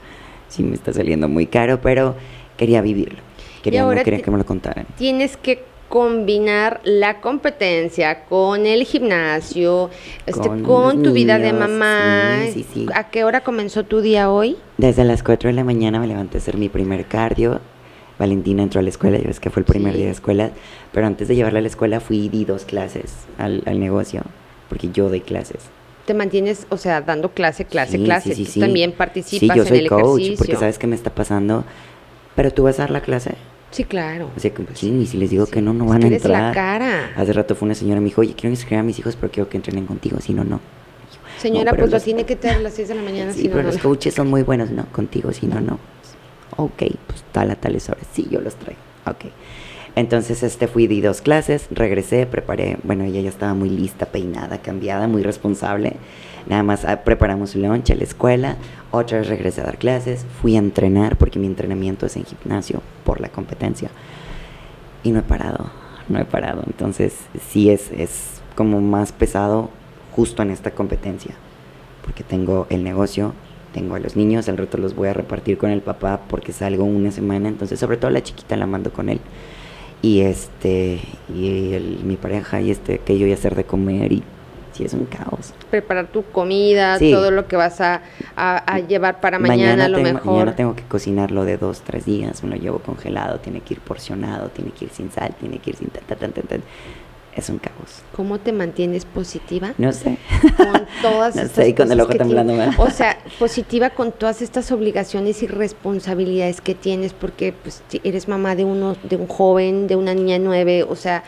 Sí, 0.52 0.62
me 0.62 0.74
está 0.74 0.92
saliendo 0.92 1.28
muy 1.28 1.46
caro, 1.46 1.80
pero 1.80 2.14
quería 2.58 2.82
vivirlo. 2.82 3.20
Quería, 3.62 3.82
ahora 3.84 4.00
no 4.00 4.04
quería 4.04 4.18
ti- 4.18 4.24
que 4.24 4.30
me 4.30 4.36
lo 4.38 4.44
contaran. 4.44 4.86
Tienes 4.98 5.36
que 5.38 5.64
combinar 5.88 6.80
la 6.84 7.20
competencia 7.20 8.24
con 8.24 8.66
el 8.66 8.84
gimnasio, 8.84 9.88
este, 10.26 10.48
Con 10.62 11.02
tu 11.02 11.12
vida 11.12 11.38
de 11.38 11.52
mamá. 11.54 12.42
sí, 12.52 12.62
sí, 12.62 12.66
sí. 12.74 12.86
¿A 12.94 13.08
qué 13.10 13.24
hora 13.24 13.40
comenzó 13.42 13.84
tu 13.84 14.00
día 14.02 14.30
hoy? 14.30 14.56
Desde 14.78 15.04
las 15.04 15.22
4 15.22 15.48
de 15.48 15.54
la 15.54 15.64
mañana 15.64 16.00
me 16.00 16.06
levanté 16.06 16.36
a 16.36 16.40
hacer 16.40 16.56
mi 16.58 16.68
primer 16.68 17.06
cardio. 17.06 17.60
Valentina 18.18 18.62
entró 18.62 18.80
a 18.80 18.82
la 18.82 18.88
escuela, 18.90 19.16
ya 19.18 19.26
ves 19.26 19.40
que 19.40 19.48
fue 19.50 19.60
el 19.60 19.64
primer 19.66 19.94
día 19.96 20.04
de 20.06 20.12
escuela, 20.12 20.50
pero 20.92 21.06
antes 21.06 21.28
de 21.28 21.34
llevarla 21.34 21.60
a 21.60 21.62
la 21.62 21.68
escuela 21.68 21.98
fui 22.00 22.18
y 22.26 22.28
di 22.28 22.44
dos 22.44 22.64
clases 22.66 23.14
al, 23.38 23.62
al 23.66 23.80
negocio, 23.80 24.22
porque 24.68 24.90
yo 24.92 25.08
doy 25.08 25.20
clases. 25.22 25.60
Te 26.06 26.14
mantienes, 26.14 26.66
o 26.70 26.76
sea, 26.76 27.00
dando 27.00 27.30
clase, 27.30 27.64
clase, 27.64 27.96
Sí, 27.98 28.04
clase. 28.04 28.34
sí, 28.34 28.44
sí, 28.44 28.54
Tú 28.54 28.66
también 28.66 28.92
participas 28.92 29.54
Sí, 29.54 29.58
yo 29.58 29.64
soy 29.64 29.78
en 29.78 29.84
el 29.84 29.88
coach, 29.88 30.20
ejercicio. 30.20 30.36
porque 30.38 30.56
sabes 30.56 30.78
que 30.78 30.86
me 30.86 30.96
está 30.96 31.14
pasando. 31.14 31.64
Pero 32.34 32.50
tú 32.50 32.64
vas 32.64 32.78
a 32.78 32.82
dar 32.82 32.90
la 32.90 33.02
clase. 33.02 33.34
Sí, 33.70 33.84
claro. 33.84 34.30
O 34.36 34.40
sea, 34.40 34.50
que, 34.52 34.64
sí, 34.74 34.90
y 34.90 35.06
si 35.06 35.16
les 35.16 35.30
digo 35.30 35.46
que 35.46 35.62
no, 35.62 35.72
no 35.72 35.86
van 35.86 36.02
a 36.02 36.06
entrar. 36.08 36.42
la 36.48 36.52
cara. 36.52 37.12
Hace 37.16 37.32
rato 37.32 37.54
fue 37.54 37.66
una 37.66 37.74
señora 37.74 38.00
me 38.00 38.06
dijo, 38.06 38.20
oye, 38.20 38.34
quiero 38.34 38.50
inscribir 38.50 38.80
a 38.80 38.82
mis 38.82 38.98
hijos, 38.98 39.16
pero 39.16 39.30
quiero 39.32 39.48
que 39.48 39.56
entrenen 39.56 39.86
contigo, 39.86 40.18
si 40.20 40.32
no, 40.34 40.44
no. 40.44 40.60
Señora, 41.38 41.70
pero 41.70 41.82
pues 41.84 41.90
lo 41.90 41.96
los- 41.96 42.04
tiene 42.04 42.24
que 42.26 42.36
tener 42.36 42.56
a 42.56 42.60
las 42.60 42.74
6 42.74 42.88
de 42.88 42.94
la 42.94 43.02
mañana, 43.02 43.32
Sí, 43.32 43.42
si 43.42 43.48
no, 43.48 43.52
pero 43.54 43.64
no. 43.68 43.72
los 43.72 43.80
coaches 43.80 44.14
son 44.14 44.28
muy 44.28 44.42
buenos, 44.42 44.70
no, 44.70 44.84
contigo, 44.86 45.32
si 45.32 45.46
no, 45.46 45.60
no. 45.60 45.78
Ok, 46.56 46.82
pues 47.06 47.24
tal 47.32 47.50
a 47.50 47.54
tales 47.56 47.88
horas, 47.88 48.06
sí, 48.12 48.26
yo 48.30 48.40
los 48.40 48.54
traigo. 48.56 48.80
Ok. 49.06 49.24
Entonces, 49.94 50.42
este, 50.42 50.68
fui, 50.68 50.86
di 50.86 51.00
dos 51.00 51.20
clases, 51.20 51.66
regresé, 51.70 52.26
preparé, 52.26 52.78
bueno, 52.82 53.04
ella 53.04 53.20
ya 53.20 53.28
estaba 53.28 53.54
muy 53.54 53.68
lista, 53.68 54.06
peinada, 54.06 54.58
cambiada, 54.58 55.06
muy 55.06 55.22
responsable. 55.22 55.96
Nada 56.46 56.62
más 56.62 56.84
ah, 56.84 57.04
preparamos 57.04 57.50
su 57.50 57.58
lunch 57.58 57.90
a 57.90 57.94
la 57.94 58.04
escuela, 58.04 58.56
otra 58.90 59.18
vez 59.18 59.28
regresé 59.28 59.60
a 59.60 59.64
dar 59.64 59.78
clases, 59.78 60.24
fui 60.40 60.56
a 60.56 60.60
entrenar, 60.60 61.16
porque 61.16 61.38
mi 61.38 61.46
entrenamiento 61.46 62.06
es 62.06 62.16
en 62.16 62.24
gimnasio, 62.24 62.80
por 63.04 63.20
la 63.20 63.28
competencia. 63.28 63.90
Y 65.02 65.12
no 65.12 65.20
he 65.20 65.22
parado, 65.22 65.70
no 66.08 66.18
he 66.18 66.24
parado. 66.24 66.62
Entonces, 66.66 67.14
sí 67.50 67.70
es, 67.70 67.90
es 67.92 68.40
como 68.54 68.80
más 68.80 69.12
pesado 69.12 69.70
justo 70.14 70.42
en 70.42 70.50
esta 70.50 70.70
competencia 70.70 71.34
porque 72.02 72.24
tengo 72.24 72.66
el 72.68 72.84
negocio, 72.84 73.32
tengo 73.72 73.94
a 73.94 73.98
los 73.98 74.16
niños, 74.16 74.48
al 74.48 74.58
rato 74.58 74.76
los 74.76 74.94
voy 74.94 75.08
a 75.08 75.14
repartir 75.14 75.56
con 75.56 75.70
el 75.70 75.80
papá 75.80 76.20
porque 76.28 76.52
salgo 76.52 76.84
una 76.84 77.10
semana, 77.10 77.48
entonces 77.48 77.80
sobre 77.80 77.96
todo 77.96 78.10
la 78.10 78.22
chiquita 78.22 78.56
la 78.56 78.66
mando 78.66 78.92
con 78.92 79.08
él. 79.08 79.20
Y 80.02 80.20
este, 80.22 81.00
y 81.32 81.74
el- 81.74 82.00
mi 82.02 82.16
pareja 82.16 82.60
y 82.60 82.70
este, 82.72 82.98
que 82.98 83.16
yo 83.18 83.24
voy 83.24 83.30
a 83.32 83.34
hacer 83.34 83.54
de 83.54 83.64
comer 83.64 84.12
y 84.12 84.22
sí 84.72 84.84
es 84.84 84.94
un 84.94 85.04
caos. 85.04 85.54
Preparar 85.70 86.08
tu 86.08 86.24
comida, 86.24 86.98
Sí. 86.98 87.12
todo 87.12 87.30
lo 87.30 87.46
que 87.46 87.54
vas 87.56 87.80
a, 87.80 88.02
a- 88.34 88.58
a 88.74 88.78
llevar 88.80 89.20
para 89.20 89.38
mañana, 89.38 89.84
a 89.84 89.88
lo 89.88 89.98
tengo, 89.98 90.14
mejor. 90.14 90.32
mañana 90.32 90.56
tengo 90.56 90.74
que 90.74 90.82
cocinarlo 90.84 91.44
de 91.44 91.56
dos, 91.56 91.82
tres 91.82 92.04
días, 92.04 92.42
me 92.42 92.50
lo 92.50 92.56
llevo 92.56 92.78
congelado, 92.80 93.38
tiene 93.38 93.60
que 93.60 93.74
ir 93.74 93.80
porcionado, 93.80 94.48
tiene 94.48 94.72
que 94.72 94.86
ir 94.86 94.90
sin 94.90 95.10
sal, 95.12 95.34
tiene 95.38 95.58
que 95.58 95.70
ir 95.70 95.76
sin 95.76 95.88
tan, 95.88 96.18
tan, 96.18 96.32
tan. 96.32 96.62
Es 97.34 97.48
un 97.48 97.58
caos. 97.58 98.02
¿Cómo 98.14 98.38
te 98.38 98.52
mantienes 98.52 99.06
positiva? 99.06 99.72
No 99.78 99.92
sé. 99.92 100.18
con 100.56 100.86
todas 101.00 101.34
No 101.36 101.42
estas 101.42 101.64
sé, 101.64 101.68
y 101.70 101.74
con 101.74 101.90
el 101.90 102.00
ojo 102.00 102.12
temblando. 102.12 102.54
O 102.76 102.90
sea, 102.90 103.18
positiva 103.38 103.90
con 103.90 104.12
todas 104.12 104.42
estas 104.42 104.70
obligaciones 104.70 105.42
y 105.42 105.46
responsabilidades 105.46 106.60
que 106.60 106.74
tienes, 106.74 107.14
porque 107.14 107.54
pues 107.54 107.82
eres 108.04 108.28
mamá 108.28 108.54
de 108.54 108.64
uno, 108.64 108.96
de 109.02 109.16
un 109.16 109.26
joven, 109.26 109.86
de 109.86 109.96
una 109.96 110.12
niña 110.12 110.38
nueve, 110.38 110.82
o 110.82 110.94
sea, 110.94 111.24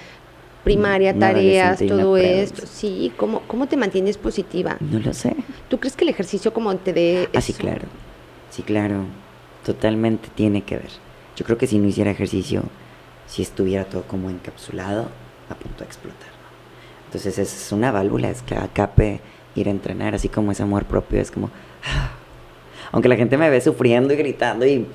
primaria, 0.63 1.19
tareas, 1.19 1.79
todo 1.79 2.17
esto. 2.19 2.67
Sí, 2.67 3.13
¿cómo, 3.17 3.41
¿cómo 3.47 3.67
te 3.67 3.77
mantienes 3.77 4.19
positiva? 4.19 4.77
No 4.81 4.99
lo 4.99 5.15
sé. 5.15 5.35
¿Tú 5.69 5.79
crees 5.79 5.97
que 5.97 6.05
el 6.05 6.11
ejercicio 6.11 6.53
como 6.53 6.75
te 6.77 6.93
dé 6.93 7.29
Ah, 7.35 7.41
sí, 7.41 7.55
claro. 7.55 7.87
Sí, 8.51 8.63
claro. 8.63 9.05
Totalmente 9.65 10.29
tiene 10.35 10.63
que 10.63 10.77
ver. 10.77 10.91
Yo 11.37 11.45
creo 11.45 11.57
que 11.57 11.67
si 11.67 11.79
no 11.79 11.89
hiciera 11.89 12.11
ejercicio, 12.11 12.63
si 13.27 13.43
estuviera 13.43 13.85
todo 13.85 14.03
como 14.03 14.31
encapsulado, 14.31 15.09
a 15.49 15.55
punto 15.55 15.79
de 15.79 15.85
explotar. 15.85 16.29
Entonces 17.07 17.39
es 17.39 17.73
una 17.73 17.93
válvula, 17.93 18.31
es 18.31 18.43
que 18.43 18.57
acape 18.57 19.21
ir 19.55 19.69
a 19.69 19.71
entrenar, 19.71 20.15
así 20.15 20.29
como 20.29 20.53
ese 20.53 20.63
amor 20.63 20.85
propio, 20.85 21.21
es 21.21 21.31
como... 21.31 21.51
Aunque 22.93 23.09
la 23.09 23.17
gente 23.17 23.37
me 23.37 23.51
ve 23.51 23.61
sufriendo 23.61 24.15
y 24.15 24.17
gritando 24.17 24.67
y 24.67 24.87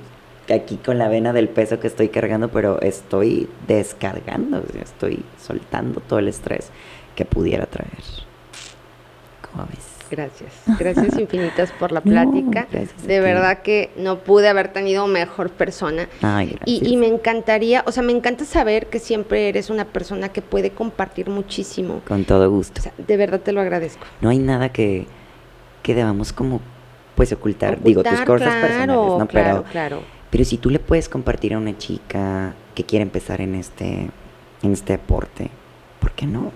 aquí 0.53 0.77
con 0.77 0.97
la 0.97 1.09
vena 1.09 1.33
del 1.33 1.49
peso 1.49 1.79
que 1.79 1.87
estoy 1.87 2.09
cargando, 2.09 2.49
pero 2.49 2.81
estoy 2.81 3.49
descargando, 3.67 4.63
estoy 4.81 5.23
soltando 5.41 5.99
todo 6.01 6.19
el 6.19 6.27
estrés 6.27 6.69
que 7.15 7.25
pudiera 7.25 7.65
traer. 7.65 8.03
¿Cómo 9.41 9.67
ves? 9.67 9.88
Gracias, 10.09 10.51
gracias 10.79 11.17
infinitas 11.19 11.71
por 11.73 11.91
la 11.91 12.01
No, 12.05 12.11
plática. 12.11 12.67
a 12.71 13.07
de 13.07 13.19
verdad 13.19 13.59
que 13.61 13.91
no 13.97 14.19
pude 14.19 14.47
haber 14.49 14.69
tenido 14.73 15.07
mejor 15.07 15.49
persona. 15.51 16.07
Ay, 16.21 16.57
Y, 16.65 16.75
gracias. 16.79 16.91
y 16.91 16.97
me 16.97 17.07
encantaría, 17.07 17.83
o 17.85 17.91
sea, 17.91 18.03
me 18.03 18.11
encanta 18.11 18.45
saber 18.45 18.87
que 18.87 18.99
siempre 18.99 19.49
eres 19.49 19.69
una 19.69 19.85
persona 19.85 20.29
que 20.29 20.41
puede 20.41 20.71
compartir 20.71 21.29
muchísimo. 21.29 22.01
Con 22.07 22.25
todo 22.25 22.49
gusto. 22.49 22.79
O 22.79 22.83
sea, 22.83 22.93
de 22.97 23.17
verdad 23.17 23.39
te 23.41 23.51
lo 23.51 23.61
agradezco. 23.61 24.05
no 24.21 24.29
hay 24.29 24.39
nada 24.39 24.69
que, 24.69 25.05
que 25.83 25.93
debamos 25.95 26.33
como 26.33 26.61
pues 27.15 27.33
ocultar, 27.33 27.81
digo 27.83 28.01
tus 28.01 28.21
cosas 28.21 28.47
claro, 28.47 28.61
personales 28.61 28.87
no 28.87 29.27
Claro, 29.27 29.27
pero 29.29 29.63
claro. 29.71 30.01
pero 30.29 30.45
si 30.45 30.57
tú 30.57 30.69
le 30.69 30.79
puedes 30.79 31.09
compartir 31.09 31.53
a 31.53 31.57
una 31.57 31.77
chica 31.77 32.53
que 32.75 32.85
quiere 32.85 33.03
empezar 33.03 33.41
en 33.41 33.55
este 33.55 34.09
en 34.63 34.71
este 34.73 34.93
deporte 34.93 35.49
¿por 35.99 36.11
qué 36.13 36.25
no? 36.25 36.53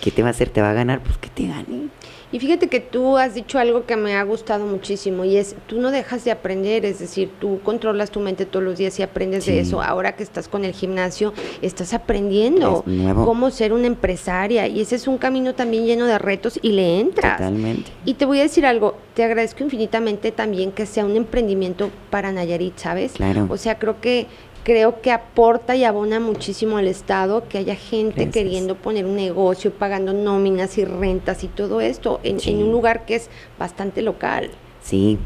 ¿Qué 0.00 0.10
te 0.10 0.22
va 0.22 0.28
a 0.28 0.30
hacer? 0.32 0.48
¿te 0.50 0.60
va 0.60 0.70
a 0.70 0.74
ganar? 0.74 1.00
pues 1.02 1.16
que 1.18 1.28
te 1.30 1.46
gane 1.46 1.88
Y 2.32 2.40
fíjate 2.40 2.68
que 2.68 2.80
tú 2.80 3.16
has 3.16 3.34
dicho 3.34 3.58
algo 3.60 3.86
que 3.86 3.96
me 3.96 4.16
ha 4.16 4.22
gustado 4.24 4.66
muchísimo 4.66 5.24
y 5.24 5.36
es, 5.36 5.54
tú 5.68 5.80
no 5.80 5.90
dejas 5.92 6.24
de 6.24 6.32
aprender, 6.32 6.84
es 6.84 6.98
decir, 6.98 7.30
tú 7.40 7.60
controlas 7.62 8.10
tu 8.10 8.18
mente 8.20 8.44
todos 8.44 8.64
los 8.64 8.76
días 8.78 8.98
y 8.98 9.02
aprendes 9.02 9.44
Sí. 9.44 9.52
de 9.52 9.60
eso. 9.60 9.80
Ahora 9.82 10.16
que 10.16 10.22
estás 10.24 10.48
con 10.48 10.64
el 10.64 10.72
gimnasio, 10.72 11.32
estás 11.62 11.94
aprendiendo 11.94 12.82
Es 12.88 13.14
cómo 13.14 13.50
ser 13.50 13.72
una 13.72 13.86
empresaria 13.86 14.66
y 14.66 14.80
ese 14.80 14.96
es 14.96 15.06
un 15.06 15.16
camino 15.18 15.54
también 15.54 15.84
lleno 15.86 16.06
de 16.06 16.18
retos 16.18 16.58
y 16.60 16.70
le 16.72 16.98
entras. 17.00 17.36
totalmente 17.38 17.90
Y 18.04 18.14
te 18.14 18.24
voy 18.24 18.40
a 18.40 18.42
decir 18.42 18.66
algo, 18.66 18.96
te 19.14 19.22
agradezco 19.22 19.62
infinitamente 19.62 20.32
también 20.32 20.72
que 20.72 20.86
sea 20.86 21.04
un 21.04 21.14
emprendimiento 21.16 21.90
para 22.10 22.32
Nayarit, 22.32 22.76
¿sabes? 22.78 23.12
Claro. 23.12 23.46
O 23.48 23.56
sea, 23.56 23.78
creo 23.78 24.00
que 24.00 24.26
creo 24.64 25.00
que 25.02 25.12
aporta 25.12 25.76
y 25.76 25.84
abona 25.84 26.18
muchísimo 26.20 26.78
al 26.78 26.88
Estado 26.88 27.46
que 27.48 27.58
haya 27.58 27.76
gente 27.76 28.24
Gracias. 28.24 28.32
queriendo 28.34 28.74
poner 28.76 29.04
un 29.06 29.14
negocio, 29.16 29.70
pagando 29.72 30.12
nóminas 30.12 30.78
y 30.78 30.84
rentas 30.84 31.44
y 31.44 31.48
todo 31.48 31.80
esto 31.80 32.18
en, 32.24 32.40
Sí. 32.40 32.50
en 32.52 32.62
un 32.64 32.72
lugar 32.72 33.04
que 33.06 33.14
es 33.16 33.30
bastante 33.58 34.02
local. 34.02 34.50
sí 34.82 35.18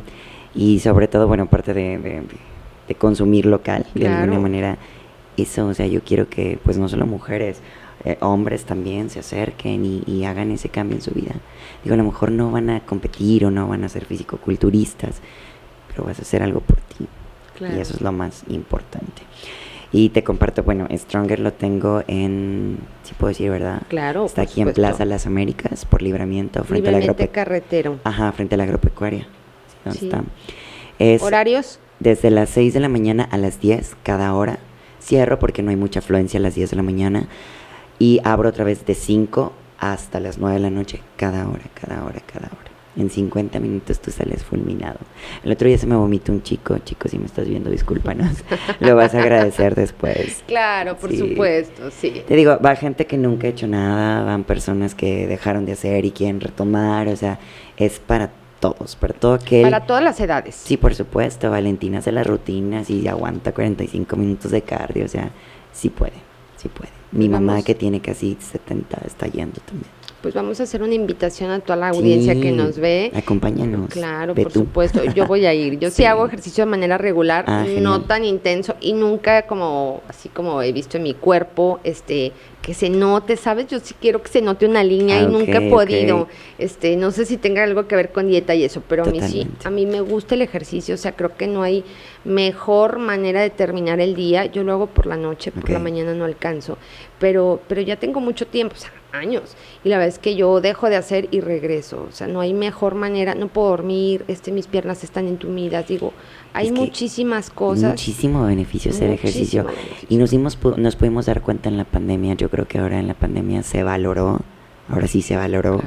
y 0.54 0.80
sobre 0.80 1.08
todo 1.08 1.26
bueno 1.28 1.44
aparte 1.44 1.72
de, 1.74 1.98
de- 1.98 2.22
de 2.88 2.94
consumir 2.94 3.44
local 3.46 3.86
de 3.94 4.08
alguna 4.08 4.40
manera 4.40 4.78
eso 5.36 5.66
o 5.68 5.74
sea 5.74 5.86
yo 5.86 6.00
quiero 6.02 6.28
que 6.28 6.58
pues 6.64 6.78
no 6.78 6.88
solo 6.88 7.06
mujeres 7.06 7.60
eh, 8.04 8.16
hombres 8.20 8.64
también 8.64 9.10
se 9.10 9.18
acerquen 9.20 9.84
y, 9.84 10.02
y 10.06 10.24
hagan 10.24 10.50
ese 10.50 10.68
cambio 10.70 10.96
en 10.96 11.02
su 11.02 11.10
vida 11.10 11.32
digo 11.84 11.94
a 11.94 11.96
lo 11.98 12.04
mejor 12.04 12.32
no 12.32 12.50
van 12.50 12.70
a 12.70 12.80
competir 12.80 13.44
o 13.44 13.50
no 13.50 13.68
van 13.68 13.84
a 13.84 13.88
ser 13.90 14.04
fisicoculturistas 14.06 15.16
pero 15.88 16.04
vas 16.04 16.18
a 16.18 16.22
hacer 16.22 16.42
algo 16.42 16.60
por 16.60 16.76
ti 16.80 17.06
y 17.60 17.80
eso 17.80 17.94
es 17.94 18.00
lo 18.00 18.12
más 18.12 18.44
importante 18.48 19.22
Y 19.90 20.10
te 20.10 20.22
comparto, 20.22 20.62
bueno, 20.62 20.86
Stronger 20.94 21.40
lo 21.40 21.52
tengo 21.52 22.02
en, 22.06 22.78
si 23.04 23.14
puedo 23.14 23.28
decir, 23.28 23.50
¿verdad? 23.50 23.82
Claro. 23.88 24.26
Está 24.26 24.42
aquí 24.42 24.60
en 24.60 24.72
Plaza 24.72 25.04
Las 25.04 25.26
Américas, 25.26 25.84
por 25.86 26.02
libramiento, 26.02 26.62
frente 26.64 26.90
al 26.90 26.96
agropecuaria. 26.96 27.32
carretero. 27.32 27.98
Ajá, 28.04 28.30
frente 28.32 28.54
a 28.54 28.58
la 28.58 28.64
agropecuaria. 28.64 29.26
Sí. 29.92 30.10
Es 30.98 31.22
¿Horarios? 31.22 31.80
Desde 32.00 32.30
las 32.30 32.50
6 32.50 32.74
de 32.74 32.80
la 32.80 32.88
mañana 32.88 33.26
a 33.30 33.38
las 33.38 33.60
10 33.60 33.96
cada 34.02 34.34
hora. 34.34 34.58
Cierro 35.00 35.38
porque 35.38 35.62
no 35.62 35.70
hay 35.70 35.76
mucha 35.76 36.00
afluencia 36.00 36.38
a 36.38 36.42
las 36.42 36.54
10 36.54 36.70
de 36.70 36.76
la 36.76 36.82
mañana. 36.82 37.28
Y 37.98 38.20
abro 38.24 38.50
otra 38.50 38.64
vez 38.64 38.84
de 38.84 38.94
5 38.94 39.52
hasta 39.78 40.20
las 40.20 40.38
9 40.38 40.56
de 40.56 40.60
la 40.60 40.70
noche 40.70 41.00
cada 41.16 41.48
hora, 41.48 41.64
cada 41.74 42.04
hora, 42.04 42.20
cada 42.26 42.48
hora 42.48 42.77
en 42.98 43.10
50 43.10 43.60
minutos 43.60 44.00
tú 44.00 44.10
sales 44.10 44.42
fulminado. 44.42 44.98
El 45.44 45.52
otro 45.52 45.68
día 45.68 45.78
se 45.78 45.86
me 45.86 45.96
vomitó 45.96 46.32
un 46.32 46.42
chico, 46.42 46.76
chico, 46.78 47.08
si 47.08 47.18
me 47.18 47.26
estás 47.26 47.48
viendo, 47.48 47.70
discúlpanos, 47.70 48.44
lo 48.80 48.96
vas 48.96 49.14
a 49.14 49.20
agradecer 49.20 49.74
después. 49.74 50.42
Claro, 50.46 50.96
por 50.96 51.14
supuesto, 51.14 51.90
sí. 51.90 52.22
Te 52.26 52.36
digo, 52.36 52.58
va 52.64 52.76
gente 52.76 53.06
que 53.06 53.16
nunca 53.16 53.46
ha 53.46 53.50
hecho 53.50 53.66
nada, 53.66 54.24
van 54.24 54.44
personas 54.44 54.94
que 54.94 55.26
dejaron 55.26 55.64
de 55.64 55.72
hacer 55.72 56.04
y 56.04 56.10
quieren 56.10 56.40
retomar, 56.40 57.08
o 57.08 57.16
sea, 57.16 57.38
es 57.76 58.00
para 58.00 58.30
todos, 58.60 58.96
para 58.96 59.14
todo 59.14 59.34
aquel... 59.34 59.62
Para 59.62 59.86
todas 59.86 60.02
las 60.02 60.18
edades. 60.20 60.56
Sí, 60.56 60.76
por 60.76 60.94
supuesto, 60.94 61.50
Valentina 61.50 61.98
hace 61.98 62.10
las 62.12 62.26
rutinas 62.26 62.90
y 62.90 63.06
aguanta 63.06 63.52
45 63.52 64.16
minutos 64.16 64.50
de 64.50 64.62
cardio, 64.62 65.04
o 65.04 65.08
sea, 65.08 65.30
sí 65.72 65.88
puede, 65.88 66.14
sí 66.56 66.68
puede. 66.68 66.90
Mi 67.12 67.28
mamá 67.28 67.62
que 67.62 67.74
tiene 67.74 68.00
casi 68.00 68.36
70 68.38 68.98
está 69.06 69.26
yendo 69.28 69.60
también 69.64 69.97
pues 70.22 70.34
vamos 70.34 70.58
a 70.60 70.64
hacer 70.64 70.82
una 70.82 70.94
invitación 70.94 71.50
a 71.50 71.60
toda 71.60 71.76
la 71.76 71.88
audiencia 71.90 72.34
que 72.40 72.50
nos 72.50 72.78
ve. 72.78 73.12
Acompáñanos. 73.14 73.90
Claro, 73.90 74.34
por 74.34 74.52
supuesto. 74.52 75.04
Yo 75.04 75.26
voy 75.26 75.46
a 75.46 75.54
ir. 75.54 75.78
Yo 75.78 75.90
sí, 75.90 76.04
hago 76.04 76.26
ejercicio 76.26 76.64
de 76.64 76.70
manera 76.70 76.98
regular, 76.98 77.44
ah, 77.46 77.64
no 77.80 78.02
tan 78.02 78.24
intenso 78.24 78.74
y 78.80 78.94
nunca 78.94 79.42
como 79.42 80.02
así 80.08 80.28
como 80.28 80.62
he 80.62 80.72
visto 80.72 80.96
en 80.96 81.04
mi 81.04 81.14
cuerpo, 81.14 81.80
este 81.84 82.32
que 82.62 82.74
se 82.74 82.90
note, 82.90 83.36
¿sabes? 83.36 83.68
Yo 83.68 83.78
sí 83.78 83.94
quiero 83.98 84.22
que 84.22 84.28
se 84.28 84.42
note 84.42 84.66
una 84.66 84.84
línea 84.84 85.22
y 85.22 85.24
ah, 85.24 85.28
nunca 85.28 85.58
he 85.58 85.70
podido. 85.70 86.28
Este, 86.58 86.96
no 86.96 87.12
sé 87.12 87.24
si 87.24 87.36
tenga 87.38 87.62
algo 87.62 87.86
que 87.86 87.96
ver 87.96 88.12
con 88.12 88.28
dieta 88.28 88.54
y 88.54 88.64
eso, 88.64 88.82
pero 88.86 89.04
a 89.04 89.06
mí 89.06 89.20
sí. 89.22 89.46
A 89.64 89.70
mí 89.70 89.86
me 89.86 90.00
gusta 90.00 90.34
el 90.34 90.42
ejercicio, 90.42 90.94
o 90.94 90.98
sea, 90.98 91.12
creo 91.12 91.34
que 91.34 91.46
no 91.46 91.62
hay 91.62 91.84
mejor 92.24 92.98
manera 92.98 93.40
de 93.40 93.50
terminar 93.50 94.00
el 94.00 94.14
día. 94.14 94.46
Yo 94.46 94.64
lo 94.64 94.72
hago 94.72 94.86
por 94.86 95.06
la 95.06 95.16
noche, 95.16 95.52
por 95.52 95.70
la 95.70 95.78
mañana 95.78 96.14
no 96.14 96.24
alcanzo, 96.24 96.78
pero 97.18 97.60
pero 97.68 97.80
ya 97.80 97.96
tengo 97.96 98.20
mucho 98.20 98.46
tiempo, 98.46 98.74
o 98.76 98.78
sea, 98.78 98.92
años. 99.12 99.56
Y 99.84 99.88
la 99.88 99.96
verdad 99.98 100.14
es 100.14 100.18
que 100.18 100.36
yo 100.36 100.60
dejo 100.60 100.88
de 100.88 100.96
hacer 100.96 101.28
y 101.30 101.40
regreso. 101.40 102.06
O 102.08 102.12
sea, 102.12 102.26
no 102.26 102.40
hay 102.40 102.54
mejor 102.54 102.94
manera, 102.94 103.34
no 103.34 103.48
puedo 103.48 103.68
dormir, 103.68 104.24
este, 104.28 104.52
mis 104.52 104.66
piernas 104.66 105.04
están 105.04 105.26
entumidas. 105.26 105.86
Digo, 105.88 106.12
hay 106.52 106.70
muchísimas 106.72 107.50
cosas. 107.50 107.90
Muchísimo 107.90 108.44
beneficio 108.44 108.90
hacer 108.90 109.10
ejercicio. 109.10 109.66
Y 110.08 110.16
nos, 110.16 110.30
dimos, 110.30 110.58
nos 110.76 110.96
pudimos 110.96 111.26
dar 111.26 111.42
cuenta 111.42 111.68
en 111.68 111.76
la 111.76 111.84
pandemia, 111.84 112.34
yo 112.34 112.50
creo 112.50 112.66
que 112.66 112.78
ahora 112.78 112.98
en 112.98 113.06
la 113.06 113.14
pandemia 113.14 113.62
se 113.62 113.82
valoró, 113.82 114.40
ahora 114.88 115.06
sí 115.06 115.22
se 115.22 115.36
valoró. 115.36 115.80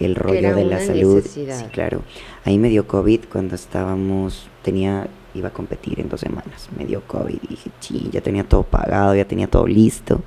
El 0.00 0.14
rollo 0.14 0.54
de 0.54 0.64
la 0.64 0.80
salud. 0.80 1.24
Sí, 1.24 1.46
claro. 1.72 2.02
Ahí 2.44 2.58
me 2.58 2.68
dio 2.68 2.86
COVID 2.86 3.26
cuando 3.30 3.54
estábamos, 3.54 4.48
tenía, 4.62 5.06
iba 5.34 5.48
a 5.48 5.52
competir 5.52 6.00
en 6.00 6.08
dos 6.08 6.20
semanas. 6.20 6.68
Me 6.76 6.84
dio 6.84 7.02
COVID 7.06 7.38
y 7.42 7.46
dije, 7.46 7.70
sí, 7.80 8.08
ya 8.10 8.20
tenía 8.20 8.44
todo 8.44 8.64
pagado, 8.64 9.14
ya 9.14 9.24
tenía 9.24 9.46
todo 9.46 9.66
listo. 9.66 10.20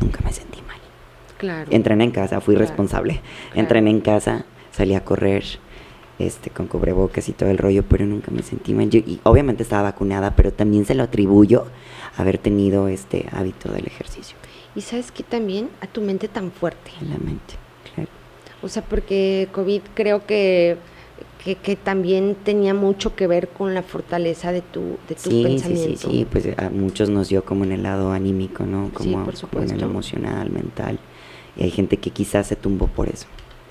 Nunca 0.00 0.20
me 0.24 0.32
sentí 0.32 0.58
Claro. 1.38 1.70
Entrené 1.70 2.04
en 2.04 2.10
casa, 2.10 2.40
fui 2.40 2.56
responsable. 2.56 3.20
Entrené 3.54 3.90
en 3.90 4.00
casa, 4.00 4.44
salí 4.72 4.94
a 4.94 5.04
correr 5.04 5.44
este 6.18 6.50
con 6.50 6.66
cubrebocas 6.66 7.28
y 7.28 7.32
todo 7.32 7.48
el 7.48 7.58
rollo, 7.58 7.84
pero 7.88 8.04
nunca 8.04 8.32
me 8.32 8.42
sentí 8.42 8.74
mal. 8.74 8.92
y 8.92 9.20
obviamente 9.22 9.62
estaba 9.62 9.82
vacunada, 9.82 10.34
pero 10.34 10.52
también 10.52 10.84
se 10.84 10.96
lo 10.96 11.04
atribuyo 11.04 11.66
haber 12.16 12.38
tenido 12.38 12.88
este 12.88 13.26
hábito 13.30 13.70
del 13.70 13.86
ejercicio. 13.86 14.36
Y 14.74 14.80
sabes 14.80 15.12
que 15.12 15.22
también 15.22 15.70
a 15.80 15.86
tu 15.86 16.00
mente 16.00 16.26
tan 16.26 16.50
fuerte. 16.50 16.90
A 17.00 17.04
la 17.04 17.18
mente, 17.18 17.54
claro. 17.54 17.67
O 18.62 18.68
sea, 18.68 18.82
porque 18.82 19.48
COVID 19.52 19.82
creo 19.94 20.26
que, 20.26 20.76
que, 21.44 21.76
también 21.76 22.36
tenía 22.44 22.74
mucho 22.74 23.14
que 23.14 23.26
ver 23.26 23.48
con 23.48 23.74
la 23.74 23.82
fortaleza 23.82 24.52
de 24.52 24.62
tu, 24.62 24.98
de 25.08 25.14
tu 25.14 25.42
pensamiento. 25.42 26.10
Sí, 26.10 26.10
sí, 26.10 26.18
sí, 26.18 26.26
pues 26.30 26.58
a 26.58 26.68
muchos 26.70 27.08
nos 27.08 27.28
dio 27.28 27.44
como 27.44 27.64
en 27.64 27.72
el 27.72 27.82
lado 27.84 28.12
anímico, 28.12 28.64
¿no? 28.64 28.90
Como, 28.92 29.24
por 29.24 29.38
como 29.40 29.62
en 29.62 29.70
el 29.70 29.82
emocional, 29.82 30.50
mental. 30.50 30.98
Y 31.56 31.62
hay 31.62 31.70
gente 31.70 31.96
que 31.96 32.10
quizás 32.10 32.48
se 32.48 32.56
tumbó 32.56 32.88
por 32.88 33.08
eso. 33.08 33.26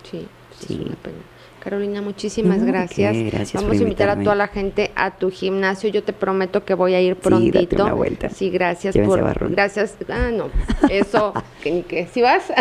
Sí, 0.10 0.26
sí. 0.60 0.74
Es 0.74 0.80
una 0.86 0.96
pena. 0.96 1.18
Carolina, 1.60 2.02
muchísimas 2.02 2.64
gracias. 2.64 3.54
Vamos 3.54 3.72
a 3.72 3.76
invitar 3.76 4.10
a 4.10 4.22
toda 4.22 4.36
la 4.36 4.48
gente 4.48 4.92
a 4.96 5.18
tu 5.18 5.32
gimnasio. 5.32 5.90
Yo 5.90 6.04
te 6.04 6.14
prometo 6.14 6.64
que 6.64 6.74
voy 6.74 6.94
a 6.94 7.02
ir 7.02 7.16
prontito. 7.16 7.76
Sí, 7.76 7.82
una 7.82 7.94
vuelta. 7.94 8.30
Sí, 8.30 8.50
gracias 8.50 8.96
por 8.98 9.52
gracias. 9.52 9.96
Ah, 10.10 10.30
no. 10.32 10.50
Eso 10.90 11.34
que 11.64 11.72
ni 11.72 11.82
que 11.84 12.08
si 12.08 12.22
vas. 12.22 12.52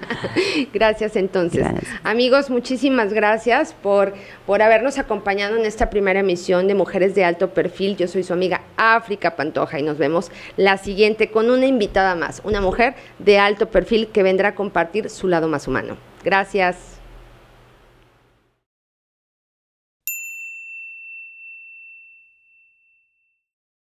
gracias 0.72 1.16
entonces. 1.16 1.66
Amigos, 2.02 2.50
muchísimas 2.50 3.12
gracias 3.12 3.74
por 3.74 4.14
por 4.46 4.62
habernos 4.62 4.98
acompañado 4.98 5.56
en 5.56 5.64
esta 5.64 5.88
primera 5.90 6.20
emisión 6.20 6.66
de 6.68 6.74
Mujeres 6.74 7.14
de 7.14 7.24
Alto 7.24 7.50
Perfil. 7.50 7.96
Yo 7.96 8.08
soy 8.08 8.22
su 8.22 8.32
amiga 8.32 8.62
África 8.76 9.36
Pantoja 9.36 9.78
y 9.78 9.82
nos 9.82 9.98
vemos 9.98 10.30
la 10.56 10.78
siguiente 10.78 11.30
con 11.30 11.50
una 11.50 11.66
invitada 11.66 12.14
más, 12.14 12.42
una 12.44 12.60
mujer 12.60 12.94
de 13.18 13.38
alto 13.38 13.70
perfil 13.70 14.08
que 14.08 14.22
vendrá 14.22 14.48
a 14.48 14.54
compartir 14.54 15.10
su 15.10 15.28
lado 15.28 15.48
más 15.48 15.68
humano. 15.68 15.96
Gracias. 16.24 16.91